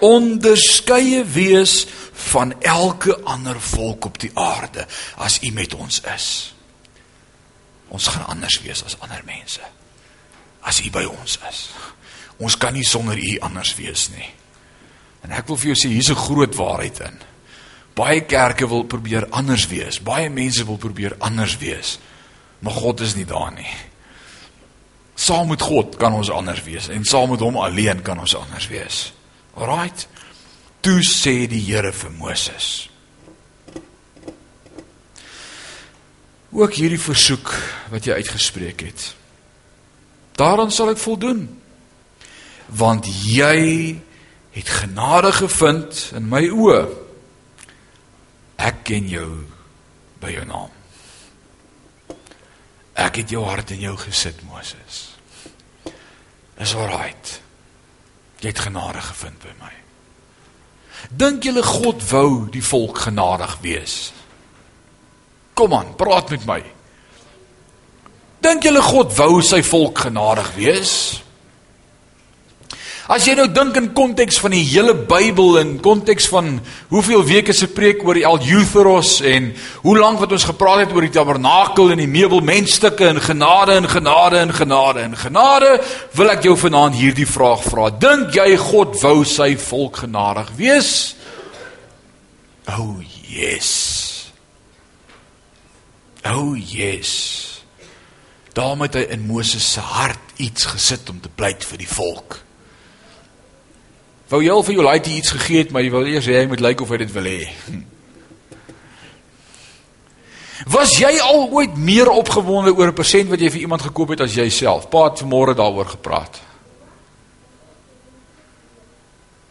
onderskeie 0.00 1.24
wees 1.24 1.86
van 2.30 2.54
elke 2.62 3.20
ander 3.24 3.60
volk 3.60 4.04
op 4.04 4.18
die 4.20 4.30
aarde 4.34 4.86
as 5.16 5.38
u 5.42 5.50
met 5.52 5.74
ons 5.74 6.00
is. 6.14 6.54
Ons 7.88 8.06
gaan 8.06 8.26
anders 8.26 8.60
wees 8.64 8.84
as 8.84 8.96
ander 9.00 9.22
mense 9.24 9.60
as 10.60 10.80
u 10.84 10.90
by 10.92 11.06
ons 11.08 11.38
is. 11.48 11.60
Ons 12.40 12.56
kan 12.60 12.74
nie 12.76 12.84
sonder 12.84 13.16
u 13.16 13.38
anders 13.40 13.72
wees 13.76 14.08
nie. 14.12 14.28
En 15.24 15.32
ek 15.36 15.48
wil 15.48 15.56
vir 15.60 15.72
jou 15.72 15.78
sê 15.80 15.88
hier's 15.92 16.10
'n 16.12 16.24
groot 16.28 16.54
waarheid 16.54 17.00
in. 17.00 17.20
Baie 17.96 18.20
kerke 18.20 18.68
wil 18.68 18.84
probeer 18.84 19.26
anders 19.30 19.66
wees. 19.66 20.00
Baie 20.00 20.30
mense 20.30 20.64
wil 20.64 20.76
probeer 20.76 21.16
anders 21.18 21.56
wees. 21.56 21.98
Maar 22.60 22.72
God 22.72 23.00
is 23.00 23.14
nie 23.14 23.24
daar 23.24 23.52
nie 23.52 23.89
Saam 25.20 25.50
met 25.52 25.60
God 25.60 25.98
kan 26.00 26.14
ons 26.16 26.30
anders 26.32 26.62
wees 26.64 26.88
en 26.88 27.04
saam 27.04 27.34
met 27.34 27.42
hom 27.44 27.58
alleen 27.60 28.00
kan 28.02 28.18
ons 28.18 28.32
anders 28.38 28.70
wees. 28.72 29.10
Alraight. 29.52 30.06
Toe 30.80 31.02
sê 31.04 31.44
die 31.50 31.60
Here 31.60 31.92
vir 31.92 32.12
Moses. 32.16 32.88
Ook 36.50 36.72
hierdie 36.74 37.00
versoek 37.00 37.52
wat 37.92 38.08
jy 38.08 38.16
uitgespreek 38.16 38.86
het. 38.88 39.10
Daaraan 40.40 40.72
sal 40.72 40.94
ek 40.94 41.02
voldoen. 41.02 41.44
Want 42.80 43.04
jy 43.28 44.00
het 44.56 44.72
genade 44.80 45.34
gevind 45.36 46.10
in 46.16 46.32
my 46.32 46.46
oë. 46.48 46.80
Ek 48.56 48.82
ken 48.88 49.08
jou 49.10 49.28
by 50.24 50.32
jou 50.32 50.48
naam. 50.48 50.72
Ek 53.00 53.20
het 53.20 53.36
jou 53.36 53.44
hart 53.44 53.76
in 53.76 53.84
jou 53.84 53.96
gesit, 54.00 54.40
Moses. 54.48 55.09
Is 56.60 56.74
alright. 56.76 57.40
Jy 58.40 58.52
het 58.52 58.64
genade 58.66 59.00
gevind 59.00 59.40
by 59.42 59.52
my. 59.60 59.72
Dink 61.16 61.44
julle 61.48 61.62
God 61.64 62.04
wou 62.10 62.48
die 62.52 62.64
volk 62.64 63.00
genadig 63.06 63.56
wees? 63.64 64.12
Kom 65.56 65.72
aan, 65.74 65.94
praat 65.96 66.30
met 66.32 66.44
my. 66.48 66.60
Dink 68.44 68.64
julle 68.64 68.82
God 68.84 69.16
wou 69.16 69.40
sy 69.44 69.62
volk 69.64 70.04
genadig 70.04 70.52
wees? 70.56 70.94
As 73.10 73.24
jy 73.26 73.32
nou 73.34 73.48
dink 73.50 73.74
in 73.74 73.88
konteks 73.90 74.36
van 74.38 74.52
die 74.54 74.62
hele 74.62 74.92
Bybel 74.94 75.56
en 75.58 75.72
konteks 75.82 76.28
van 76.30 76.60
hoeveel 76.92 77.24
weke 77.26 77.50
se 77.56 77.66
preek 77.74 78.04
oor 78.06 78.14
die 78.14 78.22
Eleutheros 78.22 79.16
en 79.26 79.48
hoe 79.82 79.94
lank 79.98 80.20
wat 80.22 80.30
ons 80.36 80.44
gepraat 80.46 80.84
het 80.84 80.92
oor 80.94 81.02
die 81.02 81.10
tabernakel 81.16 81.90
en 81.90 81.98
die 81.98 82.06
meubelmentstukke 82.06 83.08
en 83.08 83.18
genade 83.24 83.74
en 83.80 83.88
genade 83.90 84.38
en 84.38 84.54
genade 84.54 85.02
en 85.02 85.16
genade, 85.18 85.72
wil 86.14 86.30
ek 86.30 86.46
jou 86.46 86.54
vanaand 86.60 86.94
hierdie 87.00 87.26
vraag 87.26 87.64
vra. 87.66 87.88
Dink 87.90 88.36
jy 88.38 88.54
God 88.60 88.94
wou 89.02 89.24
sy 89.26 89.56
volk 89.58 90.04
genadig 90.04 90.52
wees? 90.60 90.92
Oh 92.70 93.00
yes. 93.26 93.72
Oh 96.30 96.54
yes. 96.54 97.16
Daarom 98.54 98.86
het 98.86 99.00
hy 99.00 99.04
in 99.18 99.26
Moses 99.26 99.66
se 99.74 99.82
hart 99.82 100.38
iets 100.38 100.70
gesit 100.76 101.10
om 101.10 101.18
te 101.18 101.32
pleit 101.34 101.66
vir 101.66 101.82
die 101.82 101.90
volk. 101.90 102.38
Wou 104.30 104.38
jy 104.44 104.50
al 104.54 104.62
vir 104.62 104.76
jou 104.76 104.82
laaitie 104.86 105.16
iets 105.18 105.32
gegee 105.34 105.64
het, 105.64 105.72
maar 105.74 105.82
jy 105.82 105.90
wil 105.90 106.06
eers 106.06 106.28
hê 106.30 106.36
hy 106.38 106.50
moet 106.50 106.62
lyk 106.62 106.84
of 106.84 106.92
hy 106.92 107.00
dit 107.02 107.12
wil 107.16 107.26
hê. 107.26 107.40
Was 110.70 110.92
jy 111.00 111.10
al 111.24 111.48
ooit 111.48 111.74
meer 111.80 112.10
opgewonde 112.12 112.70
oor 112.76 112.92
'n 112.92 112.94
persent 112.94 113.30
wat 113.30 113.40
jy 113.40 113.50
vir 113.50 113.60
iemand 113.60 113.82
gekoop 113.82 114.08
het 114.14 114.20
as 114.20 114.34
jouself? 114.34 114.88
Pa 114.90 115.08
het 115.08 115.22
vanmôre 115.22 115.54
daaroor 115.56 115.88
gepraat. 115.96 116.40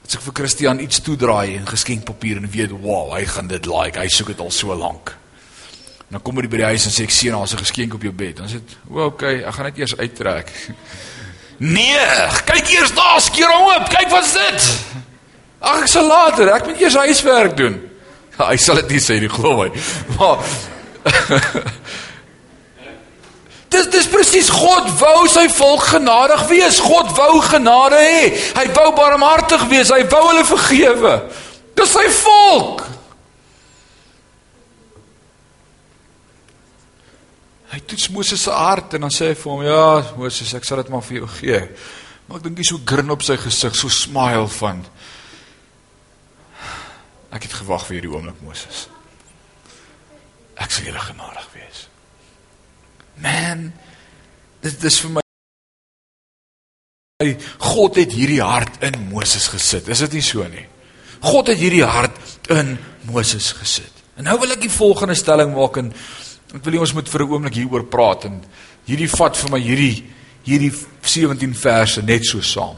As 0.05 0.15
ek 0.15 0.21
vir 0.21 0.33
Christian 0.33 0.79
iets 0.79 1.01
toedraai 1.01 1.57
en 1.57 1.67
geskenkpapier 1.67 2.37
en 2.37 2.49
weet, 2.49 2.71
"Wow, 2.71 3.13
hy 3.13 3.25
gaan 3.25 3.47
dit 3.47 3.65
like. 3.65 3.99
Hy 3.99 4.07
soek 4.07 4.27
dit 4.27 4.39
al 4.39 4.51
so 4.51 4.75
lank." 4.75 5.17
Dan 6.09 6.21
kom 6.21 6.37
hy 6.37 6.47
by 6.47 6.57
die 6.57 6.65
huis 6.65 6.85
en 6.85 6.91
sê 6.91 7.03
ek 7.03 7.11
sien 7.11 7.31
daar's 7.31 7.53
'n 7.53 7.57
geskenk 7.57 7.93
op 7.93 8.01
jou 8.01 8.13
bed. 8.13 8.35
Dan 8.37 8.47
sê 8.47 8.55
ek, 8.55 8.77
"O, 8.89 9.05
okay, 9.05 9.43
ek 9.43 9.53
gaan 9.53 9.65
net 9.65 9.77
eers 9.77 9.97
uittrek." 9.97 10.51
Nee, 11.59 11.99
kyk 12.47 12.69
eers 12.71 12.93
daar, 12.95 13.19
skeer 13.21 13.51
hom 13.51 13.67
oop. 13.67 13.89
Kyk 13.91 14.07
wat's 14.13 14.31
dit? 14.31 14.67
Ag 15.59 15.83
ek 15.83 15.91
sal 15.91 16.07
later, 16.07 16.47
ek 16.55 16.69
moet 16.69 16.79
eers 16.79 16.95
huiswerk 16.95 17.57
doen. 17.59 17.75
Ja, 18.37 18.47
hy 18.47 18.55
sal 18.63 18.79
dit 18.79 18.95
nie 18.95 19.01
sê 19.03 19.17
nie, 19.19 19.31
glo 19.31 19.57
my. 19.59 19.67
Maar 20.15 20.39
dis 23.75 23.89
dis 23.91 24.07
presies 24.09 24.49
God 24.53 24.87
wou 25.01 25.27
sy 25.31 25.49
volk 25.57 25.83
genadig 25.91 26.45
wees. 26.47 26.79
God 26.83 27.11
wou 27.17 27.41
genade 27.43 27.99
hê. 27.99 28.31
Hy 28.55 28.65
wou 28.77 28.93
barmhartig 28.95 29.67
wees. 29.71 29.91
Hy 29.91 30.05
wou 30.07 30.23
hulle 30.29 30.45
vergewe. 30.47 31.15
Dis 31.75 31.91
sy 31.91 32.07
volk. 32.23 32.87
Hy 37.69 37.79
toets 37.85 38.09
Moses 38.09 38.43
se 38.43 38.51
hart 38.51 38.95
en 38.97 39.05
dan 39.05 39.13
sê 39.13 39.29
hy 39.29 39.37
vir 39.37 39.51
hom: 39.51 39.63
"Ja, 39.63 40.15
Moses, 40.17 40.53
ek 40.53 40.65
sal 40.65 40.81
dit 40.81 40.89
maar 40.89 41.05
vir 41.05 41.17
jou 41.17 41.27
gee." 41.27 41.59
Maar 42.27 42.37
ek 42.37 42.43
dink 42.43 42.57
hy 42.57 42.63
so 42.63 42.81
grin 42.85 43.09
op 43.09 43.23
sy 43.25 43.37
gesig, 43.37 43.75
so 43.75 43.89
smile 43.89 44.47
van 44.47 44.85
Ek 47.29 47.45
het 47.45 47.53
gewag 47.53 47.85
vir 47.85 47.99
hierdie 47.99 48.09
oomblik, 48.09 48.41
Moses. 48.41 48.87
Ek 50.59 50.71
sal 50.73 50.89
julle 50.89 51.01
genadig 51.03 51.45
wees. 51.53 51.83
Man, 53.21 53.67
dit 54.63 54.85
is 54.89 54.99
vir 55.03 55.19
my 55.19 55.23
God 57.59 57.99
het 57.99 58.13
hierdie 58.15 58.41
hart 58.41 58.79
in 58.87 58.95
Moses 59.11 59.49
gesit. 59.51 59.89
Is 59.91 60.01
dit 60.07 60.17
nie 60.17 60.25
so 60.25 60.45
nie? 60.47 60.65
God 61.19 61.51
het 61.51 61.59
hierdie 61.59 61.83
hart 61.85 62.15
in 62.55 62.77
Moses 63.11 63.51
gesit. 63.59 63.91
En 64.15 64.27
nou 64.27 64.37
wil 64.39 64.55
ek 64.55 64.63
die 64.63 64.71
volgende 64.71 65.17
stelling 65.19 65.51
maak 65.53 65.77
en 65.81 65.91
Ek 66.49 66.63
wil 66.65 66.73
nie 66.73 66.81
ons 66.81 66.93
moet 66.97 67.09
vir 67.09 67.21
'n 67.21 67.29
oomblik 67.29 67.53
hieroor 67.53 67.85
praat 67.85 68.25
en 68.25 68.41
hierdie 68.85 69.09
vat 69.09 69.37
vir 69.37 69.49
my 69.51 69.59
hierdie 69.61 70.03
hierdie 70.43 70.71
17 71.01 71.53
verse 71.53 72.01
net 72.01 72.25
so 72.25 72.41
saam. 72.41 72.77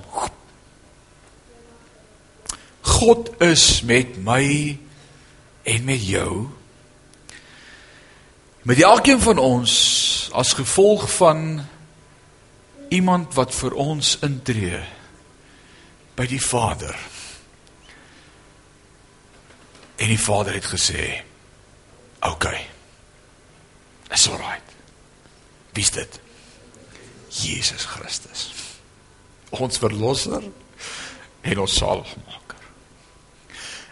God 2.81 3.31
is 3.41 3.81
met 3.81 4.17
my 4.17 4.77
en 5.63 5.85
met 5.85 6.01
jou. 6.07 6.49
Met 8.63 8.81
elkeen 8.81 9.21
van 9.21 9.37
ons 9.37 9.71
as 10.33 10.53
gevolg 10.53 11.07
van 11.15 11.61
iemand 12.89 13.33
wat 13.33 13.55
vir 13.55 13.73
ons 13.73 14.17
intree 14.21 14.83
by 16.15 16.27
die 16.27 16.41
Vader. 16.43 16.95
En 19.95 20.07
die 20.07 20.19
Vader 20.19 20.53
het 20.53 20.65
gesê: 20.65 21.23
"Oké. 22.19 22.31
Okay. 22.31 22.70
Is 24.11 24.27
alright. 24.29 24.75
Wie's 25.73 25.91
dit? 25.91 26.19
Jesus 27.31 27.85
Christus. 27.85 28.51
Ons 29.49 29.79
verlosser 29.79 30.43
en 31.41 31.59
ons 31.63 31.75
saligmaker. 31.75 32.59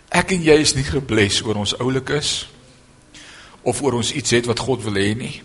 Ek 0.09 0.33
en 0.35 0.43
jy 0.43 0.57
is 0.59 0.75
nie 0.75 0.87
gebless 0.87 1.39
oor 1.45 1.61
ons 1.61 1.75
oulik 1.79 2.11
is 2.17 2.33
of 3.67 3.81
oor 3.83 3.99
ons 3.99 4.11
iets 4.15 4.35
het 4.35 4.47
wat 4.49 4.63
God 4.63 4.83
wil 4.87 4.97
hê 4.99 5.13
nie 5.17 5.35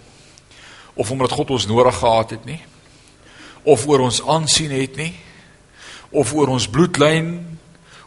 of 0.95 1.11
omdat 1.11 1.35
God 1.35 1.51
ons 1.57 1.67
nodig 1.67 1.97
gehad 1.99 2.37
het 2.37 2.45
nie 2.49 2.61
of 3.67 3.87
oor 3.91 4.07
ons 4.07 4.23
aansien 4.23 4.73
het 4.75 4.97
nie 5.01 5.13
of 6.15 6.33
oor 6.37 6.55
ons 6.55 6.69
bloedlyn 6.71 7.35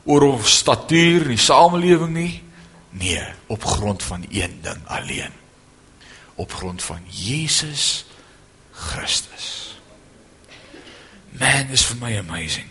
oor 0.08 0.30
ons 0.32 0.60
statuur 0.64 1.28
in 1.28 1.36
die 1.36 1.42
samelewing 1.44 2.14
nie 2.16 2.32
nee 2.98 3.26
op 3.52 3.68
grond 3.68 4.04
van 4.08 4.24
een 4.32 4.58
ding 4.64 4.80
alleen 4.88 5.37
op 6.38 6.54
grond 6.54 6.84
van 6.84 7.02
Jesus 7.10 8.06
Christus. 8.72 9.78
Man 11.38 11.74
is 11.74 11.86
vir 11.90 11.98
my 12.02 12.14
amazing. 12.18 12.70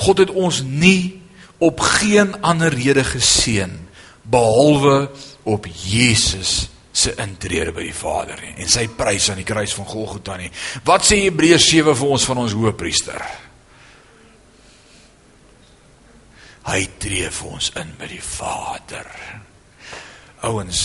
God 0.00 0.22
het 0.24 0.30
ons 0.30 0.62
nie 0.64 1.20
op 1.60 1.82
geen 2.00 2.32
ander 2.40 2.72
rede 2.72 3.04
geseën 3.04 3.74
behalwe 4.22 5.10
op 5.42 5.66
Jesus 5.66 6.70
se 6.92 7.12
intrede 7.22 7.72
by 7.74 7.84
die 7.86 7.94
Vader 7.94 8.40
nie 8.42 8.56
en 8.64 8.70
sy 8.70 8.86
prys 8.96 9.28
aan 9.30 9.38
die 9.40 9.48
kruis 9.48 9.74
van 9.76 9.88
Golgotha 9.88 10.38
nie. 10.40 10.50
Wat 10.86 11.04
sê 11.06 11.20
Hebreërs 11.26 11.68
7 11.70 11.94
vir 11.96 12.16
ons 12.16 12.26
van 12.30 12.42
ons 12.42 12.56
hoëpriester? 12.56 13.22
Hy 16.70 16.80
tree 17.02 17.30
vir 17.34 17.50
ons 17.50 17.70
in 17.80 17.94
by 17.98 18.08
die 18.10 18.22
Vader. 18.24 19.08
Ouens, 20.46 20.82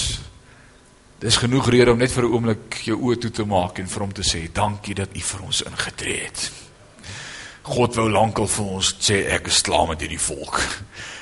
Dis 1.26 1.40
genoeg 1.42 1.72
rede 1.74 1.90
om 1.90 1.98
net 1.98 2.12
vir 2.14 2.24
'n 2.24 2.34
oomblik 2.34 2.76
jou 2.86 2.98
oë 3.02 3.18
toe 3.18 3.32
te 3.32 3.46
maak 3.46 3.80
en 3.80 3.88
vir 3.90 4.02
hom 4.02 4.14
te 4.14 4.22
sê 4.22 4.52
dankie 4.54 4.94
dat 4.94 5.10
u 5.16 5.20
vir 5.20 5.42
ons 5.42 5.62
ingetree 5.62 6.24
het. 6.24 6.52
God 7.64 7.96
wou 7.96 8.10
lankal 8.10 8.48
vir 8.48 8.66
ons 8.66 8.96
sê 9.00 9.26
ek 9.34 9.48
is 9.48 9.62
klaar 9.62 9.88
met 9.88 10.00
hierdie 10.00 10.20
volk. 10.20 10.62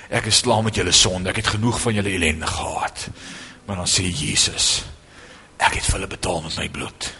Ek 0.10 0.26
is 0.26 0.42
klaar 0.42 0.64
met 0.64 0.76
julle 0.76 0.92
sonde. 0.92 1.30
Ek 1.30 1.36
het 1.36 1.48
genoeg 1.48 1.80
van 1.80 1.94
julle 1.94 2.10
ellende 2.10 2.48
gehad. 2.48 3.08
Maar 3.66 3.76
dan 3.76 3.88
sê 3.88 4.04
Jesus, 4.04 4.84
ek 5.58 5.74
het 5.74 5.86
vir 5.86 5.94
hulle 5.94 6.08
betaal 6.08 6.42
met 6.42 6.58
my 6.58 6.70
bloed. 6.70 7.14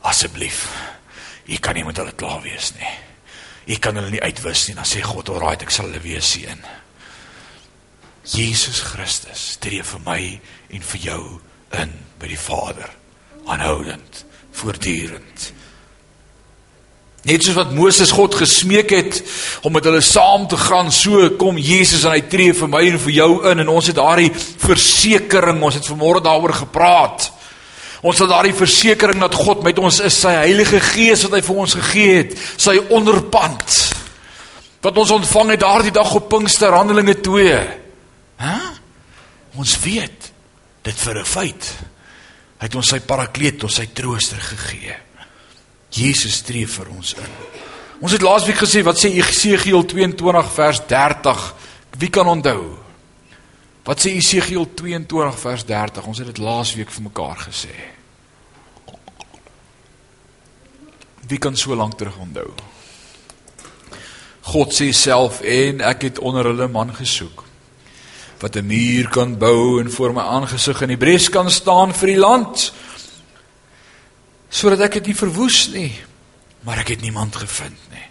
Asseblief. 0.00 0.68
U 1.46 1.56
kan 1.56 1.74
nie 1.74 1.84
met 1.84 1.96
hulle 1.96 2.12
klaar 2.12 2.42
wees 2.42 2.72
nie. 2.74 2.94
U 3.74 3.78
kan 3.78 3.94
hulle 3.94 4.10
nie 4.10 4.22
uitwis 4.22 4.66
nie. 4.66 4.74
Dan 4.74 4.84
sê 4.84 5.00
God, 5.00 5.28
"Alraai, 5.28 5.56
ek 5.62 5.70
sal 5.70 5.86
hulle 5.86 6.00
weer 6.00 6.22
seën." 6.22 6.60
Jesus 8.24 8.80
Christus 8.80 9.56
tree 9.56 9.82
vir 9.82 10.00
my 10.04 10.40
en 10.70 10.82
vir 10.82 11.00
jou 11.00 11.40
in 11.76 11.92
by 12.18 12.30
die 12.30 12.40
Vader 12.40 12.90
aanhoudend 13.48 14.24
voortdurend. 14.58 15.52
Net 17.28 17.44
soos 17.44 17.56
wat 17.58 17.74
Moses 17.76 18.12
God 18.14 18.36
gesmeek 18.38 18.92
het 18.94 19.18
om 19.66 19.74
met 19.74 19.84
hulle 19.84 20.00
saam 20.04 20.46
te 20.48 20.56
gaan 20.56 20.92
so 20.94 21.26
kom 21.40 21.58
Jesus 21.60 22.06
en 22.06 22.14
hy 22.14 22.22
tree 22.30 22.54
vir 22.56 22.70
my 22.70 22.84
en 22.88 23.00
vir 23.02 23.14
jou 23.18 23.32
in. 23.50 23.62
En 23.64 23.72
ons 23.74 23.90
het 23.90 23.98
daardie 23.98 24.30
versekering 24.32 25.60
ons 25.62 25.76
het 25.76 25.90
vanmôre 25.90 26.22
daaroor 26.24 26.54
gepraat. 26.62 27.28
Ons 28.06 28.22
het 28.22 28.30
daardie 28.30 28.54
versekering 28.54 29.20
dat 29.20 29.34
God 29.34 29.64
met 29.66 29.78
ons 29.82 30.00
is 30.06 30.20
sy 30.22 30.32
Heilige 30.38 30.80
Gees 30.92 31.24
wat 31.26 31.38
hy 31.38 31.42
vir 31.48 31.62
ons 31.64 31.74
gegee 31.80 32.18
het 32.20 32.36
sy 32.56 32.76
onderpand 32.94 33.78
wat 34.84 34.98
ons 35.02 35.10
ontvang 35.10 35.56
het 35.56 35.64
daardie 35.64 35.94
dag 35.94 36.12
op 36.14 36.28
Pinkster 36.30 36.70
Handelinge 36.76 37.16
2 37.26 37.56
hè? 38.38 38.58
Ons 39.58 39.74
weet 39.82 40.30
dit 40.82 40.94
vir 40.94 41.18
'n 41.18 41.24
feit. 41.24 41.76
Hy 42.58 42.66
het 42.66 42.74
ons 42.74 42.88
sy 42.88 42.98
parakleet, 43.00 43.62
ons 43.64 43.74
sy 43.74 43.86
trooster 43.94 44.40
gegee. 44.40 44.96
Jesus 45.90 46.42
tree 46.42 46.66
vir 46.66 46.88
ons 46.90 47.14
in. 47.14 47.32
Ons 48.00 48.12
het 48.12 48.22
laasweek 48.22 48.56
gesê 48.56 48.82
wat 48.82 48.98
sê 48.98 49.10
Esegiel 49.18 49.84
22 49.86 50.52
vers 50.52 50.80
30? 50.86 51.54
Wie 51.98 52.10
kan 52.10 52.26
onthou? 52.26 52.78
Wat 53.84 54.00
sê 54.00 54.12
Esegiel 54.18 54.68
22 54.74 55.38
vers 55.38 55.64
30? 55.64 56.06
Ons 56.06 56.18
het 56.18 56.26
dit 56.26 56.38
laasweek 56.38 56.90
vir 56.90 57.02
mekaar 57.02 57.36
gesê. 57.48 57.74
Wie 61.28 61.38
kan 61.38 61.56
so 61.56 61.74
lank 61.74 61.98
terug 61.98 62.16
onthou? 62.18 62.52
God 64.40 64.72
sê 64.72 64.92
self 64.92 65.40
en 65.40 65.80
ek 65.80 66.02
het 66.02 66.18
onder 66.18 66.44
hulle 66.44 66.68
man 66.68 66.94
gesoek 66.94 67.47
wat 68.40 68.56
'n 68.56 68.66
muur 68.66 69.08
kan 69.08 69.38
bou 69.38 69.80
en 69.80 69.90
voor 69.90 70.12
my 70.12 70.22
aangesig 70.22 70.82
in 70.82 70.88
die 70.88 70.96
bres 70.96 71.28
kan 71.28 71.50
staan 71.50 71.94
vir 71.94 72.06
die 72.06 72.18
land. 72.18 72.72
Sodat 74.48 74.80
ek 74.80 74.92
dit 74.92 75.06
nie 75.06 75.14
verwoes 75.14 75.68
nie 75.68 75.92
maar 76.68 76.78
ek 76.82 76.88
het 76.88 77.00
niemand 77.00 77.36
gevind 77.36 77.78
nie. 77.92 78.06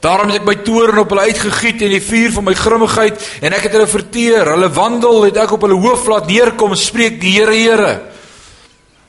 Daarom 0.00 0.30
het 0.30 0.40
ek 0.40 0.46
my 0.48 0.54
toorn 0.64 1.02
op 1.02 1.10
hulle 1.12 1.28
uitgegiet 1.28 1.82
en 1.84 1.92
die 1.92 2.00
vuur 2.00 2.32
van 2.32 2.46
my 2.46 2.54
grimmigheid 2.56 3.26
en 3.44 3.52
ek 3.52 3.66
het 3.66 3.74
hulle 3.76 3.90
verteer. 3.90 4.48
Hulle 4.54 4.70
wandel 4.72 5.26
het 5.28 5.40
ek 5.42 5.52
op 5.52 5.66
hulle 5.66 5.76
hoof 5.76 6.06
laat 6.08 6.30
neerkom 6.30 6.72
spreek 6.78 7.18
die 7.20 7.34
Here 7.36 7.56
Here. 7.56 7.92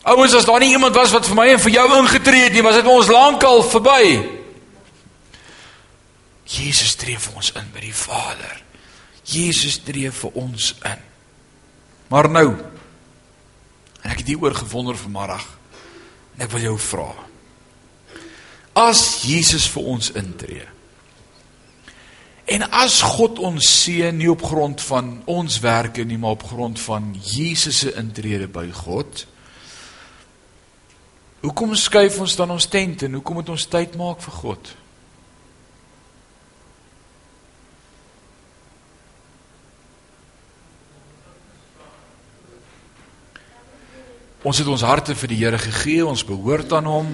Ouens 0.03 0.35
as 0.35 0.45
daar 0.49 0.59
nie 0.59 0.73
iemand 0.73 0.97
was 0.97 1.13
wat 1.15 1.29
vir 1.29 1.37
my 1.37 1.47
en 1.53 1.63
vir 1.63 1.75
jou 1.77 1.87
ingetree 1.99 2.43
het 2.49 2.57
nie 2.57 2.65
was 2.65 2.75
dit 2.75 2.89
ons 2.91 3.13
lankal 3.13 3.63
verby. 3.63 4.03
Jesus 6.51 6.97
tree 6.99 7.15
vir 7.15 7.39
ons 7.39 7.53
in 7.55 7.71
by 7.71 7.85
die 7.85 7.95
Vader 7.95 8.59
Jesus 9.31 9.79
tree 9.85 10.11
vir 10.11 10.37
ons 10.37 10.73
in. 10.87 11.07
Maar 12.11 12.29
nou 12.29 12.47
en 14.01 14.09
ek 14.09 14.23
het 14.23 14.31
hieroor 14.33 14.55
gewonder 14.57 14.97
vanmiddag. 14.97 15.45
En 16.35 16.45
ek 16.45 16.53
wil 16.55 16.65
jou 16.71 16.77
vra. 16.81 17.09
As 18.77 19.21
Jesus 19.27 19.67
vir 19.69 19.89
ons 19.93 20.11
intree. 20.17 20.67
En 22.51 22.65
as 22.73 23.01
God 23.05 23.39
ons 23.39 23.67
seën 23.83 24.15
nie 24.17 24.29
op 24.31 24.43
grond 24.43 24.81
van 24.81 25.13
ons 25.29 25.59
werke 25.63 26.03
nie, 26.03 26.17
maar 26.17 26.39
op 26.39 26.47
grond 26.49 26.79
van 26.81 27.13
Jesus 27.23 27.83
se 27.85 27.93
intrede 27.99 28.49
by 28.51 28.65
God. 28.73 29.25
Hoekom 31.45 31.75
skuif 31.77 32.19
ons 32.21 32.35
dan 32.37 32.51
ons 32.53 32.67
tent 32.69 33.05
en 33.05 33.17
hoekom 33.17 33.39
moet 33.39 33.53
ons 33.53 33.67
tyd 33.69 33.95
maak 33.99 34.19
vir 34.25 34.35
God? 34.41 34.73
Ons 44.41 44.57
het 44.57 44.69
ons 44.73 44.81
harte 44.81 45.13
vir 45.13 45.29
die 45.29 45.37
Here 45.43 45.57
gegee, 45.61 46.01
ons 46.05 46.25
behoort 46.25 46.71
aan 46.73 46.87
hom. 46.89 47.09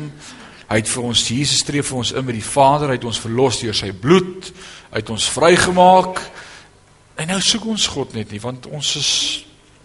Hy 0.67 0.78
het 0.80 0.91
vir 0.91 1.07
ons 1.09 1.25
Jesus 1.28 1.63
tree 1.67 1.84
vir 1.84 1.97
ons 1.99 2.13
in 2.15 2.23
met 2.28 2.38
die 2.38 2.43
Vader, 2.43 2.91
hy 2.91 2.99
het 2.99 3.07
ons 3.07 3.19
verlos 3.23 3.59
deur 3.59 3.75
sy 3.75 3.91
bloed, 3.91 4.49
hy 4.91 5.01
het 5.01 5.11
ons 5.11 5.28
vrygemaak. 5.36 6.21
En 7.19 7.28
nou 7.32 7.39
soek 7.43 7.67
ons 7.71 7.89
God 7.91 8.15
net 8.15 8.32
nie, 8.32 8.39
want 8.43 8.69
ons 8.71 8.95
is 8.99 9.11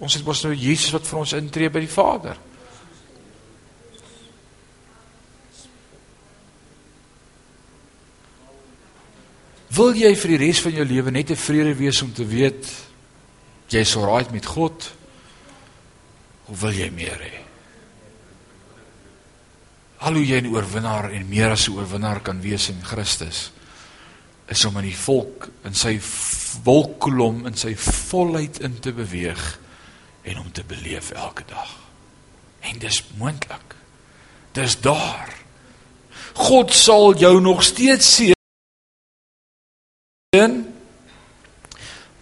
ons 0.02 0.16
het 0.18 0.24
mos 0.26 0.40
nou 0.42 0.50
Jesus 0.50 0.90
wat 0.90 1.06
vir 1.06 1.18
ons 1.20 1.34
intree 1.38 1.70
by 1.70 1.82
die 1.84 1.90
Vader. 1.90 2.38
Wil 9.72 9.94
jy 9.96 10.10
vir 10.18 10.34
die 10.34 10.40
res 10.42 10.62
van 10.62 10.74
jou 10.74 10.86
lewe 10.86 11.14
net 11.14 11.30
tevrede 11.30 11.74
wees 11.78 12.02
om 12.02 12.10
te 12.12 12.26
weet 12.26 12.66
jy's 13.72 13.94
alraai 13.96 14.34
met 14.34 14.46
God? 14.46 14.90
Of 16.50 16.60
wil 16.60 16.74
jy 16.74 16.90
meer 16.90 17.20
hê? 17.20 17.40
Al 20.02 20.18
hoe 20.18 20.26
jy 20.26 20.40
'n 20.40 20.50
oorwinnaar 20.50 21.10
en 21.10 21.28
meer 21.28 21.50
as 21.50 21.68
'n 21.68 21.76
oorwinnaar 21.76 22.20
kan 22.22 22.40
wees 22.40 22.68
in 22.68 22.82
Christus 22.82 23.52
is 24.48 24.64
om 24.64 24.76
in 24.76 24.84
die 24.90 24.96
volk 24.96 25.48
in 25.64 25.74
sy 25.74 26.00
wolkkolom 26.64 27.46
in 27.46 27.54
sy 27.54 27.76
volheid 27.76 28.60
in 28.60 28.80
te 28.80 28.92
beweeg 28.92 29.58
en 30.22 30.38
om 30.38 30.52
te 30.52 30.64
beleef 30.64 31.10
elke 31.10 31.44
dag. 31.46 31.78
En 32.60 32.78
dis 32.78 33.04
moontlik. 33.16 33.74
Dis 34.52 34.80
daar. 34.80 35.32
God 36.32 36.74
sal 36.74 37.16
jou 37.18 37.40
nog 37.40 37.62
steeds 37.62 38.14
seën. 38.14 38.34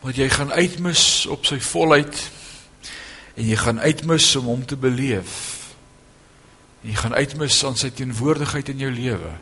Want 0.00 0.16
jy 0.16 0.28
gaan 0.28 0.52
uitmis 0.52 1.26
op 1.26 1.44
sy 1.46 1.60
volheid 1.60 2.30
en 3.40 3.46
jy 3.48 3.56
gaan 3.56 3.80
uitmis 3.80 4.28
om 4.36 4.50
hom 4.52 4.64
te 4.68 4.76
beleef. 4.76 5.36
Jy 6.84 6.96
gaan 6.96 7.16
uitmis 7.16 7.60
aan 7.64 7.78
sy 7.78 7.88
teenwoordigheid 7.96 8.68
in 8.72 8.82
jou 8.84 8.90
lewe. 8.92 9.32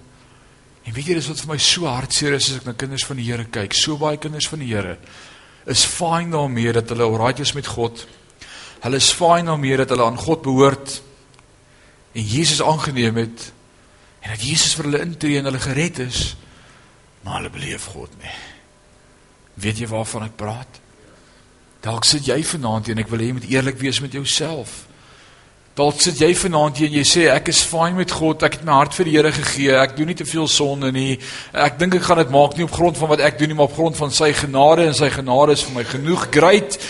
En 0.87 0.95
weet 0.95 1.11
jy 1.11 1.17
dis 1.19 1.31
wat 1.31 1.43
vir 1.43 1.51
my 1.51 1.59
so 1.63 1.91
hartseer 1.91 2.37
is 2.39 2.53
as 2.53 2.61
ek 2.61 2.69
na 2.69 2.77
kinders 2.79 3.05
van 3.09 3.19
die 3.19 3.27
Here 3.27 3.47
kyk. 3.51 3.75
So 3.75 3.99
baie 3.99 4.21
kinders 4.23 4.49
van 4.51 4.63
die 4.63 4.71
Here 4.71 4.97
is 5.69 5.83
fyn 5.85 6.31
daarmee 6.33 6.73
dat 6.73 6.89
hulle 6.95 7.05
alright 7.05 7.43
is 7.45 7.53
met 7.53 7.67
God. 7.69 8.07
Hulle 8.81 9.03
is 9.03 9.11
fyn 9.13 9.51
daarmee 9.51 9.77
dat 9.83 9.91
hulle 9.93 10.07
aan 10.07 10.17
God 10.17 10.47
behoort 10.47 10.95
en 12.15 12.25
Jesus 12.25 12.63
aangeneem 12.65 13.19
het 13.21 13.51
en 14.23 14.33
dat 14.33 14.43
Jesus 14.43 14.79
vir 14.79 14.89
hulle 14.89 15.05
intree 15.05 15.43
en 15.43 15.51
hulle 15.51 15.61
gered 15.61 16.01
is. 16.07 16.23
Maar 17.27 17.43
hulle 17.43 17.53
beleef 17.53 17.91
God 17.93 18.15
nie. 18.23 18.37
Weet 19.59 19.83
jy 19.83 19.91
waarvan 19.91 20.31
ek 20.31 20.39
praat? 20.39 20.81
Dalk 21.85 22.05
sit 22.05 22.27
jy 22.27 22.41
vanaand 22.43 22.89
hier 22.89 22.97
en 22.97 23.03
ek 23.05 23.11
wil 23.13 23.23
hê 23.23 23.31
jy 23.31 23.37
moet 23.39 23.51
eerlik 23.53 23.79
wees 23.81 24.01
met 24.03 24.15
jouself. 24.17 24.85
Dalk 25.79 26.01
sit 26.03 26.19
jy 26.19 26.33
vanaand 26.35 26.81
hier 26.81 26.89
en 26.91 26.97
jy 26.99 27.05
sê 27.07 27.27
ek 27.31 27.53
is 27.53 27.61
fyn 27.63 27.95
met 27.95 28.11
God, 28.11 28.43
ek 28.43 28.57
het 28.59 28.65
my 28.67 28.81
hart 28.81 28.97
vir 28.99 29.07
die 29.07 29.15
Here 29.15 29.31
gegee, 29.31 29.77
ek 29.79 29.95
doen 29.95 30.11
nie 30.11 30.17
te 30.19 30.27
veel 30.27 30.49
sonde 30.51 30.91
nie. 30.95 31.21
Ek 31.55 31.79
dink 31.79 31.95
ek 31.95 32.09
gaan 32.09 32.19
dit 32.19 32.33
maak 32.35 32.57
nie 32.59 32.67
op 32.67 32.75
grond 32.75 32.99
van 32.99 33.13
wat 33.13 33.23
ek 33.23 33.39
doen 33.39 33.53
nie, 33.53 33.59
maar 33.59 33.71
op 33.71 33.79
grond 33.79 33.99
van 34.01 34.11
sy 34.11 34.33
genade 34.35 34.89
en 34.89 34.99
sy 34.99 35.13
genade 35.15 35.55
is 35.55 35.63
vir 35.69 35.77
my 35.79 35.87
genoeg. 35.87 36.27
Great. 36.35 36.81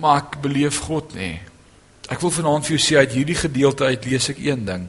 Maar 0.00 0.22
ek 0.22 0.40
beleef 0.46 0.80
God 0.88 1.12
nie. 1.18 1.34
Ek 2.08 2.22
wil 2.24 2.32
vanaand 2.32 2.64
vir 2.64 2.78
jou 2.78 2.82
sê 2.86 3.00
uit 3.02 3.18
hierdie 3.18 3.36
gedeelte 3.36 3.92
uit 3.92 4.08
lees 4.08 4.32
ek 4.32 4.40
een 4.40 4.64
ding. 4.64 4.88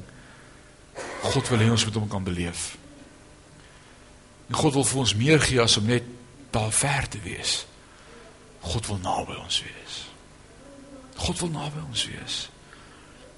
God 1.28 1.52
wil 1.52 1.66
hê 1.66 1.72
ons 1.74 1.88
moet 1.90 2.00
hom 2.00 2.08
kan 2.08 2.24
beleef. 2.24 2.78
En 4.48 4.56
God 4.56 4.78
wil 4.78 4.88
vir 4.88 5.04
ons 5.04 5.18
meer 5.20 5.44
gee 5.44 5.60
as 5.60 5.76
om 5.82 5.90
net 5.90 6.08
daar 6.56 6.72
ver 6.72 7.12
te 7.12 7.20
wees. 7.26 7.66
God 8.62 8.88
wil 8.88 9.00
naby 9.04 9.36
ons 9.40 9.62
wees. 9.66 9.98
God 11.18 11.40
wil 11.40 11.52
naby 11.54 11.82
ons 11.88 12.06
wees. 12.12 12.38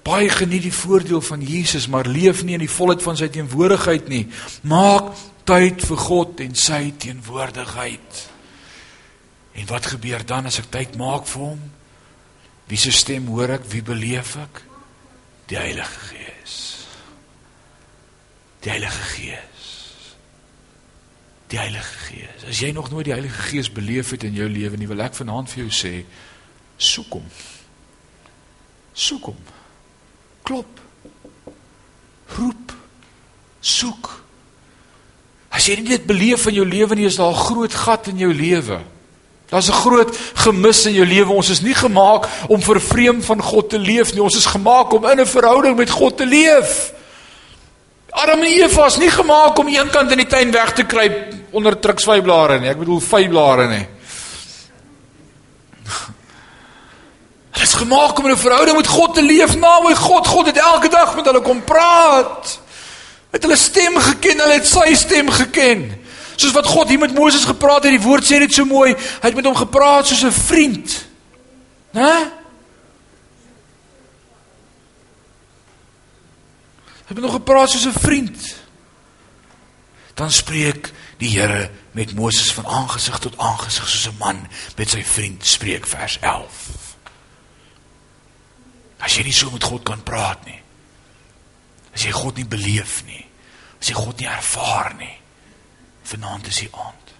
Baie 0.06 0.30
geniet 0.32 0.64
die 0.64 0.74
voordeel 0.74 1.20
van 1.20 1.42
Jesus, 1.44 1.88
maar 1.88 2.08
leef 2.08 2.42
nie 2.44 2.56
in 2.56 2.64
die 2.64 2.72
volheid 2.72 3.02
van 3.04 3.18
sy 3.20 3.28
teenwoordigheid 3.32 4.08
nie. 4.08 4.24
Maak 4.68 5.12
tyd 5.48 5.84
vir 5.84 6.00
God 6.00 6.40
en 6.44 6.56
sy 6.56 6.80
teenwoordigheid. 7.00 8.22
En 9.60 9.68
wat 9.68 9.90
gebeur 9.92 10.24
dan 10.24 10.48
as 10.48 10.60
ek 10.62 10.70
tyd 10.72 10.96
maak 11.00 11.28
vir 11.28 11.44
hom? 11.50 11.62
Wie 12.70 12.80
se 12.80 12.94
stem 12.94 13.28
hoor 13.28 13.58
ek? 13.58 13.68
Wie 13.68 13.84
beleef 13.84 14.36
ek? 14.40 14.62
Die 15.50 15.58
Heilige 15.58 16.10
Gees. 16.14 16.58
Die 18.64 18.72
Heilige 18.72 19.08
Gees 19.16 19.49
die 21.50 21.58
Heilige 21.58 21.96
Gees. 22.06 22.44
As 22.48 22.60
jy 22.62 22.70
nog 22.74 22.90
nooit 22.90 23.08
die 23.08 23.14
Heilige 23.14 23.48
Gees 23.50 23.70
beleef 23.72 24.12
het 24.14 24.24
in 24.26 24.36
jou 24.38 24.46
lewe 24.48 24.78
nie, 24.78 24.88
wil 24.90 25.02
ek 25.02 25.16
vanaand 25.18 25.50
vir 25.50 25.64
jou 25.64 25.72
sê, 25.74 25.94
soek 26.78 27.18
hom. 27.18 27.26
Soek 28.94 29.32
hom. 29.32 29.40
Klop. 30.46 30.80
Roep. 32.36 32.74
Soek. 33.60 34.12
As 35.50 35.66
jy 35.66 35.80
dit 35.82 36.06
beleef 36.06 36.46
in 36.46 36.60
jou 36.60 36.68
lewe 36.68 36.96
nie, 36.96 37.08
is 37.10 37.18
daar 37.18 37.34
'n 37.34 37.44
groot 37.50 37.74
gat 37.74 38.06
in 38.08 38.18
jou 38.18 38.32
lewe. 38.32 38.80
Daar's 39.50 39.68
'n 39.68 39.82
groot 39.82 40.16
gemis 40.34 40.86
in 40.86 40.94
jou 40.94 41.06
lewe. 41.06 41.32
Ons 41.32 41.50
is 41.50 41.60
nie 41.60 41.74
gemaak 41.74 42.28
om 42.48 42.62
vervreem 42.62 43.22
van 43.22 43.42
God 43.42 43.70
te 43.70 43.78
leef 43.78 44.12
nie. 44.12 44.22
Ons 44.22 44.36
is 44.36 44.46
gemaak 44.46 44.92
om 44.92 45.04
in 45.04 45.20
'n 45.20 45.26
verhouding 45.26 45.76
met 45.76 45.90
God 45.90 46.16
te 46.16 46.26
leef. 46.26 46.92
Adam 48.10 48.40
en 48.40 48.46
Eva 48.46 48.86
is 48.86 48.96
nie 48.96 49.10
gemaak 49.10 49.58
om 49.58 49.68
eenkant 49.68 50.10
in 50.10 50.18
die 50.18 50.26
tuin 50.26 50.50
weg 50.50 50.72
te 50.72 50.84
kruip 50.84 51.39
onder 51.52 51.78
truksvyblare 51.78 52.60
nie. 52.60 52.68
Ek 52.70 52.78
bedoel 52.78 53.00
vyblare 53.00 53.68
nie. 53.68 53.86
Hulle 57.50 57.66
is 57.66 57.74
gemaak 57.74 58.18
om 58.18 58.26
'n 58.30 58.36
verhouding 58.36 58.76
met 58.76 58.86
God 58.86 59.14
te 59.14 59.22
leef, 59.22 59.56
naby 59.56 59.94
God. 59.94 60.26
God 60.26 60.46
het 60.46 60.56
elke 60.56 60.88
dag 60.88 61.14
met 61.16 61.24
hulle 61.24 61.40
kom 61.40 61.64
praat. 61.64 62.60
Het 63.30 63.42
hulle 63.42 63.56
stem 63.56 63.96
geken, 63.96 64.38
hulle 64.38 64.52
het 64.52 64.66
sy 64.66 64.94
stem 64.94 65.30
geken. 65.30 66.00
Soos 66.36 66.52
wat 66.52 66.66
God 66.66 66.88
hier 66.88 66.98
met 66.98 67.14
Moses 67.14 67.44
gepraat 67.44 67.82
het, 67.84 67.92
die 67.92 68.06
woord 68.06 68.24
sê 68.24 68.38
dit 68.38 68.52
so 68.52 68.64
mooi. 68.64 68.94
Hy 68.94 69.28
het 69.28 69.34
met 69.34 69.44
hom 69.44 69.56
gepraat 69.56 70.06
soos 70.06 70.24
'n 70.24 70.32
vriend. 70.32 71.06
Né? 71.92 72.12
Hy 77.04 77.06
het 77.06 77.14
met 77.14 77.24
hom 77.24 77.32
gepraat 77.32 77.70
soos 77.70 77.86
'n 77.86 78.00
vriend. 78.00 78.56
Dan 80.14 80.30
spreek 80.30 80.92
die 81.20 81.28
Here 81.28 81.70
met 81.92 82.14
Moses 82.16 82.52
van 82.56 82.66
aangesig 82.66 83.18
tot 83.18 83.38
aangesig 83.38 83.88
soos 83.88 84.08
'n 84.08 84.18
man 84.18 84.46
met 84.76 84.88
sy 84.88 85.02
vriend 85.04 85.46
spreek 85.46 85.86
vers 85.86 86.18
11. 86.20 86.96
As 88.98 89.16
jy 89.16 89.24
nie 89.24 89.32
so 89.32 89.50
met 89.50 89.64
God 89.64 89.82
kan 89.84 90.02
praat 90.02 90.44
nie. 90.46 90.60
As 91.94 92.02
jy 92.04 92.10
God 92.10 92.36
nie 92.36 92.46
beleef 92.46 93.04
nie. 93.04 93.26
As 93.80 93.88
jy 93.88 93.94
God 93.94 94.18
nie 94.18 94.28
ervaar 94.28 94.94
nie. 94.94 95.16
Vanaand 96.02 96.46
is 96.46 96.56
die 96.56 96.70
aand. 96.72 97.14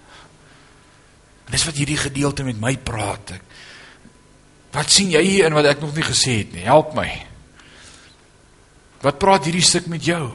En 1.46 1.52
dis 1.52 1.64
wat 1.64 1.76
hierdie 1.76 1.96
gedeelte 1.96 2.44
met 2.44 2.60
my 2.60 2.76
praat 2.76 3.30
ek. 3.30 3.42
Wat 4.70 4.90
sien 4.90 5.10
jy 5.10 5.22
hier 5.22 5.46
in 5.46 5.54
wat 5.54 5.64
ek 5.64 5.80
nog 5.80 5.94
nie 5.94 6.06
gesê 6.06 6.38
het 6.38 6.52
nie? 6.52 6.62
Help 6.62 6.94
my. 6.94 7.26
Wat 9.00 9.18
praat 9.18 9.44
hierdie 9.44 9.64
stuk 9.64 9.86
met 9.86 10.04
jou? 10.04 10.30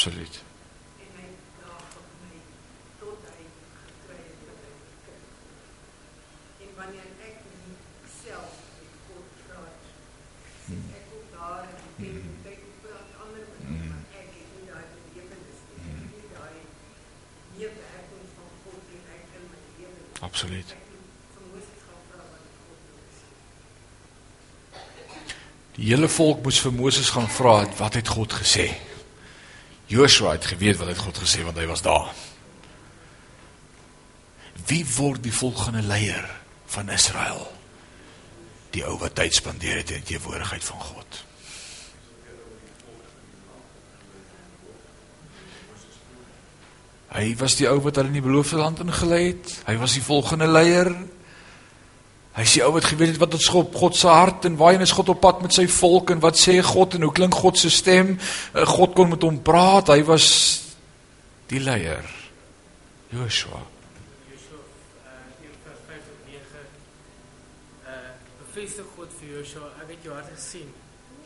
Absoluut. 0.00 0.40
Absoluut. 20.30 20.74
Die 25.74 25.88
hele 25.88 26.08
volk 26.12 26.42
moes 26.44 26.60
vir 26.62 26.74
Moses 26.76 27.10
gaan 27.14 27.28
vra 27.30 27.62
wat 27.78 27.96
het 27.98 28.08
God 28.08 28.34
gesê? 28.42 28.68
Joshua 29.90 30.36
het 30.36 30.46
geweet 30.46 30.78
wat 30.78 30.92
het 30.92 31.00
God 31.02 31.18
gesê 31.18 31.42
want 31.46 31.58
hy 31.58 31.66
was 31.70 31.82
daar. 31.82 32.12
Wie 34.68 34.84
word 34.96 35.24
die 35.24 35.34
volgende 35.34 35.82
leier 35.82 36.28
van 36.70 36.92
Israel? 36.94 37.48
Die 38.70 38.84
ou 38.86 38.98
wat 39.00 39.16
tyd 39.18 39.34
spandeer 39.34 39.80
het 39.80 39.90
in 39.90 40.04
die 40.04 40.12
teenwoordigheid 40.12 40.64
van 40.64 40.84
God. 40.92 41.24
Hy 47.20 47.34
was 47.36 47.58
die 47.58 47.66
ou 47.68 47.76
wat 47.84 47.98
hulle 48.00 48.08
in 48.08 48.16
die 48.16 48.24
beloofde 48.24 48.56
land 48.56 48.80
ingelei 48.80 49.24
het. 49.26 49.50
Hy 49.66 49.74
was 49.80 49.92
die 49.98 50.04
volgende 50.04 50.46
leier. 50.48 50.88
Hy 52.32 52.44
sê 52.48 52.62
ou 52.64 52.70
wat 52.72 52.86
geweet 52.88 53.12
het 53.12 53.20
wat 53.20 53.34
tot 53.34 53.44
skop 53.44 53.74
God 53.76 53.98
se 53.98 54.08
hart 54.08 54.46
en 54.48 54.56
waarheen 54.56 54.86
is 54.86 54.94
God 54.96 55.10
op 55.12 55.20
pad 55.20 55.42
met 55.44 55.52
sy 55.52 55.66
volk 55.68 56.14
en 56.14 56.22
wat 56.24 56.38
sê 56.40 56.54
God 56.64 56.96
en 56.96 57.04
hoe 57.04 57.12
klink 57.12 57.36
God 57.36 57.60
se 57.60 57.68
stem? 57.74 58.14
Eh, 58.54 58.64
God 58.70 58.94
kon 58.96 59.12
met 59.12 59.26
hom 59.26 59.42
praat. 59.44 59.92
Hy 59.92 60.00
was 60.08 60.30
die 61.52 61.60
leier. 61.60 62.06
Joshua. 63.10 63.60
Joshua 64.30 64.64
1 65.42 65.60
vers 65.66 65.84
5 65.90 66.08
tot 66.08 66.20
9 66.30 66.40
bevestig 68.46 68.86
God 68.96 69.12
vir 69.18 69.34
Joshua, 69.34 69.68
ek 69.82 69.92
het 69.96 70.06
jou 70.08 70.14
hart 70.14 70.30
gesien. 70.32 70.72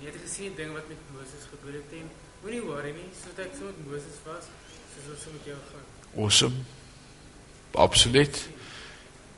Jy 0.00 0.10
het 0.10 0.18
gesien 0.24 0.56
ding 0.58 0.74
wat 0.74 0.88
met 0.90 1.10
Moses 1.14 1.44
gebeur 1.52 1.76
het 1.76 1.92
en 2.00 2.08
moenie 2.42 2.64
worry 2.64 2.96
nie, 2.96 3.06
soos 3.20 3.38
ek 3.44 3.54
so 3.56 3.68
met 3.68 3.84
Moses 3.92 4.18
was, 4.26 4.48
Awesome. 6.16 6.54
Absoluut. 7.74 8.48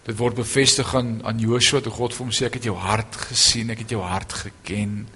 Dit 0.06 0.16
word 0.16 0.34
bevestig 0.34 0.94
aan 0.94 1.20
aan 1.24 1.38
Joshua 1.38 1.80
toe 1.80 1.92
God 1.92 2.14
vir 2.14 2.24
hom 2.26 2.34
sê 2.34 2.46
ek 2.46 2.60
het 2.60 2.68
jou 2.68 2.76
hart 2.78 3.16
gesien, 3.30 3.72
ek 3.74 3.82
het 3.82 3.94
jou 3.96 4.02
hart 4.04 4.32
geken. 4.44 5.06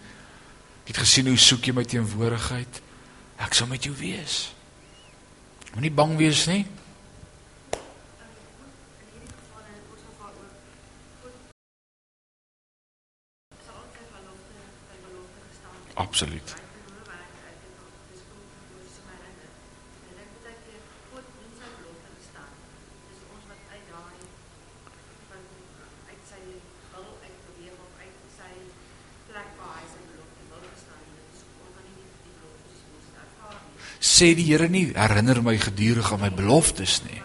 Ek 0.82 0.94
het 0.94 1.02
gesien 1.04 1.28
hoe 1.30 1.38
soek 1.38 1.68
jy 1.68 1.74
my 1.76 1.84
teenwoordigheid. 1.84 2.80
Ek 3.40 3.54
sal 3.54 3.70
met 3.70 3.84
jou 3.86 3.94
wees. 4.00 4.48
Moenie 5.74 5.92
bang 5.94 6.16
wees 6.18 6.46
nie. 6.50 6.64
Absoluut. 16.00 16.56
Sê 34.20 34.34
die 34.36 34.44
Here 34.50 34.68
nie 34.68 34.90
herinner 34.92 35.40
my 35.40 35.56
gedurig 35.56 36.12
aan 36.12 36.20
my 36.20 36.30
beloftes 36.34 37.00
nie. 37.06 37.22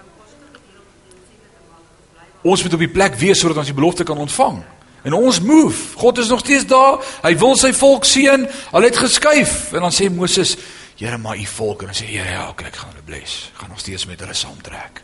Ons 2.46 2.64
moet 2.64 2.78
op 2.78 2.84
die 2.86 2.94
plek 2.94 3.18
wees 3.20 3.42
sodat 3.42 3.60
ons 3.60 3.72
die 3.72 3.76
belofte 3.76 4.06
kan 4.08 4.22
ontvang. 4.22 4.62
En 5.06 5.14
ons 5.18 5.42
move. 5.42 5.98
God 5.98 6.22
is 6.22 6.30
nog 6.32 6.40
steeds 6.40 6.68
daar. 6.70 7.02
Hy 7.26 7.34
wil 7.42 7.58
sy 7.60 7.74
volk 7.76 8.06
seën. 8.08 8.46
Al 8.72 8.88
het 8.88 8.98
geskuif 8.98 9.74
en 9.74 9.84
dan 9.86 9.94
sê 9.94 10.10
Moses, 10.14 10.56
Here, 10.96 11.18
maar 11.20 11.36
u 11.36 11.46
volk 11.46 11.82
en 11.84 11.92
dan 11.92 11.98
sê 11.98 12.06
Here, 12.08 12.30
ja, 12.32 12.48
ek 12.56 12.78
gaan 12.80 12.94
hulle 12.94 13.04
bless. 13.04 13.50
Gaan 13.60 13.70
nog 13.70 13.82
steeds 13.84 14.06
met 14.08 14.22
hulle 14.24 14.34
saamtrek. 14.34 15.02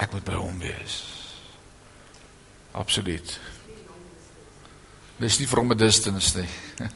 Ek 0.00 0.14
moet 0.16 0.24
by 0.24 0.38
hom 0.40 0.56
wees. 0.62 1.00
Absoluut. 2.72 3.36
Dis 5.20 5.36
nie 5.36 5.46
from 5.46 5.70
a 5.70 5.74
distance 5.74 6.32
nie. 6.38 6.48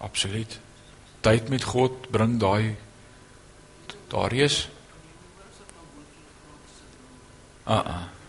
Absoluut. 0.00 0.60
Tyd 1.24 1.48
met 1.48 1.64
God 1.64 2.10
bring 2.12 2.36
daai 2.36 2.76
daar 4.12 4.32
is. 4.32 4.68
Ah 7.64 7.78
uh. 7.78 7.84
-uh. 7.88 8.19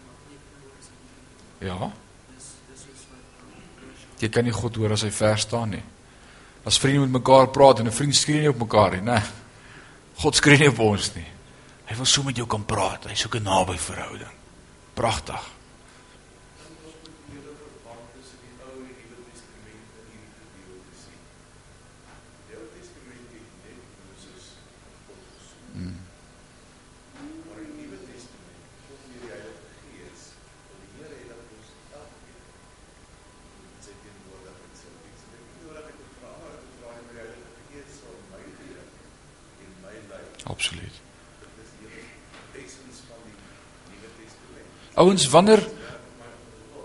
Ja. 1.62 1.92
Jy 4.22 4.30
kan 4.30 4.46
nie 4.46 4.54
God 4.54 4.76
hoor 4.78 4.94
as 4.94 5.06
hy 5.06 5.12
ver 5.14 5.38
staan 5.42 5.76
nie. 5.76 5.84
As 6.66 6.78
vriende 6.78 7.08
met 7.08 7.22
mekaar 7.22 7.50
praat 7.50 7.80
en 7.80 7.88
'n 7.88 7.92
vriend 7.92 8.16
skree 8.16 8.40
nie 8.40 8.50
op 8.50 8.60
mekaar 8.60 8.92
nie, 8.92 9.02
né? 9.02 9.22
God 10.16 10.36
skree 10.36 10.58
nie 10.58 10.70
op 10.70 10.80
ons 10.80 11.16
nie. 11.16 11.26
Hy 11.86 11.96
wil 11.96 12.06
so 12.06 12.24
met 12.24 12.38
jou 12.38 12.48
kan 12.48 12.66
praat. 12.66 13.06
Hy 13.06 13.16
soek 13.16 13.36
'n 13.36 13.44
naby 13.44 13.78
verhouding. 13.78 14.36
Pragtig. 14.94 15.61
Absoluut. 40.62 40.98
Ouens, 44.94 45.30
wanneer 45.34 45.64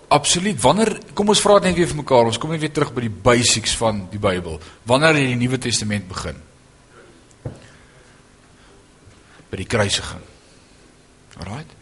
Absoluut. 0.09 0.59
Wanneer 0.63 0.93
kom 1.19 1.33
ons 1.33 1.41
vra 1.43 1.59
net 1.59 1.75
weer 1.75 1.89
vir 1.91 1.99
mekaar. 1.99 2.29
Ons 2.31 2.39
kom 2.39 2.53
net 2.55 2.63
weer 2.63 2.73
terug 2.73 2.93
by 2.95 3.03
die 3.05 3.11
basics 3.11 3.75
van 3.77 4.05
die 4.13 4.21
Bybel. 4.23 4.61
Wanneer 4.87 5.19
het 5.19 5.33
die 5.33 5.41
Nuwe 5.41 5.59
Testament 5.59 6.07
begin? 6.09 6.39
By 9.51 9.59
die 9.59 9.67
kruisiging. 9.67 10.23
Alraait. 11.43 11.75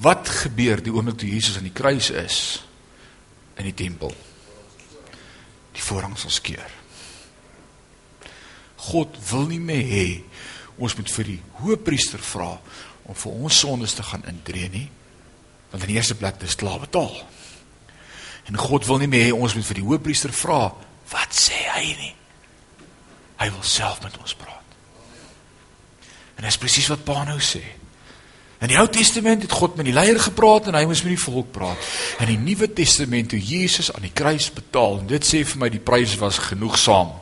Wat 0.00 0.30
gebeur 0.44 0.80
die 0.80 0.94
oomblik 0.94 1.18
toe 1.20 1.28
Jesus 1.28 1.58
aan 1.58 1.66
die 1.66 1.74
kruis 1.74 2.12
is 2.14 2.38
in 3.58 3.66
die 3.66 3.76
tempel? 3.76 4.14
Die 5.74 5.84
voorhang 5.84 6.14
sal 6.22 6.32
skeur. 6.32 6.78
God 8.86 9.18
wil 9.28 9.50
nie 9.50 9.60
meer 9.60 9.84
hê 9.90 10.06
ons 10.80 10.96
moet 10.96 11.12
vir 11.16 11.28
die 11.34 11.40
hoëpriester 11.60 12.22
vra 12.24 12.54
om 13.04 13.16
vir 13.16 13.42
ons 13.44 13.58
sondes 13.64 13.94
te 13.96 14.04
gaan 14.06 14.24
intree 14.30 14.70
nie. 14.72 14.86
Want 15.70 15.84
in 15.84 15.92
die 15.92 15.98
eerste 16.00 16.16
plek 16.18 16.40
dis 16.40 16.58
klaar 16.58 16.80
betaal. 16.82 17.12
En 18.48 18.58
God 18.58 18.86
wil 18.88 19.02
nie 19.02 19.10
meer 19.10 19.28
hê 19.28 19.34
ons 19.36 19.54
moet 19.54 19.66
vir 19.66 19.80
die 19.80 19.86
hoëpriester 19.86 20.32
vra 20.34 20.62
wat 21.10 21.36
sê 21.36 21.58
hy 21.74 21.92
nie. 21.98 22.14
Hy 23.40 23.50
wil 23.52 23.66
self 23.66 24.00
met 24.04 24.16
ons 24.20 24.34
praat. 24.38 24.56
En 26.38 26.46
dis 26.46 26.58
presies 26.60 26.88
wat 26.92 27.04
Pa 27.04 27.22
nou 27.28 27.38
sê. 27.44 27.62
In 28.60 28.68
die 28.68 28.76
Ou 28.76 28.86
Testament 28.92 29.46
het 29.46 29.54
God 29.56 29.78
met 29.78 29.86
die 29.88 29.94
leier 29.96 30.18
gepraat 30.20 30.68
en 30.68 30.76
hy 30.76 30.84
moes 30.88 31.00
met 31.04 31.14
die 31.14 31.22
volk 31.22 31.48
praat. 31.54 31.90
In 32.20 32.28
die 32.28 32.40
Nuwe 32.40 32.68
Testament 32.76 33.30
toe 33.32 33.40
Jesus 33.40 33.88
aan 33.92 34.04
die 34.04 34.12
kruis 34.12 34.50
betaal 34.52 35.00
en 35.00 35.08
dit 35.08 35.24
sê 35.24 35.40
vir 35.48 35.62
my 35.62 35.70
die 35.72 35.80
prys 35.80 36.16
was 36.20 36.40
genoegsaam. 36.50 37.14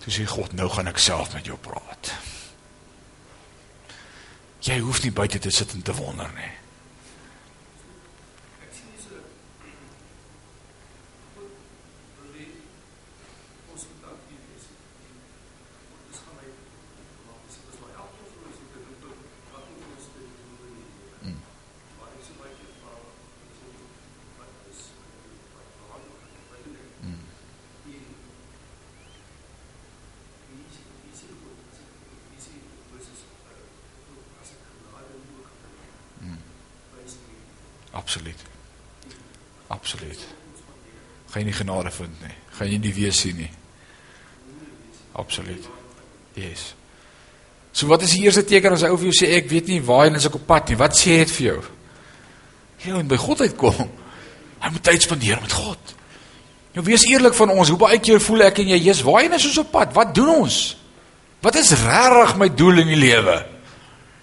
Toe 0.00 0.12
sê 0.12 0.24
God, 0.24 0.54
nou 0.56 0.68
gaan 0.72 0.88
ek 0.88 1.00
self 1.02 1.34
met 1.36 1.48
jou 1.48 1.58
praat. 1.60 2.14
Jy 4.64 4.78
hoef 4.84 5.02
nie 5.04 5.12
buite 5.12 5.40
te 5.40 5.52
sit 5.52 5.72
en 5.76 5.82
te 5.84 5.94
wonder 5.96 6.28
nie. 6.36 6.52
Absoluut. 38.00 38.44
Absoluut. 39.70 40.26
Gaan 41.30 41.44
jy 41.44 41.46
nie 41.50 41.56
genade 41.60 41.92
vind 41.94 42.22
nie. 42.24 42.36
Gaan 42.56 42.72
jy 42.72 42.80
nie 42.82 42.94
wees 42.96 43.20
sien 43.22 43.38
nie. 43.38 43.50
Absoluut. 45.20 45.68
Yes. 46.38 46.70
So 47.72 47.86
wat 47.90 48.02
is 48.02 48.16
die 48.16 48.24
eerste 48.24 48.42
teken 48.46 48.74
as 48.74 48.82
hy 48.82 48.90
ou 48.90 48.98
vir 48.98 49.10
jou 49.10 49.18
sê 49.20 49.30
ek 49.36 49.50
weet 49.50 49.70
nie 49.70 49.78
waar 49.84 50.10
as 50.16 50.26
ek 50.26 50.40
op 50.40 50.48
pad 50.48 50.72
nie. 50.72 50.80
Wat 50.80 50.96
sê 50.96 51.20
dit 51.22 51.36
vir 51.36 51.46
jou? 51.52 51.60
Jy 52.80 52.96
moet 52.96 53.10
by 53.12 53.20
God 53.20 53.44
uitkom. 53.46 53.80
Hy 54.60 54.72
moet 54.72 54.84
tyd 54.84 55.04
spandeer 55.04 55.40
met 55.42 55.54
God. 55.54 55.94
Nou 56.74 56.84
wees 56.86 57.04
eerlik 57.08 57.34
van 57.34 57.50
ons, 57.52 57.70
hoe 57.72 57.78
baie 57.80 57.98
keer 58.02 58.20
voel 58.22 58.46
ek 58.46 58.60
en 58.62 58.70
jy, 58.72 58.78
Jesus, 58.78 59.04
waar 59.06 59.26
is 59.26 59.46
ons 59.48 59.62
op 59.62 59.72
pad? 59.74 59.94
Wat 59.94 60.12
doen 60.14 60.30
ons? 60.44 60.58
Wat 61.42 61.56
is 61.56 61.72
regtig 61.80 62.36
my 62.38 62.50
doel 62.54 62.82
in 62.84 62.92
die 62.92 63.00
lewe? 63.00 63.38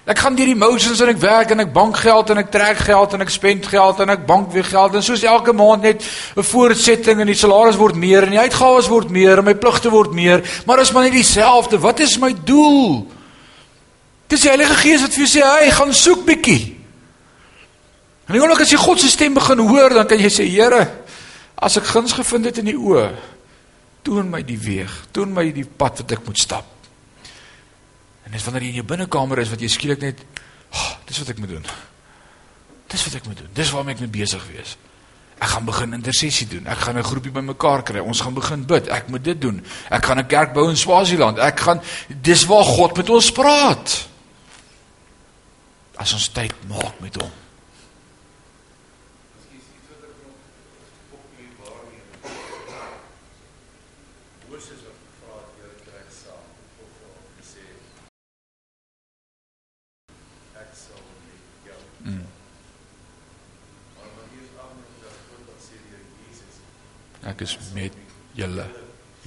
Ek 0.08 0.22
gaan 0.24 0.38
deur 0.40 0.48
die 0.48 0.56
motions 0.56 1.02
en 1.04 1.10
ek 1.12 1.18
werk 1.20 1.50
en 1.52 1.60
ek 1.66 1.74
bank 1.76 1.98
geld 2.00 2.30
en 2.32 2.40
ek 2.40 2.52
trek 2.52 2.78
geld 2.88 3.16
en 3.18 3.26
ek 3.26 3.32
spend 3.34 3.66
geld 3.68 3.98
en 4.00 4.14
ek 4.14 4.22
bank 4.30 4.54
weer 4.54 4.64
geld 4.64 4.94
en 4.96 5.04
soos 5.04 5.26
elke 5.28 5.52
maand 5.52 5.84
net 5.84 6.00
'n 6.00 6.48
voortsetting 6.48 7.20
en 7.20 7.28
die 7.28 7.36
salaris 7.36 7.76
word 7.76 8.00
meer 8.00 8.24
en 8.24 8.32
die 8.32 8.40
uitgawes 8.40 8.88
word 8.88 9.12
meer 9.12 9.38
en 9.38 9.44
my 9.44 9.54
pligte 9.54 9.92
word 9.92 10.14
meer, 10.14 10.40
maar 10.66 10.80
is 10.80 10.94
maar 10.94 11.04
net 11.04 11.12
dieselfde. 11.12 11.80
Wat 11.80 12.00
is 12.00 12.18
my 12.18 12.34
doel? 12.46 13.06
Dis 14.28 14.42
die 14.42 14.50
Heilige 14.50 14.76
Gees 14.76 15.02
wat 15.02 15.14
vir 15.14 15.26
jou 15.26 15.40
sê, 15.40 15.44
"Hey, 15.44 15.72
gaan 15.72 15.94
soek 15.94 16.26
bietjie." 16.26 16.76
En 18.28 18.34
nie 18.34 18.42
oomblik 18.42 18.62
as 18.62 18.72
jy 18.72 18.78
God 18.78 19.00
se 19.00 19.10
stem 19.10 19.34
begin 19.34 19.60
hoor, 19.60 19.90
dan 19.90 20.08
kan 20.08 20.20
jy 20.20 20.30
sê, 20.30 20.48
"Here, 20.48 20.88
as 21.58 21.78
ek 21.78 21.84
guns 21.84 22.14
gevind 22.14 22.46
het 22.46 22.58
in 22.58 22.66
die 22.66 22.78
oë, 22.78 23.12
toon 24.04 24.30
my 24.30 24.42
die 24.42 24.60
weeg, 24.60 25.08
toon 25.12 25.34
my 25.34 25.52
die 25.52 25.66
pad 25.66 25.98
wat 25.98 26.12
ek 26.12 26.26
moet 26.26 26.38
stap." 26.38 26.77
En 28.28 28.36
dis 28.36 28.44
wanneer 28.44 28.66
jy 28.68 28.74
in 28.76 28.82
jou 28.82 28.88
binnekamer 28.88 29.40
is 29.40 29.52
wat 29.54 29.62
jy 29.64 29.70
skielik 29.72 30.04
net, 30.04 30.20
oh, 30.76 30.90
dis 31.08 31.22
wat 31.24 31.32
ek 31.32 31.40
moet 31.40 31.54
doen. 31.56 31.70
Dis 32.92 33.06
wat 33.08 33.16
ek 33.22 33.30
moet 33.30 33.40
doen. 33.40 33.50
Dis 33.56 33.72
waarmee 33.72 33.96
ek 33.96 34.04
moet 34.04 34.12
besig 34.12 34.44
wees. 34.52 34.76
Ek 35.38 35.52
gaan 35.54 35.68
begin 35.68 35.96
intersessie 35.96 36.48
doen. 36.50 36.68
Ek 36.68 36.82
gaan 36.82 36.98
'n 36.98 37.08
groepie 37.08 37.32
bymekaar 37.32 37.84
kry. 37.84 38.00
Ons 38.00 38.22
gaan 38.22 38.34
begin 38.34 38.66
bid. 38.66 38.88
Ek 38.88 39.08
moet 39.08 39.24
dit 39.24 39.42
doen. 39.42 39.64
Ek 39.90 40.06
gaan 40.06 40.20
'n 40.20 40.28
kerk 40.28 40.54
bou 40.54 40.70
in 40.70 40.78
Swaziland. 40.78 41.38
Ek 41.38 41.60
gaan 41.60 41.82
dis 42.08 42.46
waar 42.46 42.64
God 42.64 42.98
met 42.98 43.10
ons 43.10 43.32
praat. 43.32 44.08
As 45.96 46.14
ons 46.14 46.30
tyd 46.30 46.54
maak 46.68 47.00
met 47.00 47.16
hom. 47.16 47.32
Ek 67.28 67.44
is 67.44 67.58
met 67.76 67.96
julle. 68.38 68.66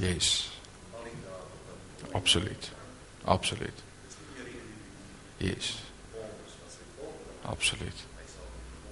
Yes. 0.01 0.51
Absoluut. 2.17 2.71
Absoluut. 3.25 3.83
Yes. 5.37 5.75
Absoluut. 7.43 8.07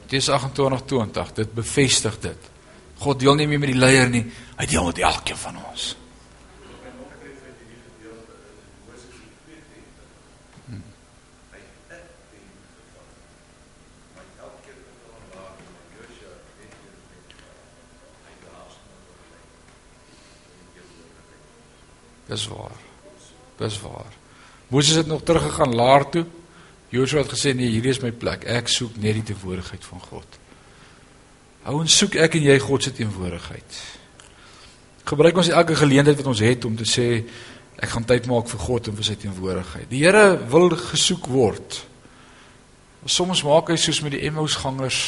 Dis 0.08 0.28
28:20. 0.28 1.32
Dit 1.34 1.54
bevestig 1.54 2.18
dit. 2.20 2.50
God 2.98 3.20
deel 3.20 3.34
nie 3.34 3.46
meer 3.46 3.58
met 3.62 3.72
die 3.72 3.78
leier 3.78 4.08
nie. 4.10 4.24
Hy 4.56 4.66
deel 4.66 4.84
met 4.84 4.98
elkeen 4.98 5.36
van 5.36 5.58
ons. 5.70 5.94
Dis 22.28 22.46
waar. 22.52 22.76
Dis 23.58 23.80
waar. 23.80 24.12
Moses 24.68 25.00
het 25.00 25.06
nog 25.06 25.22
teruggegaan 25.22 25.74
laer 25.74 26.08
toe. 26.08 26.26
Joshua 26.88 27.22
het 27.24 27.32
gesê 27.32 27.54
nee, 27.56 27.68
hierdie 27.68 27.92
is 27.92 28.00
my 28.04 28.12
plek. 28.12 28.44
Ek 28.48 28.68
soek 28.72 28.96
net 29.00 29.18
die 29.18 29.30
teenwoordigheid 29.32 29.84
van 29.84 30.00
God. 30.00 30.38
Ouens, 31.68 31.96
soek 31.96 32.16
ek 32.20 32.38
en 32.38 32.46
jy 32.48 32.56
God 32.64 32.84
se 32.84 32.92
teenwoordigheid. 32.96 33.80
Gebruik 35.08 35.40
ons 35.40 35.50
elke 35.52 35.76
geleentheid 35.76 36.20
wat 36.20 36.30
ons 36.32 36.44
het 36.44 36.64
om 36.68 36.76
te 36.76 36.86
sê 36.88 37.08
ek 37.78 37.92
gaan 37.92 38.06
tyd 38.08 38.26
maak 38.28 38.48
vir 38.50 38.60
God 38.60 38.88
en 38.88 38.96
vir 38.98 39.08
sy 39.08 39.16
teenwoordigheid. 39.20 39.88
Die 39.90 40.02
Here 40.04 40.38
wil 40.52 40.72
gesoek 40.76 41.28
word. 41.32 41.82
Soms 43.08 43.44
maak 43.46 43.70
hy 43.72 43.76
soos 43.80 44.00
met 44.04 44.16
die 44.16 44.24
Emmausgangers 44.28 45.02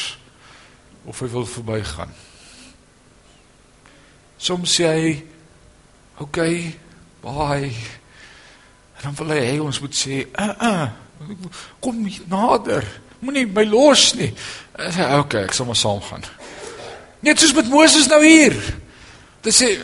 of 1.05 1.19
hy 1.21 1.27
wil 1.33 1.45
verbygaan. 1.49 2.13
Soms 4.41 4.77
sê 4.77 4.87
hy 4.89 5.11
oké, 6.21 6.23
okay, 6.25 6.55
baie. 7.21 7.71
En 9.01 9.09
dan 9.09 9.15
wil 9.17 9.33
hy 9.35 9.45
hê 9.45 9.61
ons 9.61 9.79
moet 9.79 9.95
sê, 9.95 10.25
"Uh 10.33 10.53
uh, 10.61 10.89
kom 11.79 12.03
nader. 12.27 12.85
Moenie 13.19 13.47
my 13.47 13.65
los 13.65 14.13
nie." 14.13 14.33
Sê, 14.77 15.01
"Oké, 15.01 15.17
okay, 15.17 15.43
ek 15.43 15.53
sal 15.53 15.65
maar 15.65 15.75
saam 15.75 16.01
gaan." 16.01 16.23
Net 17.19 17.39
soos 17.39 17.53
met 17.53 17.69
Moses 17.69 18.07
nou 18.07 18.25
hier. 18.25 18.55
Dit 19.41 19.53
sê, 19.53 19.77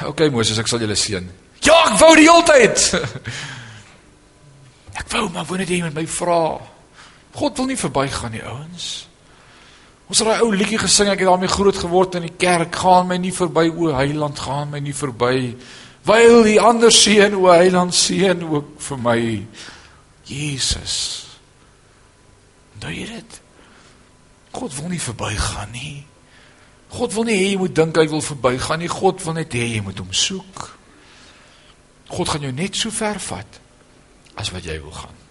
"Oké 0.00 0.08
okay, 0.08 0.28
Moses, 0.28 0.58
ek 0.58 0.66
sal 0.66 0.78
julle 0.78 0.94
seën." 0.94 1.30
Ja, 1.60 1.84
ek 1.90 1.98
wou 1.98 2.14
die 2.16 2.30
hele 2.30 2.42
tyd. 2.42 2.90
Ek 4.96 5.10
wou 5.12 5.28
maar 5.28 5.44
wanneer 5.44 5.68
jy 5.68 5.82
met 5.82 5.94
my 5.94 6.06
vra. 6.06 6.58
God 7.36 7.58
wil 7.58 7.66
nie 7.66 7.76
verbygaan 7.76 8.32
nie, 8.32 8.42
ouens. 8.42 9.08
Ons 10.08 10.22
het 10.22 10.28
daai 10.28 10.44
ou 10.44 10.52
liedjie 10.54 10.78
gesing, 10.78 11.10
ek 11.10 11.20
het 11.20 11.28
daarmee 11.28 11.50
groot 11.50 11.76
geword 11.76 12.14
in 12.14 12.28
die 12.28 12.36
kerk, 12.38 12.78
gaan 12.80 13.08
my 13.10 13.18
nie 13.20 13.32
verby 13.34 13.66
o 13.68 13.90
heiland, 13.92 14.38
gaan 14.38 14.70
my 14.70 14.80
nie 14.80 14.94
verby 14.96 15.56
Wyl 16.06 16.44
die 16.46 16.60
ander 16.62 16.92
seën 16.94 17.34
o 17.34 17.48
Heiland 17.50 17.94
seën 17.94 18.44
ook 18.46 18.76
vir 18.88 19.00
my 19.02 19.20
Jesus. 20.26 21.26
Nou 22.82 22.92
jy 22.92 23.08
dit. 23.10 23.40
God 24.54 24.76
wil 24.78 24.92
nie 24.92 25.02
verbygaan 25.02 25.74
nie. 25.74 26.06
God 26.94 27.14
wil 27.16 27.26
nie 27.28 27.36
hê 27.36 27.50
jy 27.50 27.60
moet 27.60 27.74
dink 27.74 27.98
hy 27.98 28.06
wil 28.12 28.22
verbygaan 28.24 28.84
nie. 28.84 28.90
God 28.92 29.22
wil 29.24 29.38
net 29.40 29.54
hê 29.58 29.66
jy 29.74 29.82
moet 29.84 29.98
hom 29.98 30.14
soek. 30.14 30.70
God 32.12 32.30
gaan 32.30 32.46
jou 32.46 32.54
net 32.54 32.78
so 32.78 32.94
ver 32.94 33.18
vat 33.26 33.60
as 34.38 34.52
wat 34.54 34.66
jy 34.66 34.78
wil 34.82 34.94
gaan. 34.94 35.25